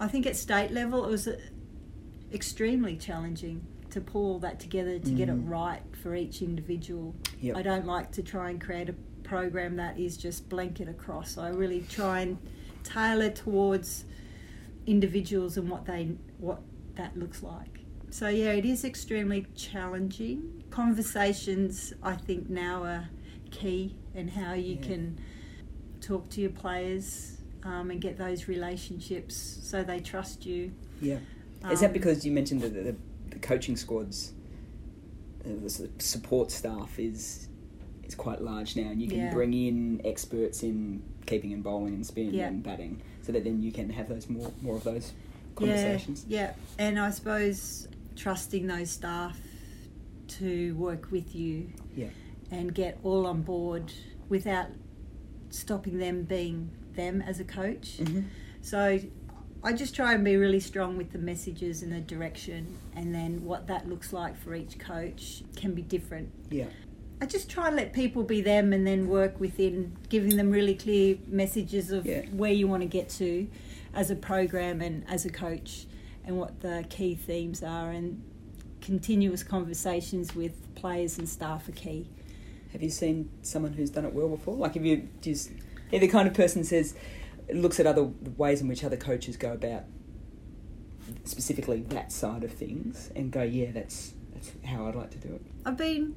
I 0.00 0.08
think 0.08 0.26
at 0.26 0.36
state 0.36 0.70
level 0.72 1.04
it 1.04 1.10
was 1.10 1.28
uh, 1.28 1.36
extremely 2.32 2.96
challenging 2.96 3.64
to 3.90 4.00
pull 4.00 4.32
all 4.32 4.38
that 4.40 4.58
together 4.58 4.98
to 4.98 5.10
get 5.12 5.28
it 5.28 5.34
right 5.34 5.82
for 6.02 6.16
each 6.16 6.42
individual. 6.42 7.14
Mm. 7.22 7.42
Yep. 7.42 7.56
I 7.56 7.62
don't 7.62 7.86
like 7.86 8.10
to 8.12 8.22
try 8.22 8.50
and 8.50 8.60
create 8.60 8.88
a 8.88 8.94
program 9.22 9.76
that 9.76 9.98
is 9.98 10.16
just 10.16 10.48
blanket 10.48 10.88
across. 10.88 11.38
I 11.38 11.48
really 11.50 11.82
try 11.88 12.20
and 12.20 12.38
tailor 12.82 13.30
towards 13.30 14.04
individuals 14.86 15.56
and 15.56 15.70
what 15.70 15.86
they 15.86 16.16
what 16.38 16.60
that 16.96 17.16
looks 17.16 17.42
like. 17.42 17.80
So 18.10 18.28
yeah, 18.28 18.52
it 18.52 18.64
is 18.64 18.84
extremely 18.84 19.46
challenging. 19.56 20.64
Conversations 20.70 21.92
I 22.02 22.14
think 22.16 22.48
now 22.50 22.82
are 22.84 23.08
key 23.50 23.94
and 24.14 24.30
how 24.30 24.52
you 24.54 24.74
Yeah. 24.74 24.86
can 24.86 25.18
talk 26.04 26.28
to 26.30 26.40
your 26.40 26.50
players 26.50 27.38
um, 27.64 27.90
and 27.90 28.00
get 28.00 28.18
those 28.18 28.46
relationships 28.48 29.34
so 29.62 29.82
they 29.82 30.00
trust 30.00 30.44
you. 30.44 30.72
Yeah. 31.00 31.18
Is 31.70 31.80
that 31.80 31.86
Um, 31.86 31.92
because 31.92 32.24
you 32.26 32.32
mentioned 32.32 32.60
that 32.60 32.74
the, 32.74 32.82
the, 32.82 32.96
the 33.30 33.38
coaching 33.38 33.76
squads, 33.76 34.32
uh, 35.44 35.48
the 35.62 35.88
support 35.98 36.50
staff 36.50 36.98
is 36.98 37.48
is 38.06 38.14
quite 38.14 38.42
large 38.42 38.76
now, 38.76 38.90
and 38.90 39.00
you 39.00 39.08
can 39.08 39.16
Yeah. 39.18 39.32
bring 39.32 39.54
in 39.54 40.02
experts 40.04 40.62
in 40.62 41.02
keeping 41.24 41.54
and 41.54 41.62
bowling 41.62 41.94
and 41.94 42.04
spin 42.06 42.34
Yeah. 42.34 42.48
and 42.48 42.62
batting, 42.62 43.00
so 43.22 43.32
that 43.32 43.44
then 43.44 43.62
you 43.62 43.72
can 43.72 43.88
have 43.88 44.08
those 44.10 44.28
more 44.28 44.52
more 44.60 44.76
of 44.76 44.84
those 44.84 45.12
conversations. 45.54 46.26
Yeah, 46.28 46.52
yeah, 46.78 46.86
and 46.86 46.98
I 46.98 47.10
suppose 47.10 47.88
trusting 48.14 48.66
those 48.66 48.90
staff 48.90 49.40
to 50.28 50.74
work 50.76 51.10
with 51.10 51.34
you 51.34 51.68
Yeah. 51.96 52.08
and 52.50 52.74
get 52.74 52.98
all 53.02 53.26
on 53.26 53.40
board 53.42 53.90
without 54.28 54.66
stopping 55.54 55.98
them 55.98 56.22
being 56.22 56.70
them 56.94 57.22
as 57.22 57.40
a 57.40 57.44
coach. 57.44 57.98
Mhm. 57.98 58.24
So 58.60 58.98
I 59.62 59.72
just 59.72 59.94
try 59.94 60.12
and 60.14 60.24
be 60.24 60.36
really 60.36 60.60
strong 60.60 60.96
with 60.96 61.12
the 61.12 61.18
messages 61.18 61.82
and 61.82 61.92
the 61.92 62.00
direction, 62.00 62.66
and 62.94 63.14
then 63.14 63.44
what 63.44 63.66
that 63.68 63.88
looks 63.88 64.12
like 64.12 64.36
for 64.36 64.54
each 64.54 64.78
coach 64.78 65.42
can 65.56 65.74
be 65.74 65.82
different. 65.82 66.30
Yeah. 66.50 66.66
I 67.20 67.26
just 67.26 67.48
try 67.48 67.68
and 67.68 67.76
let 67.76 67.92
people 67.92 68.22
be 68.24 68.42
them 68.42 68.72
and 68.72 68.86
then 68.86 69.08
work 69.08 69.40
within 69.40 69.92
giving 70.10 70.36
them 70.36 70.50
really 70.50 70.74
clear 70.74 71.16
messages 71.26 71.90
of 71.90 72.04
Yeah. 72.04 72.26
where 72.32 72.52
you 72.52 72.66
want 72.68 72.82
to 72.82 72.88
get 72.88 73.08
to 73.10 73.46
as 73.94 74.10
a 74.10 74.16
program 74.16 74.82
and 74.82 75.04
as 75.08 75.24
a 75.24 75.30
coach 75.30 75.86
and 76.26 76.36
what 76.36 76.60
the 76.60 76.84
key 76.90 77.14
themes 77.14 77.62
are 77.62 77.90
and 77.90 78.20
continuous 78.80 79.42
conversations 79.42 80.34
with 80.34 80.52
players 80.74 81.18
and 81.18 81.26
staff 81.28 81.68
are 81.68 81.72
key. 81.72 82.08
Have 82.74 82.82
you 82.82 82.90
seen 82.90 83.30
someone 83.42 83.72
who's 83.72 83.90
done 83.90 84.04
it 84.04 84.12
well 84.12 84.28
before? 84.28 84.56
Like, 84.56 84.74
have 84.74 84.84
you 84.84 85.08
just 85.22 85.50
you 85.92 86.00
the 86.00 86.08
kind 86.08 86.26
of 86.26 86.34
person 86.34 86.64
says 86.64 86.94
looks 87.52 87.78
at 87.78 87.86
other 87.86 88.02
ways 88.36 88.60
in 88.60 88.66
which 88.66 88.82
other 88.82 88.96
coaches 88.96 89.36
go 89.36 89.52
about 89.52 89.84
specifically 91.22 91.82
that 91.82 92.10
side 92.10 92.42
of 92.42 92.52
things 92.52 93.12
and 93.14 93.30
go, 93.30 93.42
yeah, 93.42 93.70
that's 93.70 94.14
that's 94.32 94.50
how 94.64 94.88
I'd 94.88 94.96
like 94.96 95.10
to 95.12 95.18
do 95.18 95.34
it. 95.34 95.42
I've 95.64 95.76
been 95.76 96.16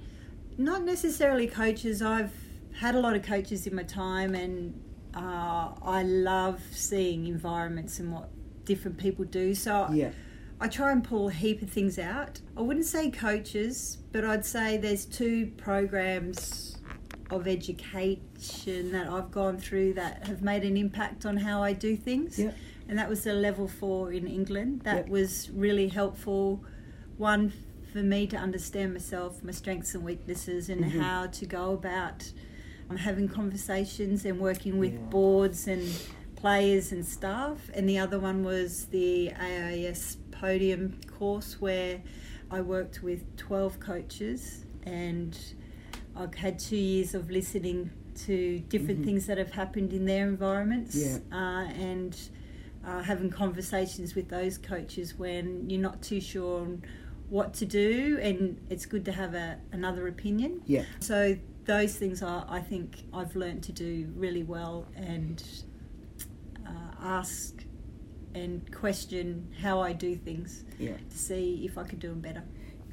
not 0.57 0.83
necessarily 0.83 1.45
coaches. 1.45 2.01
I've 2.01 2.33
had 2.73 2.95
a 2.95 2.99
lot 2.99 3.15
of 3.15 3.21
coaches 3.21 3.67
in 3.67 3.75
my 3.75 3.83
time, 3.83 4.33
and 4.33 4.83
uh, 5.15 5.73
I 5.79 6.01
love 6.01 6.59
seeing 6.71 7.27
environments 7.27 7.99
and 7.99 8.11
what 8.11 8.29
different 8.65 8.97
people 8.97 9.25
do. 9.25 9.53
So 9.53 9.89
Yeah. 9.91 10.09
I 10.59 10.67
try 10.67 10.91
and 10.91 11.03
pull 11.03 11.27
a 11.27 11.31
heap 11.31 11.61
of 11.61 11.69
things 11.69 11.99
out. 11.99 12.41
I 12.55 12.61
wouldn't 12.61 12.85
say 12.87 13.11
coaches, 13.11 13.99
but 14.11 14.25
I'd 14.25 14.45
say 14.45 14.77
there's 14.77 15.05
two 15.05 15.51
programs 15.57 16.77
of 17.29 17.47
education 17.47 18.91
that 18.91 19.07
I've 19.07 19.29
gone 19.31 19.57
through 19.57 19.93
that 19.93 20.25
have 20.27 20.41
made 20.41 20.63
an 20.63 20.77
impact 20.77 21.25
on 21.25 21.37
how 21.37 21.61
I 21.61 21.73
do 21.73 21.95
things. 21.95 22.39
Yeah. 22.39 22.51
And 22.89 22.97
that 22.97 23.09
was 23.09 23.23
the 23.23 23.33
level 23.33 23.67
four 23.67 24.11
in 24.13 24.25
England. 24.27 24.81
That 24.83 24.95
Yep. 24.95 25.09
was 25.09 25.49
really 25.51 25.89
helpful. 25.89 26.63
One 27.17 27.51
for 27.91 27.99
me 28.01 28.27
to 28.27 28.37
understand 28.37 28.93
myself, 28.93 29.43
my 29.43 29.51
strengths 29.51 29.93
and 29.93 30.03
weaknesses, 30.03 30.69
and 30.69 30.83
Mhm. 30.85 31.01
how 31.01 31.27
to 31.27 31.45
go 31.45 31.73
about 31.73 32.31
um, 32.89 32.95
having 32.95 33.27
conversations 33.27 34.23
and 34.23 34.39
working 34.39 34.77
with 34.77 34.93
Yeah. 34.93 34.99
boards 35.09 35.67
and 35.67 35.83
players 36.37 36.93
and 36.93 37.05
staff. 37.05 37.69
And 37.73 37.89
the 37.89 37.97
other 37.97 38.17
one 38.17 38.45
was 38.45 38.85
the 38.85 39.31
AIS 39.33 40.15
podium 40.39 40.99
course 41.17 41.59
where 41.59 42.01
I 42.51 42.61
worked 42.61 43.03
with 43.03 43.35
12 43.37 43.79
coaches 43.79 44.65
and 44.83 45.37
I've 46.15 46.35
had 46.35 46.59
two 46.59 46.77
years 46.77 47.13
of 47.13 47.29
listening 47.29 47.91
to 48.25 48.59
different 48.69 49.01
Mhm. 49.01 49.05
things 49.05 49.25
that 49.27 49.37
have 49.37 49.51
happened 49.51 49.93
in 49.93 50.05
their 50.05 50.27
environments 50.27 50.95
Yeah. 50.95 51.17
uh, 51.31 51.67
and 51.71 52.17
uh, 52.85 53.03
having 53.03 53.29
conversations 53.29 54.15
with 54.15 54.29
those 54.29 54.57
coaches 54.57 55.17
when 55.19 55.69
you're 55.69 55.81
not 55.81 56.01
too 56.01 56.21
sure 56.21 56.61
on 56.61 56.81
what 57.29 57.53
to 57.55 57.65
do 57.65 58.17
and 58.21 58.57
it's 58.69 58.85
good 58.85 59.03
to 59.05 59.11
have 59.11 59.33
a, 59.33 59.57
another 59.73 60.07
opinion. 60.07 60.61
Yeah. 60.65 60.85
So 60.99 61.37
those 61.65 61.97
things 61.97 62.23
are, 62.23 62.45
I 62.47 62.61
think, 62.61 63.03
I've 63.11 63.35
learned 63.35 63.63
to 63.63 63.73
do 63.73 64.07
really 64.15 64.43
well 64.43 64.87
and 64.95 65.43
uh, 66.65 66.69
ask 67.01 67.63
and 68.37 68.71
question 68.73 69.47
how 69.61 69.81
I 69.81 69.93
do 69.93 70.15
things 70.15 70.63
Yeah. 70.79 70.93
to 71.09 71.17
see 71.17 71.65
if 71.65 71.77
I 71.77 71.83
could 71.83 71.99
do 71.99 72.09
them 72.09 72.21
better. 72.21 72.43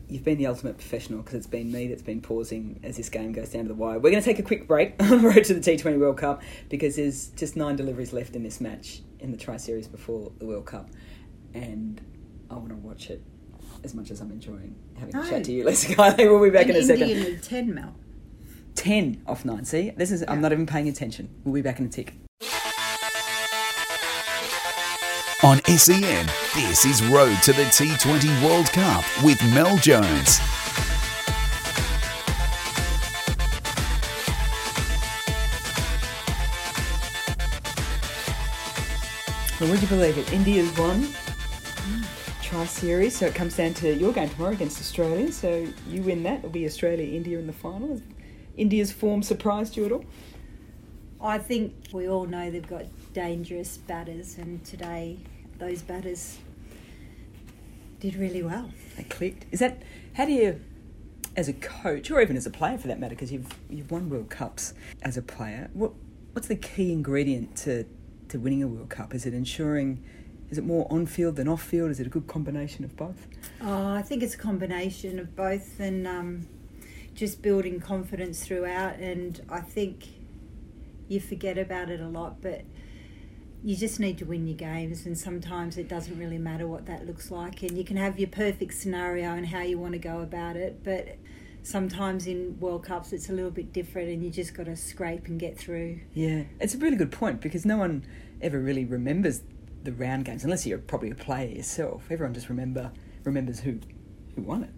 You've 0.08 0.24
been 0.24 0.36
the 0.38 0.46
ultimate 0.46 0.76
professional 0.76 1.20
because 1.20 1.34
it's 1.34 1.46
been 1.46 1.72
me 1.72 1.86
that's 1.88 2.02
been 2.02 2.20
pausing 2.20 2.78
as 2.82 2.96
this 2.96 3.08
game 3.08 3.32
goes 3.32 3.48
down 3.50 3.62
to 3.62 3.68
the 3.68 3.74
wire. 3.74 3.98
We're 3.98 4.10
going 4.10 4.22
to 4.22 4.28
take 4.28 4.38
a 4.38 4.42
quick 4.42 4.68
break 4.68 4.94
on 5.00 5.08
the 5.22 5.28
road 5.28 5.44
to 5.44 5.54
the 5.54 5.60
T20 5.60 5.98
World 5.98 6.18
Cup 6.18 6.42
because 6.68 6.96
there's 6.96 7.28
just 7.28 7.56
nine 7.56 7.76
deliveries 7.76 8.12
left 8.12 8.36
in 8.36 8.42
this 8.42 8.60
match 8.60 9.00
in 9.20 9.30
the 9.30 9.38
Tri 9.38 9.56
Series 9.56 9.86
before 9.88 10.30
the 10.38 10.44
World 10.46 10.66
Cup, 10.66 10.90
and 11.54 12.00
I 12.50 12.54
want 12.54 12.68
to 12.68 12.74
watch 12.76 13.08
it 13.08 13.22
as 13.82 13.94
much 13.94 14.10
as 14.10 14.20
I'm 14.20 14.30
enjoying 14.30 14.74
having 14.98 15.14
a 15.16 15.22
No. 15.22 15.28
chat 15.30 15.44
to 15.44 15.52
you, 15.52 15.64
Lisa 15.66 15.94
Keightley. 15.94 16.30
We'll 16.30 16.42
be 16.42 16.50
back 16.50 16.66
in 16.68 16.76
a 16.76 16.78
India 16.80 16.96
second. 16.98 17.08
need 17.22 17.42
10 17.42 17.74
Mel. 17.74 17.94
10 18.74 19.22
off 19.26 19.44
9. 19.46 19.64
See, 19.64 19.90
this 19.96 20.10
is 20.12 20.22
I'm 20.28 20.42
not 20.42 20.52
even 20.52 20.66
paying 20.66 20.88
attention. 20.88 21.30
We'll 21.44 21.54
be 21.54 21.62
back 21.62 21.78
in 21.80 21.86
a 21.86 21.88
tick. 21.88 22.12
On 25.42 25.62
SEN, 25.64 26.26
this 26.54 26.86
is 26.86 27.02
Road 27.06 27.36
to 27.42 27.52
the 27.52 27.64
T20 27.64 28.42
World 28.42 28.66
Cup 28.68 29.04
with 29.22 29.42
Mel 29.52 29.76
Jones. 29.76 30.38
Well, 39.60 39.70
would 39.70 39.82
you 39.82 39.88
believe 39.88 40.16
it? 40.16 40.32
India's 40.32 40.74
won 40.78 41.06
Tri 42.40 42.64
Series, 42.64 43.18
so 43.18 43.26
it 43.26 43.34
comes 43.34 43.56
down 43.56 43.74
to 43.74 43.94
your 43.94 44.12
game 44.12 44.30
tomorrow 44.30 44.52
against 44.52 44.80
Australia. 44.80 45.30
So 45.30 45.66
you 45.88 46.02
win 46.02 46.22
that, 46.22 46.38
it'll 46.38 46.50
be 46.50 46.64
Australia 46.64 47.06
India 47.14 47.38
in 47.38 47.46
the 47.46 47.52
final. 47.52 47.88
Has 47.88 48.02
India's 48.56 48.92
form 48.92 49.22
surprised 49.22 49.76
you 49.76 49.84
at 49.84 49.92
all? 49.92 50.04
I 51.20 51.38
think 51.38 51.74
we 51.92 52.08
all 52.08 52.24
know 52.24 52.50
they've 52.50 52.66
got 52.66 52.84
dangerous 53.14 53.78
batters, 53.78 54.36
and 54.36 54.62
today 54.64 55.16
those 55.58 55.80
batters 55.80 56.38
did 58.00 58.16
really 58.16 58.42
well. 58.42 58.70
They 58.96 59.04
clicked. 59.04 59.46
Is 59.50 59.60
that 59.60 59.82
how 60.14 60.26
do 60.26 60.32
you, 60.32 60.60
as 61.36 61.48
a 61.48 61.54
coach 61.54 62.10
or 62.10 62.20
even 62.20 62.36
as 62.36 62.44
a 62.44 62.50
player 62.50 62.76
for 62.76 62.88
that 62.88 63.00
matter, 63.00 63.14
because 63.14 63.32
you've 63.32 63.58
you've 63.70 63.90
won 63.90 64.10
World 64.10 64.28
Cups 64.28 64.74
as 65.00 65.16
a 65.16 65.22
player. 65.22 65.70
What 65.72 65.92
what's 66.32 66.48
the 66.48 66.56
key 66.56 66.92
ingredient 66.92 67.56
to 67.58 67.86
to 68.28 68.38
winning 68.38 68.62
a 68.62 68.68
World 68.68 68.90
Cup? 68.90 69.14
Is 69.14 69.24
it 69.24 69.32
ensuring? 69.32 70.04
Is 70.50 70.58
it 70.58 70.64
more 70.64 70.86
on 70.90 71.06
field 71.06 71.36
than 71.36 71.48
off 71.48 71.62
field? 71.62 71.90
Is 71.90 72.00
it 72.00 72.06
a 72.06 72.10
good 72.10 72.26
combination 72.26 72.84
of 72.84 72.94
both? 72.96 73.26
Oh, 73.62 73.94
I 73.94 74.02
think 74.02 74.22
it's 74.22 74.34
a 74.34 74.38
combination 74.38 75.18
of 75.18 75.34
both, 75.34 75.80
and 75.80 76.06
um, 76.06 76.46
just 77.14 77.42
building 77.42 77.80
confidence 77.80 78.44
throughout. 78.44 78.98
And 78.98 79.40
I 79.48 79.60
think 79.60 80.04
you 81.08 81.20
forget 81.20 81.58
about 81.58 81.90
it 81.90 82.00
a 82.00 82.08
lot, 82.08 82.42
but 82.42 82.62
you 83.64 83.74
just 83.74 83.98
need 83.98 84.18
to 84.18 84.24
win 84.26 84.46
your 84.46 84.56
games. 84.56 85.06
And 85.06 85.16
sometimes 85.18 85.78
it 85.78 85.88
doesn't 85.88 86.18
really 86.18 86.38
matter 86.38 86.66
what 86.68 86.84
that 86.86 87.06
looks 87.06 87.30
like. 87.30 87.62
And 87.62 87.76
you 87.78 87.82
can 87.84 87.96
have 87.96 88.18
your 88.18 88.28
perfect 88.28 88.74
scenario 88.74 89.30
and 89.30 89.46
how 89.46 89.62
you 89.62 89.78
want 89.78 89.94
to 89.94 89.98
go 89.98 90.20
about 90.20 90.54
it, 90.56 90.84
but 90.84 91.16
sometimes 91.62 92.26
in 92.26 92.60
World 92.60 92.84
Cups 92.84 93.12
it's 93.14 93.30
a 93.30 93.32
little 93.32 93.50
bit 93.50 93.72
different, 93.72 94.10
and 94.10 94.22
you 94.22 94.30
just 94.30 94.52
got 94.54 94.66
to 94.66 94.76
scrape 94.76 95.26
and 95.28 95.40
get 95.40 95.58
through. 95.58 96.00
Yeah, 96.12 96.42
it's 96.60 96.74
a 96.74 96.78
really 96.78 96.96
good 96.96 97.10
point 97.10 97.40
because 97.40 97.64
no 97.64 97.78
one 97.78 98.04
ever 98.42 98.60
really 98.60 98.84
remembers 98.84 99.40
the 99.82 99.92
round 99.92 100.26
games 100.26 100.44
unless 100.44 100.66
you're 100.66 100.78
probably 100.78 101.10
a 101.10 101.14
player 101.14 101.48
yourself. 101.48 102.04
Everyone 102.10 102.34
just 102.34 102.50
remember 102.50 102.92
remembers 103.24 103.60
who 103.60 103.78
who 104.36 104.42
won 104.42 104.64
it. 104.64 104.70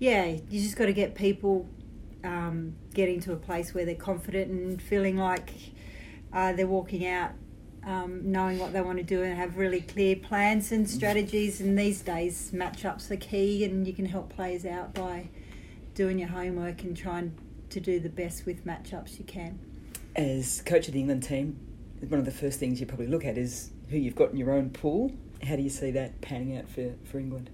yeah, 0.00 0.24
you 0.24 0.60
just 0.60 0.76
got 0.76 0.86
to 0.86 0.92
get 0.92 1.14
people 1.14 1.68
um, 2.24 2.74
getting 2.94 3.20
to 3.20 3.32
a 3.32 3.36
place 3.36 3.72
where 3.74 3.84
they're 3.84 3.94
confident 3.94 4.50
and 4.50 4.82
feeling 4.82 5.16
like 5.16 5.50
uh, 6.32 6.52
they're 6.52 6.66
walking 6.66 7.06
out 7.06 7.30
um, 7.86 8.30
knowing 8.30 8.58
what 8.58 8.72
they 8.72 8.80
want 8.80 8.98
to 8.98 9.04
do 9.04 9.22
and 9.22 9.36
have 9.36 9.56
really 9.56 9.80
clear 9.80 10.16
plans 10.16 10.72
and 10.72 10.88
strategies. 10.88 11.60
And 11.60 11.78
these 11.78 12.00
days, 12.00 12.50
matchups 12.52 13.10
are 13.10 13.16
key, 13.16 13.64
and 13.64 13.86
you 13.86 13.92
can 13.92 14.06
help 14.06 14.34
players 14.34 14.64
out 14.64 14.94
by 14.94 15.28
doing 15.94 16.18
your 16.18 16.28
homework 16.28 16.82
and 16.82 16.96
trying 16.96 17.36
to 17.70 17.80
do 17.80 18.00
the 18.00 18.08
best 18.08 18.46
with 18.46 18.64
matchups 18.64 19.18
you 19.18 19.24
can. 19.24 19.58
As 20.16 20.62
coach 20.62 20.88
of 20.88 20.94
the 20.94 21.00
England 21.00 21.24
team, 21.24 21.58
one 22.08 22.18
of 22.18 22.24
the 22.24 22.30
first 22.30 22.58
things 22.58 22.80
you 22.80 22.86
probably 22.86 23.06
look 23.06 23.24
at 23.24 23.36
is 23.36 23.70
who 23.90 23.96
you've 23.96 24.16
got 24.16 24.30
in 24.30 24.36
your 24.36 24.52
own 24.52 24.70
pool. 24.70 25.12
How 25.42 25.56
do 25.56 25.62
you 25.62 25.70
see 25.70 25.90
that 25.90 26.20
panning 26.20 26.56
out 26.56 26.68
for, 26.68 26.94
for 27.04 27.18
England? 27.18 27.50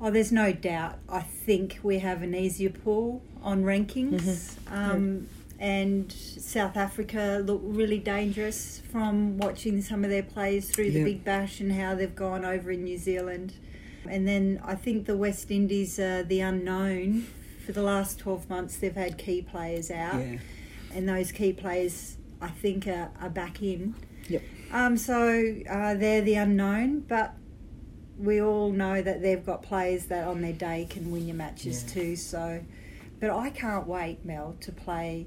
Oh, 0.00 0.10
there's 0.10 0.32
no 0.32 0.52
doubt. 0.52 0.98
I 1.08 1.20
think 1.20 1.78
we 1.82 2.00
have 2.00 2.22
an 2.22 2.34
easier 2.34 2.70
pool 2.70 3.22
on 3.42 3.64
rankings. 3.64 4.20
Mm-hmm. 4.20 4.74
Um, 4.74 5.28
And 5.58 6.12
South 6.12 6.76
Africa 6.76 7.42
look 7.44 7.60
really 7.64 7.98
dangerous 7.98 8.82
from 8.92 9.38
watching 9.38 9.80
some 9.80 10.04
of 10.04 10.10
their 10.10 10.22
plays 10.22 10.70
through 10.70 10.90
the. 10.90 11.02
Big 11.04 11.24
Bash 11.24 11.60
and 11.60 11.72
how 11.72 11.94
they've 11.94 12.14
gone 12.14 12.44
over 12.44 12.70
in 12.70 12.84
New 12.84 12.98
Zealand. 12.98 13.54
And 14.08 14.28
then 14.28 14.60
I 14.64 14.74
think 14.74 15.06
the 15.06 15.16
West 15.16 15.50
Indies 15.50 15.98
are 15.98 16.22
the 16.22 16.40
unknown. 16.40 17.26
For 17.64 17.72
the 17.72 17.82
last 17.82 18.18
12 18.20 18.48
months, 18.48 18.76
they've 18.76 18.94
had 18.94 19.18
key 19.18 19.42
players 19.42 19.90
out. 19.90 20.20
Yeah. 20.20 20.36
And 20.94 21.08
those 21.08 21.32
key 21.32 21.52
players, 21.52 22.16
I 22.40 22.48
think, 22.48 22.86
are, 22.86 23.10
are 23.20 23.30
back 23.30 23.62
in. 23.62 23.94
Yep. 24.28 24.42
Um, 24.72 24.96
so 24.96 25.54
uh, 25.68 25.94
they're 25.94 26.20
the 26.22 26.34
unknown, 26.34 27.00
but 27.00 27.34
we 28.18 28.40
all 28.40 28.70
know 28.70 29.02
that 29.02 29.20
they've 29.22 29.44
got 29.44 29.62
players 29.62 30.06
that 30.06 30.28
on 30.28 30.42
their 30.42 30.52
day 30.52 30.86
can 30.88 31.10
win 31.10 31.26
your 31.26 31.36
matches 31.36 31.82
Yeah. 31.82 31.94
too. 31.94 32.16
So, 32.16 32.62
but 33.20 33.30
I 33.30 33.50
can't 33.50 33.86
wait, 33.86 34.24
Mel, 34.24 34.56
to 34.60 34.70
play 34.72 35.26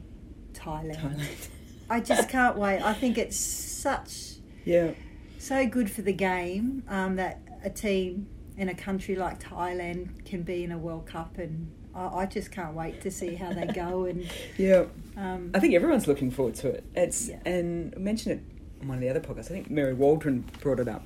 Thailand. 0.53 0.97
Thailand. 0.97 1.47
I 1.89 1.99
just 1.99 2.29
can't 2.35 2.57
wait. 2.57 2.81
I 2.81 2.93
think 2.93 3.17
it's 3.17 3.37
such 3.37 4.35
Yeah. 4.65 4.91
so 5.37 5.65
good 5.67 5.89
for 5.89 6.01
the 6.01 6.13
game 6.13 6.83
um, 6.87 7.15
that 7.17 7.39
a 7.63 7.69
team 7.69 8.27
in 8.57 8.69
a 8.69 8.75
country 8.75 9.15
like 9.15 9.39
Thailand 9.41 10.25
can 10.25 10.43
be 10.43 10.63
in 10.63 10.71
a 10.71 10.77
World 10.77 11.05
Cup, 11.05 11.37
and 11.37 11.71
I, 11.95 12.07
I 12.07 12.25
just 12.25 12.51
can't 12.51 12.75
wait 12.75 13.01
to 13.01 13.11
see 13.11 13.35
how 13.35 13.53
they 13.53 13.67
go. 13.67 14.05
And 14.09 14.29
Yeah. 14.57 14.85
um, 15.17 15.51
I 15.53 15.59
think 15.59 15.73
everyone's 15.73 16.07
looking 16.07 16.29
forward 16.31 16.55
to 16.55 16.67
it. 16.69 16.83
It's 16.95 17.29
Yeah. 17.29 17.39
and 17.45 17.93
I 17.95 17.99
mentioned 17.99 18.35
it 18.39 18.81
on 18.81 18.87
one 18.89 18.97
of 18.97 19.01
the 19.01 19.09
other 19.09 19.19
podcasts. 19.21 19.45
I 19.45 19.53
think 19.55 19.69
Mary 19.69 19.93
Waldron 19.93 20.45
brought 20.61 20.79
it 20.79 20.87
up 20.87 21.05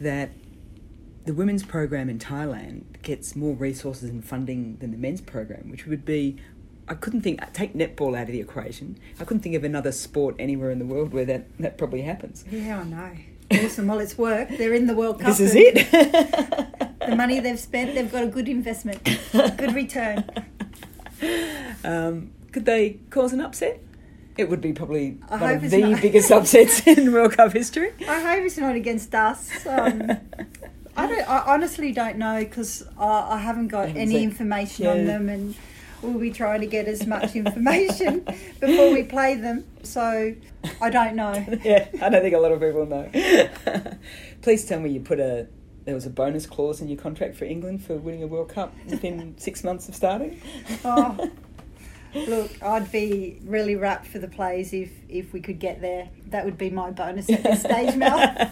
that 0.00 0.30
the 1.24 1.32
women's 1.34 1.62
program 1.62 2.08
in 2.10 2.18
Thailand 2.18 3.00
gets 3.02 3.36
more 3.36 3.54
resources 3.54 4.10
and 4.10 4.24
funding 4.24 4.76
than 4.78 4.90
the 4.90 4.96
men's 4.98 5.20
program, 5.20 5.70
which 5.70 5.86
would 5.86 6.04
be. 6.04 6.36
I 6.88 6.94
couldn't 6.94 7.22
think 7.22 7.40
take 7.52 7.74
netball 7.74 8.16
out 8.16 8.22
of 8.22 8.32
the 8.32 8.40
equation. 8.40 8.98
I 9.20 9.24
couldn't 9.24 9.42
think 9.42 9.54
of 9.54 9.64
another 9.64 9.92
sport 9.92 10.34
anywhere 10.38 10.70
in 10.70 10.78
the 10.78 10.84
world 10.84 11.12
where 11.12 11.24
that, 11.26 11.46
that 11.58 11.78
probably 11.78 12.02
happens. 12.02 12.44
yeah, 12.50 12.80
I 12.80 12.84
know. 12.84 13.10
Awesome. 13.64 13.86
Well, 13.86 14.00
it's 14.00 14.16
worked. 14.18 14.56
They're 14.58 14.72
in 14.74 14.86
the 14.86 14.94
World 14.94 15.20
Cup. 15.20 15.28
This 15.36 15.40
is 15.40 15.54
it. 15.54 16.68
The 17.02 17.16
money 17.16 17.40
they've 17.40 17.58
spent, 17.58 17.96
they've 17.96 18.10
got 18.10 18.22
a 18.22 18.28
good 18.28 18.48
investment, 18.48 19.02
good 19.32 19.74
return. 19.74 20.24
um, 21.84 22.30
could 22.52 22.64
they 22.64 22.98
cause 23.10 23.32
an 23.32 23.40
upset? 23.40 23.80
It 24.36 24.48
would 24.48 24.60
be 24.60 24.72
probably 24.72 25.18
I 25.28 25.36
one 25.36 25.54
of 25.56 25.70
the 25.70 25.78
not. 25.78 26.00
biggest 26.00 26.30
upsets 26.38 26.86
in 26.86 27.12
World 27.12 27.32
Cup 27.36 27.52
history. 27.52 27.92
I 28.08 28.20
hope 28.20 28.44
it's 28.44 28.56
not 28.56 28.76
against 28.76 29.14
us. 29.14 29.66
Um, 29.66 30.10
I 30.96 31.06
don't. 31.06 31.28
I 31.28 31.42
honestly 31.54 31.92
don't 31.92 32.18
know 32.18 32.38
because 32.38 32.86
I, 32.96 33.34
I 33.34 33.38
haven't 33.38 33.68
got 33.68 33.88
Haven't 33.88 34.00
any 34.02 34.12
seen- 34.12 34.22
information 34.30 34.84
Yeah. 34.84 34.90
on 34.92 35.04
them, 35.06 35.28
and 35.28 35.54
we'll 36.02 36.18
be 36.18 36.30
trying 36.30 36.60
to 36.60 36.66
get 36.66 36.88
as 36.88 37.06
much 37.06 37.34
information 37.34 38.20
before 38.60 38.92
we 38.92 39.04
play 39.04 39.34
them. 39.36 39.64
So 39.82 40.34
I 40.80 40.90
don't 40.90 41.16
know. 41.16 41.32
yeah, 41.64 41.88
I 42.00 42.08
don't 42.08 42.22
think 42.22 42.34
a 42.34 42.38
lot 42.38 42.52
of 42.52 42.60
people 42.60 42.86
know. 42.86 43.96
Please 44.42 44.64
tell 44.64 44.80
me 44.80 44.90
you 44.90 45.00
put 45.00 45.20
a 45.20 45.46
there 45.84 45.94
was 45.94 46.06
a 46.06 46.10
bonus 46.10 46.46
clause 46.46 46.80
in 46.80 46.88
your 46.88 46.98
contract 46.98 47.34
for 47.36 47.44
England 47.44 47.84
for 47.84 47.96
winning 47.96 48.22
a 48.22 48.26
World 48.26 48.50
Cup 48.50 48.72
within 48.88 49.34
six 49.36 49.64
months 49.64 49.88
of 49.88 49.96
starting. 49.96 50.40
Oh, 50.84 51.28
look, 52.14 52.62
I'd 52.62 52.92
be 52.92 53.40
really 53.44 53.74
rapt 53.74 54.06
for 54.06 54.20
the 54.20 54.28
plays 54.28 54.72
if 54.72 54.90
if 55.08 55.32
we 55.32 55.40
could 55.40 55.58
get 55.58 55.80
there. 55.80 56.08
That 56.26 56.44
would 56.44 56.58
be 56.58 56.70
my 56.70 56.90
bonus 56.90 57.28
at 57.30 57.42
this 57.42 57.60
stage, 57.62 57.96
Mel. 57.96 58.50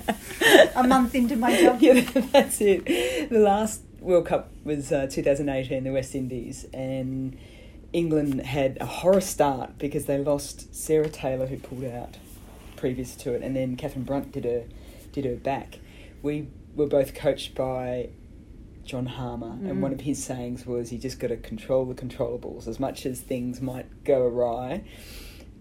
a 0.75 0.83
month 0.83 1.15
into 1.15 1.37
my 1.37 1.61
job. 1.61 1.81
yeah, 1.81 2.01
that's 2.33 2.61
it. 2.61 2.85
The 3.31 3.39
last 3.39 3.83
World 4.01 4.27
Cup 4.27 4.51
was 4.65 4.93
uh, 4.93 5.07
2018, 5.07 5.85
the 5.85 5.93
West 5.93 6.15
Indies, 6.15 6.67
and 6.73 7.37
England 7.93 8.41
had 8.41 8.79
a 8.81 8.87
horror 8.87 9.21
start 9.21 9.79
because 9.79 10.07
they 10.07 10.17
lost 10.19 10.75
Sarah 10.75 11.09
Taylor, 11.09 11.47
who 11.47 11.59
pulled 11.59 11.85
out 11.85 12.17
previous 12.77 13.15
to 13.17 13.35
it, 13.35 13.43
and 13.43 13.55
then 13.55 13.77
Katherine 13.77 14.05
Brunt 14.05 14.33
did 14.33 14.45
her 14.45 14.65
did 15.13 15.25
her 15.25 15.37
back. 15.37 15.81
We 16.23 16.49
were 16.75 16.87
both 16.87 17.15
coached 17.15 17.55
by 17.55 18.11
John 18.85 19.07
Harmer, 19.07 19.59
and 19.69 19.83
one 19.83 19.93
of 19.93 20.01
his 20.01 20.23
sayings 20.23 20.67
was, 20.67 20.93
"You 20.93 20.99
just 20.99 21.19
got 21.19 21.29
to 21.29 21.37
control 21.37 21.85
the 21.85 21.95
controllables. 21.95 22.67
As 22.67 22.81
much 22.81 23.05
as 23.05 23.21
things 23.21 23.61
might 23.61 24.05
go 24.05 24.23
awry, 24.23 24.83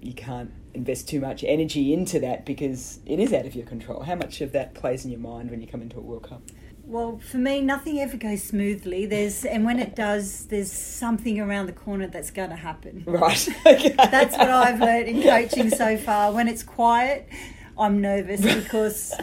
you 0.02 0.14
can't 0.14 0.52
invest 0.74 1.10
too 1.10 1.20
much 1.20 1.44
energy 1.44 1.94
into 1.94 2.20
that 2.22 2.46
because 2.46 3.00
it 3.06 3.20
is 3.20 3.34
out 3.34 3.46
of 3.46 3.56
your 3.56 3.66
control. 3.66 4.04
How 4.04 4.16
much 4.16 4.40
of 4.40 4.54
that 4.54 4.76
plays 4.76 5.04
in 5.04 5.12
your 5.12 5.20
mind 5.20 5.52
when 5.52 5.62
you 5.62 5.68
come 5.68 5.82
into 5.82 5.98
a 5.98 6.02
World 6.02 6.24
Cup? 6.24 6.42
Well, 6.90 7.20
for 7.20 7.38
me, 7.38 7.62
nothing 7.62 8.00
ever 8.00 8.18
goes 8.18 8.42
smoothly. 8.42 9.06
There's 9.06 9.46
and 9.46 9.64
when 9.64 9.78
it 9.78 9.96
does, 9.96 10.48
there's 10.48 10.72
something 10.72 11.40
around 11.40 11.68
the 11.68 11.74
corner 11.74 12.08
that's 12.08 12.32
going 12.32 12.50
to 12.50 12.56
happen. 12.56 13.04
Right. 13.06 13.48
Okay. 13.66 13.90
That's 13.90 14.36
what 14.36 14.50
I've 14.50 14.80
learned 14.80 15.08
in 15.08 15.22
coaching 15.22 15.70
so 15.70 15.98
far. 15.98 16.32
When 16.32 16.48
it's 16.48 16.64
quiet, 16.64 17.30
I'm 17.78 18.02
nervous 18.02 18.42
because, 18.64 19.14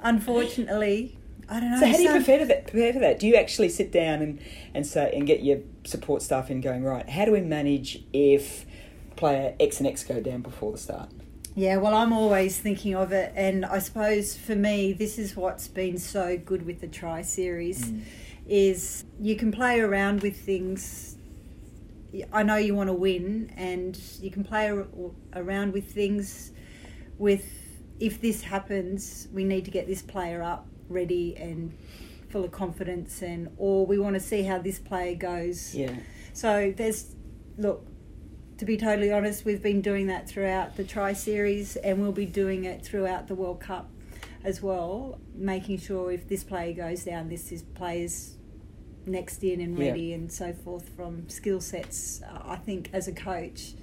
unfortunately, 0.00 1.16
I 1.48 1.60
don't 1.60 1.70
know. 1.70 1.78
So 1.78 1.86
how 1.86 1.96
do 1.96 2.02
you 2.02 2.10
prepare 2.10 2.40
for 2.40 2.44
that? 2.46 2.66
Prepare 2.66 2.92
for 2.94 2.98
that? 2.98 3.20
Do 3.20 3.28
you 3.28 3.36
actually 3.36 3.68
sit 3.68 3.92
down 3.92 4.20
and, 4.20 4.40
and 4.74 4.84
say 4.84 5.12
and 5.14 5.24
get 5.24 5.44
your 5.44 5.60
support 5.84 6.22
staff 6.22 6.50
in 6.50 6.60
going 6.60 6.82
right? 6.82 7.08
How 7.08 7.24
do 7.24 7.30
we 7.30 7.40
manage 7.40 8.02
if 8.12 8.66
player 9.14 9.54
X 9.60 9.78
and 9.78 9.86
X 9.86 10.02
go 10.02 10.20
down 10.20 10.42
before 10.42 10.72
the 10.72 10.78
start? 10.78 11.10
Yeah, 11.58 11.78
well, 11.78 11.92
I'm 11.92 12.12
always 12.12 12.56
thinking 12.56 12.94
of 12.94 13.10
it, 13.10 13.32
and 13.34 13.66
I 13.66 13.80
suppose 13.80 14.36
for 14.36 14.54
me, 14.54 14.92
this 14.92 15.18
is 15.18 15.34
what's 15.34 15.66
been 15.66 15.98
so 15.98 16.38
good 16.38 16.64
with 16.64 16.80
the 16.80 16.86
Tri 16.86 17.22
series, 17.22 17.90
mm. 17.90 18.02
is 18.46 19.04
you 19.18 19.34
can 19.34 19.50
play 19.50 19.80
around 19.80 20.22
with 20.22 20.38
things. 20.38 21.16
I 22.32 22.44
know 22.44 22.54
you 22.54 22.76
want 22.76 22.90
to 22.90 22.94
win, 22.94 23.52
and 23.56 24.00
you 24.20 24.30
can 24.30 24.44
play 24.44 24.70
ar- 24.70 24.86
around 25.34 25.72
with 25.72 25.92
things. 25.92 26.52
With 27.18 27.44
if 27.98 28.20
this 28.20 28.42
happens, 28.42 29.26
we 29.32 29.42
need 29.42 29.64
to 29.64 29.72
get 29.72 29.88
this 29.88 30.00
player 30.00 30.44
up, 30.44 30.68
ready 30.88 31.34
and 31.34 31.76
full 32.28 32.44
of 32.44 32.52
confidence, 32.52 33.20
and 33.20 33.48
or 33.56 33.84
we 33.84 33.98
want 33.98 34.14
to 34.14 34.20
see 34.20 34.44
how 34.44 34.58
this 34.58 34.78
player 34.78 35.16
goes. 35.16 35.74
Yeah. 35.74 35.96
So 36.34 36.72
there's, 36.76 37.16
look, 37.56 37.84
to 38.58 38.64
be 38.64 38.76
totally 38.76 39.12
honest, 39.12 39.44
we've 39.44 39.62
been 39.62 39.80
doing 39.80 40.08
that 40.08 40.28
throughout 40.28 40.76
the 40.76 40.84
Tri 40.84 41.12
Series 41.12 41.76
and 41.76 42.00
we'll 42.00 42.12
be 42.12 42.26
doing 42.26 42.64
it 42.64 42.84
throughout 42.84 43.28
the 43.28 43.34
World 43.34 43.60
Cup 43.60 43.88
as 44.44 44.60
well, 44.62 45.20
making 45.34 45.78
sure 45.78 46.10
if 46.10 46.28
this 46.28 46.42
player 46.44 46.72
goes 46.72 47.04
down, 47.04 47.28
this 47.28 47.52
is 47.52 47.62
players 47.62 48.36
next 49.06 49.42
in 49.44 49.60
and 49.60 49.78
Yeah. 49.78 49.90
ready 49.90 50.12
and 50.12 50.30
so 50.30 50.52
forth 50.52 50.88
from 50.90 51.28
skill 51.28 51.60
sets. 51.60 52.20
Uh, 52.22 52.42
I 52.44 52.56
think 52.56 52.90
as 52.92 53.06
a 53.06 53.12
coach, 53.12 53.74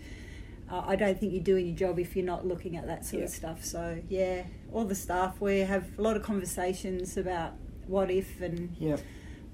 uh, 0.69 0.83
I 0.85 0.95
don't 0.97 1.17
think 1.19 1.31
you're 1.33 1.43
doing 1.43 1.67
your 1.67 1.75
job 1.75 1.97
if 1.99 2.15
you're 2.15 2.25
not 2.25 2.45
looking 2.45 2.75
at 2.75 2.85
that 2.87 3.05
sort 3.05 3.23
of 3.23 3.29
stuff. 3.29 3.63
So 3.63 3.99
yeah, 4.09 4.43
all 4.73 4.83
the 4.83 4.95
staff 4.95 5.39
we 5.39 5.59
have 5.59 5.87
a 5.97 6.01
lot 6.01 6.17
of 6.17 6.23
conversations 6.23 7.15
about 7.17 7.53
what 7.87 8.11
if 8.11 8.41
and 8.41 8.75
Yeah. 8.77 8.97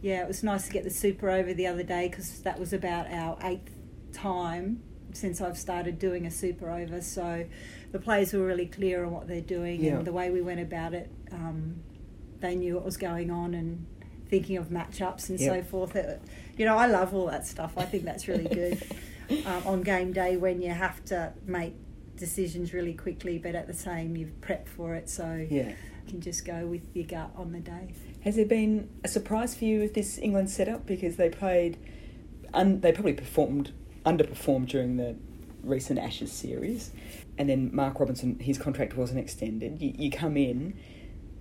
yeah, 0.01 0.21
it 0.23 0.27
was 0.27 0.41
nice 0.43 0.65
to 0.67 0.73
get 0.73 0.83
the 0.83 0.89
super 0.89 1.29
over 1.29 1.53
the 1.53 1.67
other 1.67 1.83
day 1.83 2.07
because 2.07 2.41
that 2.41 2.59
was 2.59 2.73
about 2.73 3.11
our 3.11 3.37
eighth 3.43 3.75
time 4.13 4.81
since 5.13 5.41
I've 5.41 5.57
started 5.57 5.99
doing 5.99 6.25
a 6.25 6.31
super 6.31 6.69
over. 6.69 7.01
So 7.01 7.45
the 7.91 7.99
players 7.99 8.33
were 8.33 8.45
really 8.45 8.65
clear 8.67 9.03
on 9.05 9.11
what 9.11 9.27
they're 9.27 9.41
doing 9.41 9.83
Yeah. 9.83 9.97
and 9.97 10.05
the 10.07 10.13
way 10.13 10.29
we 10.29 10.41
went 10.41 10.59
about 10.59 10.93
it. 10.93 11.09
Um, 11.31 11.75
they 12.39 12.55
knew 12.55 12.75
what 12.75 12.85
was 12.85 12.97
going 12.97 13.29
on 13.31 13.53
and 13.53 13.85
thinking 14.29 14.57
of 14.57 14.69
matchups 14.69 15.29
and 15.29 15.39
so 15.39 15.61
forth. 15.61 15.95
It, 15.95 16.21
you 16.57 16.65
know, 16.65 16.77
I 16.77 16.87
love 16.87 17.13
all 17.13 17.27
that 17.27 17.45
stuff. 17.45 17.73
I 17.77 17.83
think 17.85 18.03
that's 18.03 18.27
really 18.27 18.47
good 18.47 18.81
um, 19.45 19.63
on 19.65 19.81
game 19.83 20.13
day 20.13 20.37
when 20.37 20.61
you 20.61 20.69
have 20.71 21.03
to 21.05 21.33
make 21.45 21.73
decisions 22.15 22.73
really 22.73 22.93
quickly, 22.93 23.37
but 23.37 23.55
at 23.55 23.67
the 23.67 23.73
same 23.73 24.15
you've 24.15 24.39
prepped 24.41 24.67
for 24.67 24.95
it, 24.95 25.09
so 25.09 25.45
Yeah. 25.49 25.69
you 25.69 25.75
can 26.07 26.21
just 26.21 26.45
go 26.45 26.65
with 26.67 26.81
your 26.95 27.05
gut 27.05 27.31
on 27.35 27.51
the 27.51 27.59
day. 27.59 27.93
Has 28.21 28.35
there 28.35 28.45
been 28.45 28.89
a 29.03 29.07
surprise 29.07 29.55
for 29.55 29.65
you 29.65 29.79
with 29.79 29.93
this 29.95 30.17
England 30.19 30.49
setup 30.49 30.85
because 30.85 31.15
they 31.15 31.29
played, 31.29 31.77
un, 32.53 32.79
they 32.81 32.91
probably 32.91 33.13
performed 33.13 33.71
underperformed 34.05 34.67
during 34.67 34.97
the 34.97 35.15
recent 35.63 35.99
Ashes 35.99 36.31
series, 36.31 36.91
and 37.37 37.49
then 37.49 37.69
Mark 37.73 37.99
Robinson 37.99 38.39
his 38.39 38.57
contract 38.57 38.95
wasn't 38.95 39.19
extended. 39.19 39.81
You, 39.81 39.93
you 39.97 40.11
come 40.11 40.37
in, 40.37 40.77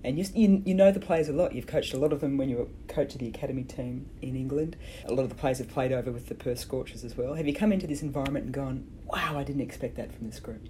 and 0.04 0.18
you, 0.18 0.24
you 0.34 0.62
you 0.66 0.74
know 0.74 0.92
the 0.92 1.00
players 1.00 1.28
a 1.28 1.32
lot. 1.32 1.54
You've 1.54 1.66
coached 1.66 1.94
a 1.94 1.98
lot 1.98 2.12
of 2.12 2.20
them 2.20 2.36
when 2.36 2.48
you 2.48 2.56
were 2.56 2.66
coach 2.88 3.14
of 3.14 3.20
the 3.20 3.28
academy 3.28 3.64
team 3.64 4.06
in 4.20 4.36
England. 4.36 4.76
A 5.06 5.12
lot 5.12 5.22
of 5.22 5.28
the 5.30 5.34
players 5.34 5.58
have 5.58 5.68
played 5.68 5.92
over 5.92 6.10
with 6.12 6.26
the 6.28 6.34
Perth 6.34 6.58
Scorchers 6.58 7.04
as 7.04 7.16
well. 7.16 7.34
Have 7.34 7.46
you 7.46 7.54
come 7.54 7.72
into 7.72 7.86
this 7.86 8.02
environment 8.02 8.44
and 8.46 8.54
gone, 8.54 8.86
"Wow, 9.06 9.38
I 9.38 9.44
didn't 9.44 9.62
expect 9.62 9.96
that 9.96 10.12
from 10.12 10.26
this 10.26 10.40
group"? 10.40 10.68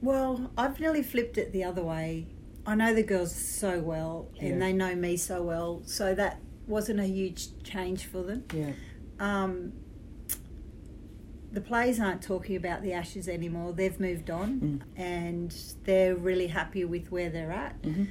Well, 0.00 0.50
I've 0.58 0.80
nearly 0.80 1.02
flipped 1.02 1.38
it 1.38 1.52
the 1.52 1.64
other 1.64 1.82
way. 1.82 2.26
I 2.66 2.74
know 2.74 2.94
the 2.94 3.02
girls 3.02 3.34
so 3.34 3.80
well, 3.80 4.28
Yeah. 4.34 4.50
and 4.50 4.62
they 4.62 4.72
know 4.72 4.94
me 4.94 5.16
so 5.16 5.42
well, 5.42 5.82
so 5.84 6.14
that 6.14 6.40
wasn't 6.66 7.00
a 7.00 7.04
huge 7.06 7.48
change 7.62 8.06
for 8.06 8.22
them. 8.22 8.44
Yeah. 8.54 8.72
Um, 9.18 9.72
the 11.52 11.60
players 11.60 12.00
aren't 12.00 12.22
talking 12.22 12.56
about 12.56 12.82
the 12.82 12.92
Ashes 12.92 13.28
anymore. 13.28 13.72
They've 13.72 13.98
moved 14.00 14.30
on, 14.30 14.82
and 14.96 15.54
they're 15.84 16.16
really 16.16 16.46
happy 16.48 16.84
with 16.84 17.12
where 17.12 17.28
they're 17.30 17.52
at. 17.52 17.80
Mhm. 17.82 18.06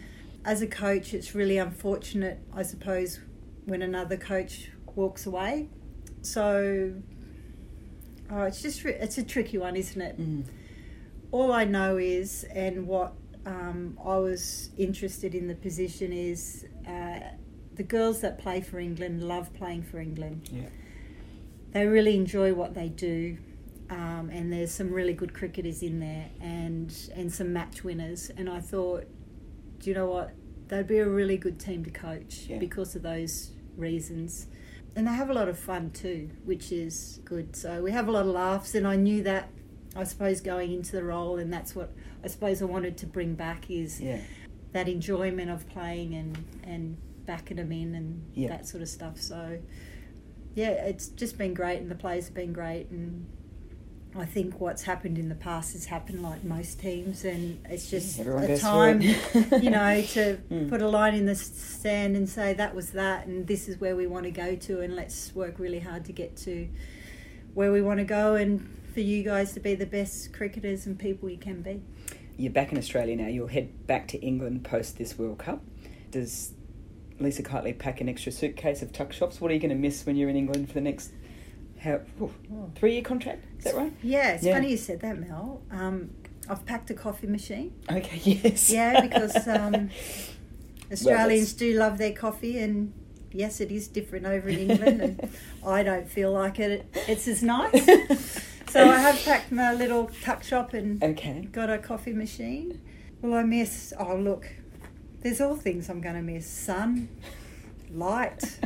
As 0.45 0.61
a 0.61 0.67
coach, 0.67 1.13
it's 1.13 1.33
really 1.35 1.57
unfortunate, 1.57 2.39
I 2.53 2.63
suppose, 2.63 3.19
when 3.65 3.81
another 3.81 4.17
coach 4.17 4.71
walks 4.95 5.25
away. 5.25 5.69
So, 6.21 6.93
oh, 8.29 8.43
it's 8.43 8.61
just 8.61 8.85
it's 8.85 9.17
a 9.17 9.23
tricky 9.23 9.57
one, 9.57 9.75
isn't 9.75 10.01
it? 10.01 10.19
Mm. 10.19 10.43
all 11.31 11.53
I 11.53 11.63
know 11.63 11.95
is, 11.97 12.43
and 12.53 12.85
what 12.85 13.13
um, 13.45 13.97
I 14.05 14.17
was 14.17 14.69
interested 14.77 15.33
in 15.33 15.47
the 15.47 15.55
position 15.55 16.11
is, 16.11 16.65
uh, 16.85 17.19
the 17.75 17.83
girls 17.83 18.19
that 18.21 18.37
play 18.37 18.59
for 18.59 18.79
England 18.79 19.23
love 19.23 19.53
playing 19.53 19.83
for 19.83 19.99
England. 19.99 20.49
Yeah. 20.51 20.63
They 21.71 21.85
really 21.85 22.15
enjoy 22.15 22.53
what 22.53 22.73
they 22.73 22.89
do, 22.89 23.37
um, 23.89 24.29
and 24.31 24.51
there's 24.51 24.71
some 24.71 24.91
really 24.91 25.13
good 25.13 25.33
cricketers 25.33 25.81
in 25.83 25.99
there, 25.99 26.29
and 26.41 26.93
and 27.15 27.31
some 27.31 27.53
match 27.53 27.83
winners. 27.83 28.29
And 28.35 28.49
I 28.49 28.59
thought, 28.59 29.05
do 29.79 29.89
you 29.89 29.95
know 29.95 30.07
what? 30.07 30.31
They'd 30.67 30.87
be 30.87 30.99
a 30.99 31.07
really 31.09 31.37
good 31.37 31.59
team 31.59 31.83
to 31.85 31.91
coach 31.91 32.45
Yeah. 32.49 32.57
because 32.57 32.95
of 32.95 33.01
those 33.01 33.51
reasons. 33.77 34.47
And 34.95 35.07
they 35.07 35.11
have 35.11 35.29
a 35.29 35.33
lot 35.33 35.47
of 35.47 35.57
fun 35.57 35.91
too, 35.91 36.29
which 36.43 36.71
is 36.71 37.19
good. 37.23 37.55
So 37.55 37.81
we 37.81 37.91
have 37.91 38.07
a 38.09 38.11
lot 38.11 38.25
of 38.25 38.31
laughs, 38.33 38.75
and 38.75 38.85
I 38.85 38.95
knew 38.97 39.23
that 39.23 39.49
I 39.95 40.03
suppose 40.05 40.39
going 40.41 40.71
into 40.73 40.93
the 40.93 41.03
role, 41.03 41.37
and 41.37 41.51
that's 41.51 41.75
what 41.75 41.91
I 42.23 42.27
suppose 42.27 42.61
I 42.61 42.65
wanted 42.65 42.97
to 42.97 43.05
bring 43.05 43.35
back 43.35 43.69
is 43.71 44.01
Yeah. 44.01 44.19
that 44.73 44.87
enjoyment 44.89 45.49
of 45.49 45.67
playing 45.69 46.15
and 46.15 46.37
and 46.63 46.97
backing 47.25 47.57
them 47.57 47.71
in 47.71 47.95
and 47.95 48.21
Yeah. 48.33 48.49
that 48.49 48.67
sort 48.67 48.81
of 48.83 48.89
stuff. 48.89 49.21
So 49.21 49.59
yeah, 50.55 50.69
it's 50.69 51.07
just 51.07 51.37
been 51.37 51.53
great, 51.53 51.79
and 51.81 51.89
the 51.89 51.95
players 51.95 52.25
have 52.25 52.33
been 52.33 52.53
great, 52.53 52.89
and 52.89 53.25
I 54.15 54.25
think 54.25 54.59
what's 54.59 54.83
happened 54.83 55.17
in 55.17 55.29
the 55.29 55.35
past 55.35 55.71
has 55.73 55.85
happened 55.85 56.21
like 56.21 56.43
most 56.43 56.79
teams, 56.81 57.23
and 57.23 57.59
it's 57.69 57.89
just 57.89 58.19
everyone 58.19 58.43
a 58.43 58.57
time, 58.57 59.01
you 59.61 59.69
know, 59.69 60.01
to 60.01 60.37
Mm. 60.51 60.69
put 60.69 60.81
a 60.81 60.87
line 60.89 61.15
in 61.15 61.25
the 61.25 61.35
sand 61.35 62.15
and 62.17 62.27
say 62.27 62.53
that 62.53 62.75
was 62.75 62.91
that, 62.91 63.25
and 63.27 63.47
this 63.47 63.69
is 63.69 63.79
where 63.79 63.95
we 63.95 64.07
want 64.07 64.25
to 64.25 64.31
go 64.31 64.55
to, 64.55 64.81
and 64.81 64.95
let's 64.95 65.33
work 65.33 65.59
really 65.59 65.79
hard 65.79 66.03
to 66.05 66.11
get 66.13 66.35
to 66.37 66.67
where 67.53 67.71
we 67.71 67.81
want 67.81 67.99
to 67.99 68.05
go, 68.05 68.35
and 68.35 68.77
for 68.93 68.99
you 68.99 69.23
guys 69.23 69.53
to 69.53 69.59
be 69.61 69.73
the 69.75 69.85
best 69.85 70.33
cricketers 70.33 70.85
and 70.85 70.99
people 70.99 71.29
you 71.29 71.37
can 71.37 71.61
be. 71.61 71.81
You're 72.35 72.51
back 72.51 72.73
in 72.73 72.77
Australia 72.77 73.15
now. 73.15 73.27
You'll 73.27 73.47
head 73.47 73.87
back 73.87 74.07
to 74.09 74.17
England 74.19 74.65
post 74.65 74.97
this 74.97 75.17
World 75.17 75.37
Cup. 75.37 75.61
Does 76.09 76.51
Lisa 77.21 77.43
Keightley 77.43 77.77
pack 77.77 78.01
an 78.01 78.09
extra 78.09 78.31
suitcase 78.31 78.81
of 78.81 78.91
tuck 78.91 79.13
shops? 79.13 79.39
What 79.41 79.51
are 79.51 79.53
you 79.53 79.59
going 79.59 79.69
to 79.69 79.75
miss 79.75 80.05
when 80.05 80.15
you're 80.15 80.29
in 80.29 80.35
England 80.35 80.67
for 80.67 80.73
the 80.75 80.81
next 80.81 81.11
how, 81.79 81.99
three 82.75 82.93
year 82.93 83.01
contract? 83.01 83.43
Is 83.57 83.63
that 83.65 83.75
right? 83.75 83.93
Yeah, 84.03 84.33
it's 84.33 84.43
Yeah. 84.43 84.53
funny 84.53 84.71
you 84.71 84.77
said 84.77 85.01
that, 85.01 85.19
Mel. 85.19 85.61
Um, 85.71 86.11
I've 86.49 86.65
packed 86.65 86.89
a 86.89 86.93
coffee 86.93 87.27
machine. 87.27 87.73
Okay, 87.91 88.17
yes. 88.43 88.69
Yeah, 88.69 89.01
because 89.01 89.47
um, 89.47 89.89
Australians 90.91 91.53
do 91.53 91.73
love 91.73 91.97
their 91.97 92.11
coffee, 92.11 92.57
and 92.59 92.93
yes, 93.31 93.61
it 93.61 93.71
is 93.71 93.87
different 93.87 94.25
over 94.25 94.49
in 94.49 94.57
England, 94.57 95.01
and 95.01 95.29
I 95.65 95.83
don't 95.83 96.09
feel 96.09 96.31
like 96.31 96.59
it. 96.59 96.85
It's 97.07 97.27
as 97.27 97.41
nice. 97.43 98.41
so 98.69 98.89
I 98.89 98.97
have 98.97 99.23
packed 99.23 99.51
my 99.51 99.73
little 99.73 100.09
tuck 100.23 100.43
shop 100.43 100.73
and 100.73 101.01
Okay. 101.03 101.47
got 101.51 101.69
a 101.69 101.77
coffee 101.77 102.13
machine. 102.13 102.81
Will 103.21 103.33
I 103.35 103.43
miss? 103.43 103.93
Oh, 103.99 104.15
look, 104.15 104.47
there's 105.21 105.41
all 105.41 105.55
things 105.55 105.89
I'm 105.89 106.01
going 106.01 106.15
to 106.15 106.21
miss: 106.21 106.47
sun, 106.47 107.09
light, 107.93 108.59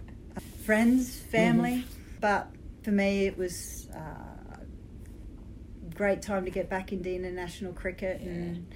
friends, 0.64 1.18
family. 1.18 1.84
But 2.20 2.48
for 2.82 2.90
me, 2.90 3.26
it 3.26 3.36
was 3.36 3.88
uh, 3.94 3.98
a 3.98 5.94
great 5.94 6.22
time 6.22 6.44
to 6.44 6.50
get 6.50 6.68
back 6.68 6.92
into 6.92 7.12
international 7.12 7.72
cricket, 7.72 8.20
and 8.20 8.66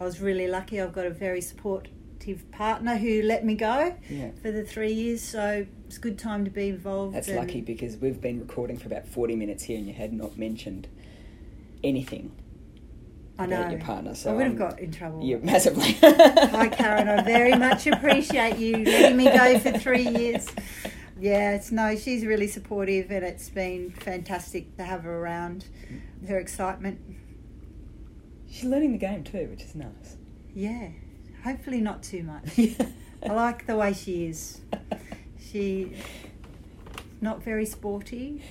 I 0.00 0.04
was 0.04 0.20
really 0.20 0.48
lucky. 0.48 0.80
I've 0.80 0.92
got 0.92 1.06
a 1.06 1.10
very 1.10 1.40
supportive 1.40 2.50
partner 2.52 2.96
who 2.96 3.22
let 3.22 3.44
me 3.44 3.54
go 3.54 3.94
Yeah. 4.08 4.30
for 4.42 4.50
the 4.50 4.64
three 4.64 4.92
years, 4.92 5.22
so 5.22 5.66
it's 5.86 5.96
a 5.98 6.00
good 6.00 6.18
time 6.18 6.44
to 6.44 6.50
be 6.50 6.68
involved. 6.68 7.14
That's 7.14 7.28
lucky 7.28 7.60
because 7.60 7.96
we've 7.98 8.20
been 8.20 8.40
recording 8.40 8.78
for 8.78 8.86
about 8.86 9.06
40 9.06 9.36
minutes 9.36 9.64
here 9.64 9.78
and 9.78 9.86
you 9.86 9.92
had 9.92 10.12
not 10.12 10.36
mentioned 10.36 10.88
anything 11.84 12.32
I 13.38 13.46
know. 13.46 13.68
your 13.68 13.80
partner. 13.80 14.14
So 14.14 14.30
I 14.30 14.34
would 14.34 14.42
have 14.46 14.60
I'm- 14.60 14.70
got 14.70 14.80
in 14.80 14.90
trouble. 14.92 15.22
Yeah, 15.22 15.36
massively. 15.42 15.92
Hi, 16.02 16.68
Karen. 16.68 17.08
I 17.08 17.22
very 17.22 17.54
much 17.54 17.86
appreciate 17.86 18.58
you 18.58 18.78
letting 18.78 19.16
me 19.16 19.24
go 19.24 19.58
for 19.58 19.72
three 19.78 20.08
years. 20.08 20.48
Yeah, 21.18 21.54
it's 21.54 21.72
no, 21.72 21.96
she's 21.96 22.24
really 22.26 22.46
supportive, 22.46 23.10
and 23.10 23.24
it's 23.24 23.48
been 23.48 23.90
fantastic 23.90 24.76
to 24.76 24.84
have 24.84 25.02
her 25.04 25.18
around. 25.18 25.66
Her 26.28 26.38
excitement, 26.38 27.00
She's 28.50 28.64
learning 28.64 28.92
the 28.92 28.98
game 28.98 29.22
too, 29.24 29.48
which 29.50 29.62
is 29.62 29.74
nice. 29.74 30.16
yeah. 30.54 30.88
Hopefully, 31.44 31.80
not 31.80 32.02
too 32.02 32.22
much. 32.24 32.58
I 33.22 33.32
like 33.32 33.66
the 33.66 33.76
way 33.76 33.92
she 33.92 34.26
is. 34.26 34.60
She 35.38 35.92
not 37.20 37.42
very 37.42 37.64
sporty. 37.66 38.42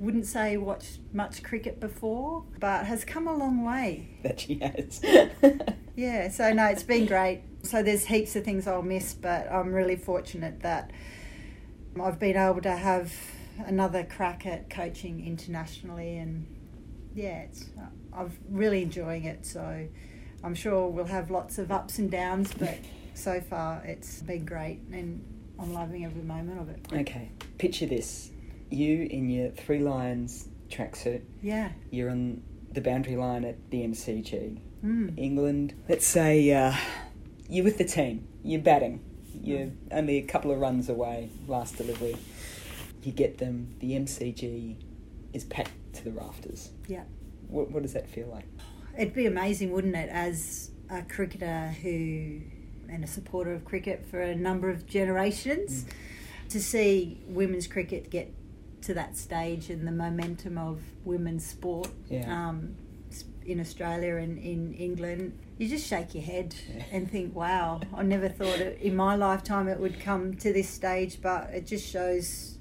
Wouldn't 0.00 0.26
say 0.26 0.56
watched 0.56 0.98
much 1.12 1.42
cricket 1.44 1.78
before, 1.78 2.44
but 2.58 2.86
has 2.86 3.04
come 3.04 3.28
a 3.28 3.34
long 3.36 3.64
way. 3.64 4.08
that 4.22 4.40
she 4.40 4.56
has. 4.58 5.00
Yeah, 5.96 6.30
so 6.30 6.50
no, 6.54 6.64
it's 6.66 6.82
been 6.84 7.04
great. 7.14 7.42
So 7.62 7.82
there's 7.82 8.06
heaps 8.06 8.34
of 8.34 8.42
things 8.42 8.66
I'll 8.66 8.80
miss, 8.80 9.12
but 9.12 9.52
I'm 9.52 9.70
really 9.74 9.96
fortunate 9.96 10.60
that 10.60 10.92
I've 12.00 12.18
been 12.18 12.36
able 12.38 12.62
to 12.62 12.74
have 12.74 13.12
another 13.66 14.04
crack 14.04 14.46
at 14.46 14.70
coaching 14.70 15.26
internationally, 15.26 16.16
and 16.16 16.46
yeah, 17.14 17.40
it's 17.40 17.66
I'm 18.14 18.32
really 18.48 18.80
enjoying 18.82 19.24
it. 19.24 19.44
So 19.44 19.86
I'm 20.42 20.54
sure 20.54 20.88
we'll 20.88 21.04
have 21.04 21.30
lots 21.30 21.58
of 21.58 21.70
ups 21.70 21.98
and 21.98 22.10
downs, 22.10 22.54
but 22.54 22.78
so 23.12 23.42
far 23.42 23.82
it's 23.84 24.22
been 24.22 24.46
great, 24.46 24.80
and 24.92 25.22
I'm 25.58 25.74
loving 25.74 26.06
every 26.06 26.22
moment 26.22 26.60
of 26.60 26.70
it. 26.70 26.86
okay, 27.00 27.30
picture 27.58 27.84
this. 27.84 28.30
You 28.70 29.06
in 29.10 29.28
your 29.30 29.50
Three 29.50 29.80
Lions 29.80 30.48
tracksuit, 30.70 31.22
Yeah. 31.42 31.70
you're 31.90 32.10
on 32.10 32.42
the 32.72 32.80
boundary 32.80 33.16
line 33.16 33.44
at 33.44 33.56
the 33.70 33.82
MCG. 33.82 34.60
Mm. 34.84 35.18
England, 35.18 35.74
let's 35.88 36.06
say 36.06 36.52
uh, 36.52 36.74
you're 37.48 37.64
with 37.64 37.78
the 37.78 37.84
team, 37.84 38.26
you're 38.44 38.60
batting, 38.62 39.00
you're 39.42 39.70
only 39.90 40.18
a 40.18 40.22
couple 40.22 40.50
of 40.52 40.58
runs 40.60 40.88
away, 40.88 41.30
last 41.48 41.76
delivery. 41.76 42.16
You 43.02 43.12
get 43.12 43.38
them, 43.38 43.74
the 43.80 43.92
MCG 43.92 44.76
is 45.32 45.44
packed 45.44 45.72
to 45.94 46.04
the 46.04 46.12
rafters. 46.12 46.70
Yeah. 46.86 47.02
What, 47.48 47.70
what 47.72 47.82
does 47.82 47.92
that 47.94 48.08
feel 48.08 48.28
like? 48.28 48.44
It'd 48.96 49.14
be 49.14 49.26
amazing, 49.26 49.72
wouldn't 49.72 49.96
it, 49.96 50.08
as 50.10 50.70
a 50.88 51.02
cricketer 51.02 51.74
who 51.82 52.40
and 52.88 53.04
a 53.04 53.06
supporter 53.06 53.52
of 53.52 53.64
cricket 53.64 54.04
for 54.10 54.20
a 54.20 54.34
number 54.34 54.68
of 54.70 54.86
generations, 54.86 55.86
to 56.48 56.60
see 56.60 57.20
women's 57.28 57.66
cricket 57.68 58.10
get 58.10 58.32
to 58.82 58.94
that 58.94 59.16
stage 59.16 59.70
and 59.70 59.86
the 59.86 59.92
momentum 59.92 60.56
of 60.58 60.80
women's 61.04 61.44
sport 61.46 61.88
Yeah. 62.08 62.48
um, 62.48 62.76
in 63.44 63.60
Australia 63.60 64.16
and 64.16 64.38
in 64.38 64.74
England. 64.74 65.38
You 65.58 65.68
just 65.68 65.86
shake 65.86 66.14
your 66.14 66.22
head 66.24 66.54
Yeah. 66.74 66.84
and 66.92 67.10
think, 67.10 67.34
"Wow! 67.34 67.80
I 67.94 68.02
never 68.02 68.28
thought 68.28 68.60
it, 68.60 68.80
in 68.80 68.94
my 68.96 69.16
lifetime 69.16 69.68
it 69.68 69.78
would 69.80 69.98
come 70.00 70.34
to 70.34 70.52
this 70.52 70.68
stage." 70.68 71.20
But 71.20 71.50
it 71.52 71.66
just 71.66 71.86
shows 71.88 72.58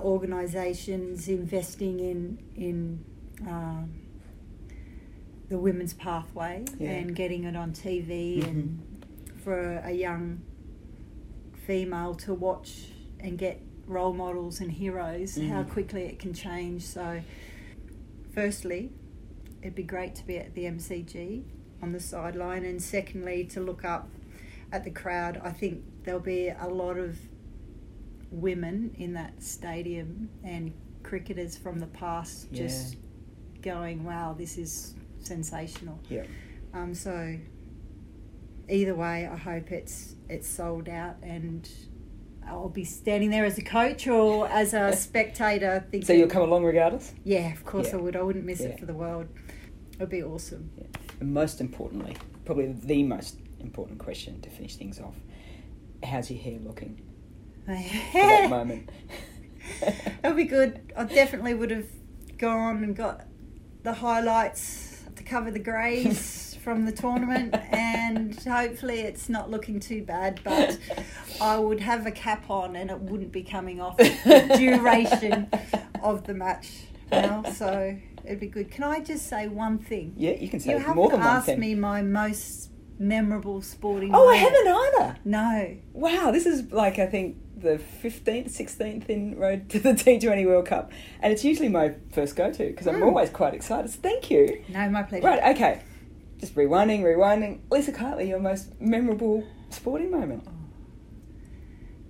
organisations 0.00 1.28
investing 1.28 2.00
in 2.00 2.38
in 2.56 3.04
um, 3.46 3.90
the 5.48 5.58
women's 5.58 5.94
pathway 5.94 6.64
Yeah. 6.78 6.90
and 6.92 7.14
getting 7.14 7.44
it 7.44 7.56
on 7.56 7.72
TV 7.72 8.42
and 8.46 8.80
for 9.44 9.78
a 9.84 9.90
young 9.92 10.40
female 11.66 12.14
to 12.14 12.34
watch 12.34 12.92
and 13.20 13.36
get 13.38 13.60
role 13.92 14.12
models 14.12 14.60
and 14.60 14.72
heroes 14.72 15.36
how 15.36 15.62
Mhm. 15.62 15.70
quickly 15.70 16.02
it 16.02 16.18
can 16.18 16.32
change 16.32 16.82
so 16.82 17.22
firstly 18.34 18.90
it'd 19.60 19.74
be 19.74 19.82
great 19.82 20.14
to 20.16 20.26
be 20.26 20.38
at 20.38 20.54
the 20.54 20.64
MCG 20.66 21.44
on 21.80 21.92
the 21.92 22.00
sideline 22.00 22.64
and 22.64 22.82
secondly 22.82 23.44
to 23.44 23.60
look 23.60 23.84
up 23.84 24.08
at 24.72 24.84
the 24.84 24.90
crowd 24.90 25.40
I 25.44 25.50
think 25.52 25.82
there'll 26.04 26.20
be 26.20 26.48
a 26.48 26.68
lot 26.68 26.96
of 26.98 27.18
women 28.30 28.94
in 28.98 29.12
that 29.12 29.42
stadium 29.42 30.30
and 30.42 30.72
cricketers 31.02 31.56
from 31.56 31.78
the 31.80 31.86
past 31.88 32.48
Yeah. 32.50 32.66
just 32.66 32.96
going 33.60 34.04
wow 34.04 34.32
this 34.32 34.56
is 34.58 34.94
sensational 35.20 35.98
Yeah. 36.08 36.24
um, 36.72 36.94
so 36.94 37.36
either 38.68 38.94
way, 38.94 39.26
I 39.26 39.36
hope 39.36 39.70
it's 39.72 40.14
it's 40.28 40.48
sold 40.48 40.88
out 40.88 41.16
and 41.22 41.68
I'll 42.46 42.68
be 42.68 42.84
standing 42.84 43.30
there 43.30 43.44
as 43.44 43.58
a 43.58 43.62
coach 43.62 44.06
or 44.06 44.46
as 44.48 44.74
a 44.74 44.92
spectator. 44.96 45.84
Thinking, 45.90 46.06
So 46.06 46.12
you'll 46.12 46.28
come 46.28 46.42
along 46.42 46.64
regardless? 46.64 47.12
Yeah, 47.24 47.52
of 47.52 47.64
course 47.64 47.88
Yeah. 47.88 47.94
I 47.98 48.00
would. 48.00 48.16
I 48.16 48.22
wouldn't 48.22 48.44
miss 48.44 48.60
Yeah. 48.60 48.68
it 48.68 48.80
for 48.80 48.86
the 48.86 48.94
world. 48.94 49.28
It'd 49.96 50.08
be 50.08 50.22
awesome. 50.22 50.70
Yeah. 50.78 50.86
And 51.20 51.32
most 51.32 51.60
importantly, 51.60 52.16
probably 52.44 52.72
the 52.72 53.02
most 53.04 53.38
important 53.60 53.98
question 53.98 54.40
to 54.40 54.50
finish 54.50 54.76
things 54.76 54.98
off: 55.00 55.14
How's 56.02 56.30
your 56.30 56.40
hair 56.42 56.58
looking 56.60 57.00
My 57.66 57.76
for 57.82 57.82
that 57.82 58.40
hair. 58.40 58.48
moment? 58.48 58.90
It'll 60.24 60.34
be 60.36 60.44
good. 60.44 60.92
I 60.96 61.04
definitely 61.04 61.54
would 61.54 61.70
have 61.70 61.86
gone 62.38 62.82
and 62.82 62.96
got 62.96 63.26
the 63.84 63.92
highlights 63.92 65.00
to 65.16 65.22
cover 65.22 65.50
the 65.50 65.58
greys 65.60 66.51
from 66.62 66.84
the 66.86 66.92
tournament, 66.92 67.54
and 67.72 68.34
hopefully 68.44 69.00
it's 69.00 69.28
not 69.28 69.50
looking 69.50 69.80
too 69.80 70.02
bad. 70.04 70.40
But 70.44 70.78
I 71.40 71.58
would 71.58 71.80
have 71.80 72.06
a 72.06 72.10
cap 72.12 72.48
on, 72.50 72.76
and 72.76 72.90
it 72.90 72.98
wouldn't 73.00 73.32
be 73.32 73.42
coming 73.42 73.80
off 73.80 73.96
the 73.98 74.54
duration 74.58 75.48
of 76.02 76.24
the 76.24 76.34
match. 76.34 76.70
Now, 77.10 77.42
so 77.52 77.96
it'd 78.24 78.40
be 78.40 78.46
good. 78.46 78.70
Can 78.70 78.84
I 78.84 79.00
just 79.00 79.26
say 79.28 79.48
one 79.48 79.78
thing? 79.78 80.14
Yeah, 80.16 80.32
you 80.32 80.48
can 80.48 80.60
say 80.60 80.70
You 80.72 80.78
haven't 80.78 80.96
more 80.96 81.10
than 81.10 81.20
one 81.20 81.28
asked 81.28 81.46
thing. 81.46 81.60
me 81.60 81.74
my 81.74 82.00
most 82.00 82.70
memorable 82.98 83.60
sporting. 83.60 84.12
oh, 84.14 84.28
I 84.28 84.36
haven't 84.36 84.66
either. 84.68 85.16
No. 85.24 85.76
Wow, 85.92 86.30
this 86.30 86.46
is 86.46 86.70
like 86.72 86.98
I 86.98 87.06
think 87.06 87.36
the 87.56 87.78
fifteenth, 87.78 88.50
sixteenth 88.50 89.10
in 89.10 89.36
road 89.38 89.68
to 89.70 89.78
the 89.78 89.94
T 89.94 90.18
Twenty 90.20 90.46
World 90.46 90.66
Cup, 90.66 90.90
and 91.20 91.32
it's 91.32 91.44
usually 91.44 91.68
my 91.68 91.94
first 92.12 92.34
go 92.34 92.50
to 92.50 92.66
because 92.66 92.86
I'm 92.86 92.96
Mm. 93.00 93.06
always 93.06 93.28
quite 93.30 93.52
excited. 93.54 93.90
So 93.90 93.98
thank 94.00 94.30
you. 94.30 94.64
No, 94.70 94.88
my 94.88 95.02
pleasure. 95.02 95.26
Right, 95.26 95.54
okay. 95.56 95.82
Just 96.42 96.56
rewinding, 96.56 97.02
rewinding. 97.04 97.60
Lisa 97.70 97.92
Keightley, 97.92 98.26
your 98.28 98.40
most 98.40 98.72
memorable 98.80 99.44
sporting 99.70 100.10
moment. 100.10 100.42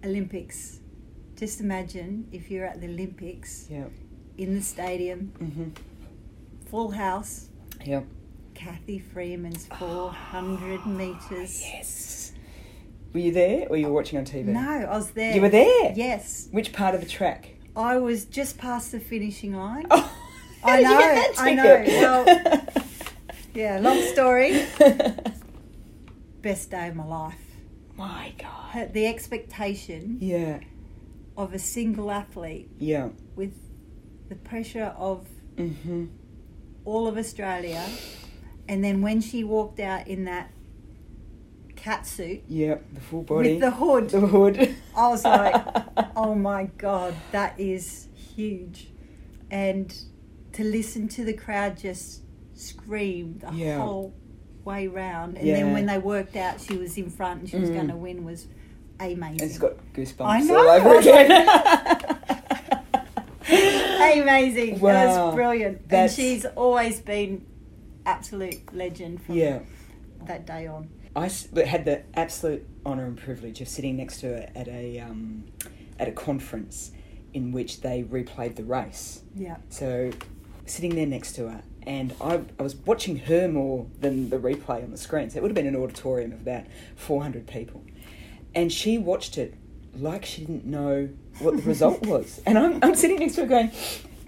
Olympics. 0.03 0.81
Just 1.37 1.61
imagine 1.61 2.27
if 2.33 2.51
you're 2.51 2.65
at 2.65 2.81
the 2.81 2.87
Olympics 2.87 3.67
Yeah. 3.71 3.85
in 4.39 4.55
the 4.55 4.63
stadium, 4.63 5.33
Mhm. 5.39 5.77
full 6.71 6.93
house, 6.93 7.51
Yep. 7.85 8.07
Cathy 8.55 8.99
Freeman's 9.01 9.67
400 9.67 10.87
metres. 10.87 11.61
Yes. 11.71 12.33
Were 13.13 13.21
you 13.21 13.33
there, 13.33 13.69
or 13.69 13.77
you 13.77 13.89
were 13.89 13.93
watching 13.93 14.19
on 14.19 14.25
TV? 14.25 14.51
No, 14.51 14.61
I 14.91 14.97
was 14.97 15.11
there. 15.11 15.35
You 15.35 15.43
were 15.43 15.51
there. 15.51 15.93
Yes. 15.95 16.49
Which 16.53 16.73
part 16.73 16.95
of 16.95 17.03
the 17.03 17.07
track? 17.07 17.51
I 17.77 17.99
was 17.99 18.25
just 18.25 18.57
past 18.57 18.93
the 18.93 19.01
finishing 19.01 19.55
line. 19.55 19.85
Oh, 19.91 20.11
I 20.65 20.81
know, 20.83 21.23
I 21.37 21.55
know. 21.55 21.85
Well- 21.87 22.67
Yeah, 23.55 23.79
long 23.81 24.01
story. 24.03 24.65
Best 26.43 26.71
day 26.71 26.89
of 26.89 26.97
my 26.97 27.05
life. 27.05 27.39
My 27.97 28.33
God. 28.39 28.93
The 28.95 29.07
expectation 29.07 30.17
Yeah. 30.21 30.61
of 31.37 31.53
a 31.55 31.59
single 31.59 32.11
athlete 32.11 32.71
Yeah. 32.79 33.11
with 33.37 33.53
the 34.29 34.35
pressure 34.37 34.95
of 34.97 35.27
Mhm. 35.57 36.09
all 36.85 37.07
of 37.07 37.17
Australia. 37.19 37.85
And 38.69 38.83
then 38.83 39.03
when 39.03 39.21
she 39.21 39.45
walked 39.45 39.81
out 39.81 40.09
in 40.09 40.25
that 40.25 40.51
cat 41.77 42.07
suit 42.07 42.43
Yep. 42.49 42.95
The 42.95 43.01
full 43.01 43.23
body. 43.23 43.53
with 43.53 43.61
the 43.61 43.71
hood, 43.73 44.11
The 44.11 44.21
hood. 44.27 44.75
I 44.97 45.09
was 45.09 45.25
like, 45.25 45.55
oh 46.17 46.35
my 46.35 46.71
God, 46.79 47.15
that 47.33 47.59
is 47.61 48.09
huge. 48.15 48.91
And 49.51 49.95
to 50.53 50.65
listen 50.65 51.09
to 51.09 51.25
the 51.25 51.33
crowd 51.35 51.77
just 51.77 52.23
scream 52.63 53.39
the 53.39 53.53
Yeah. 53.55 53.79
whole 53.79 54.13
way 54.65 54.87
round. 54.87 55.37
And 55.37 55.47
Yeah. 55.47 55.57
then 55.57 55.73
when 55.73 55.87
they 55.87 55.99
worked 55.99 56.37
out 56.37 56.61
she 56.61 56.77
was 56.77 56.97
in 56.97 57.11
front 57.11 57.41
and 57.41 57.49
she 57.51 57.57
was 57.59 57.71
Mm. 57.71 57.75
going 57.75 57.89
to 57.89 57.97
win 57.97 58.25
was 58.25 58.47
amazing. 59.01 59.41
And 59.43 59.51
it's 59.51 59.59
got 59.59 59.73
goosebumps 59.95 60.27
I 60.27 60.41
know, 60.41 60.57
all 60.59 60.69
over 60.69 60.99
again. 60.99 61.49
amazing. 64.23 64.79
That 64.81 65.07
was 65.25 65.35
brilliant. 65.35 65.83
And 65.91 66.11
she's 66.11 66.45
always 66.45 67.01
been 67.01 67.47
absolute 68.07 68.75
legend 68.75 69.23
from 69.23 69.37
yeah. 69.37 69.61
that 70.27 70.47
day 70.47 70.67
on. 70.67 70.89
I 71.15 71.31
had 71.67 71.85
the 71.85 72.03
absolute 72.15 72.67
honour 72.87 73.05
and 73.05 73.17
privilege 73.17 73.61
of 73.61 73.69
sitting 73.69 73.97
next 73.97 74.21
to 74.21 74.29
her 74.29 74.51
at 74.55 74.69
a 74.69 75.01
um, 75.01 75.45
at 75.99 76.09
a 76.09 76.13
conference 76.13 76.93
in 77.35 77.53
which 77.53 77.81
they 77.83 78.03
replayed 78.03 78.57
the 78.57 78.65
race. 78.65 79.23
Yeah. 79.35 79.57
So 79.69 80.11
sitting 80.67 80.95
there 80.95 81.07
next 81.07 81.33
to 81.35 81.49
her, 81.49 81.63
and 81.87 82.15
I, 82.21 82.41
I 82.59 82.63
was 82.63 82.75
watching 82.77 83.17
her 83.21 83.49
more 83.49 83.87
than 84.01 84.31
the 84.31 84.39
replay 84.39 84.83
on 84.83 84.91
the 84.91 84.99
screen. 84.99 85.31
So 85.31 85.39
it 85.39 85.43
would 85.43 85.51
have 85.51 85.55
been 85.57 85.67
an 85.67 85.77
auditorium 85.77 86.33
of 86.33 86.41
about 86.43 86.65
400 86.97 87.47
people. 87.47 87.83
And 88.55 88.73
she 88.73 88.99
watched 88.99 89.39
it 89.39 89.55
like 89.99 90.25
she 90.25 90.43
didn't 90.43 90.65
know 90.67 91.09
what 91.39 91.57
the 91.57 91.63
result 91.63 92.03
was. 92.07 92.41
And 92.47 92.59
I'm, 92.59 92.79
I'm 92.83 92.95
sitting 92.95 93.19
next 93.19 93.35
to 93.37 93.43
her 93.43 93.47
going, 93.47 93.71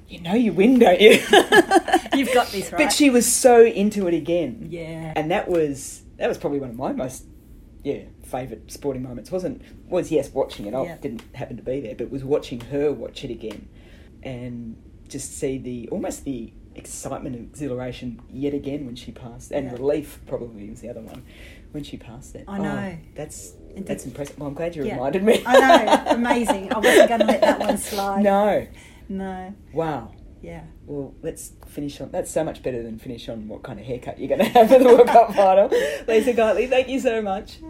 You 0.08 0.20
know 0.20 0.34
you 0.34 0.52
win, 0.52 0.78
don't 0.78 1.00
you? 1.00 1.10
You've 2.14 2.32
got 2.34 2.48
this 2.48 2.70
right. 2.72 2.78
But 2.84 2.92
she 2.92 3.10
was 3.10 3.30
so 3.30 3.64
into 3.64 4.06
it 4.08 4.14
again. 4.14 4.68
Yeah. 4.70 5.12
And 5.16 5.30
that 5.30 5.48
was 5.48 6.02
that 6.16 6.28
was 6.28 6.38
probably 6.38 6.60
one 6.60 6.70
of 6.70 6.76
my 6.76 6.92
most 6.92 7.24
yeah 7.82 8.02
favourite 8.24 8.70
sporting 8.70 9.02
moments. 9.02 9.30
wasn't 9.30 9.60
was 9.88 10.10
yes 10.10 10.30
watching 10.30 10.66
it. 10.66 10.74
I 10.74 10.84
Yeah. 10.84 10.96
didn't 10.98 11.22
happen 11.34 11.56
to 11.56 11.62
be 11.62 11.80
there, 11.80 11.94
but 11.94 12.10
was 12.10 12.24
watching 12.24 12.60
her 12.60 12.92
watch 12.92 13.24
it 13.24 13.30
again, 13.30 13.68
and 14.22 14.76
just 15.08 15.36
see 15.38 15.58
the 15.58 15.88
almost 15.90 16.24
the 16.24 16.52
excitement 16.76 17.36
and 17.36 17.48
exhilaration 17.50 18.20
yet 18.30 18.54
again 18.54 18.86
when 18.86 18.96
she 18.96 19.12
passed, 19.12 19.50
and 19.52 19.66
Yeah. 19.66 19.72
relief 19.72 20.20
probably 20.26 20.68
was 20.70 20.80
the 20.80 20.88
other 20.90 21.00
one 21.00 21.22
when 21.72 21.82
she 21.84 21.96
passed 21.96 22.34
it. 22.34 22.44
I 22.48 22.58
know. 22.58 22.92
Oh, 22.94 22.98
that's 23.14 23.54
And 23.76 23.84
that's 23.86 24.04
did- 24.04 24.10
impressive. 24.10 24.38
Well, 24.38 24.48
I'm 24.48 24.54
glad 24.54 24.76
you 24.76 24.84
Yeah. 24.84 24.94
reminded 24.94 25.22
me. 25.24 25.42
I 25.46 25.84
know, 25.84 26.04
amazing. 26.14 26.72
I 26.72 26.78
wasn't 26.78 27.08
going 27.08 27.20
to 27.20 27.26
let 27.26 27.40
that 27.40 27.58
one 27.60 27.78
slide. 27.78 28.22
no. 28.32 28.66
No. 29.08 29.54
Wow. 29.72 30.12
Yeah. 30.42 30.62
Well, 30.86 31.14
let's 31.22 31.52
finish 31.66 32.00
on. 32.00 32.10
That's 32.10 32.30
so 32.30 32.44
much 32.44 32.62
better 32.62 32.82
than 32.82 32.98
finish 32.98 33.28
on 33.30 33.48
what 33.48 33.62
kind 33.62 33.80
of 33.80 33.86
haircut 33.86 34.18
you're 34.18 34.28
going 34.28 34.40
to 34.40 34.46
have 34.48 34.68
for 34.68 34.78
the 34.78 34.84
World 34.84 35.06
Cup 35.06 35.34
final. 35.34 35.68
Lisa 36.08 36.34
Keightley, 36.34 36.68
thank 36.68 36.88
you 36.88 37.00
so 37.00 37.22
much. 37.22 37.60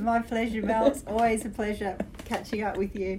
My 0.00 0.20
pleasure, 0.20 0.62
Mel. 0.62 0.86
It's 0.88 1.04
always 1.06 1.44
a 1.46 1.48
pleasure 1.48 1.96
catching 2.26 2.62
up 2.62 2.76
with 2.76 2.94
you. 2.94 3.18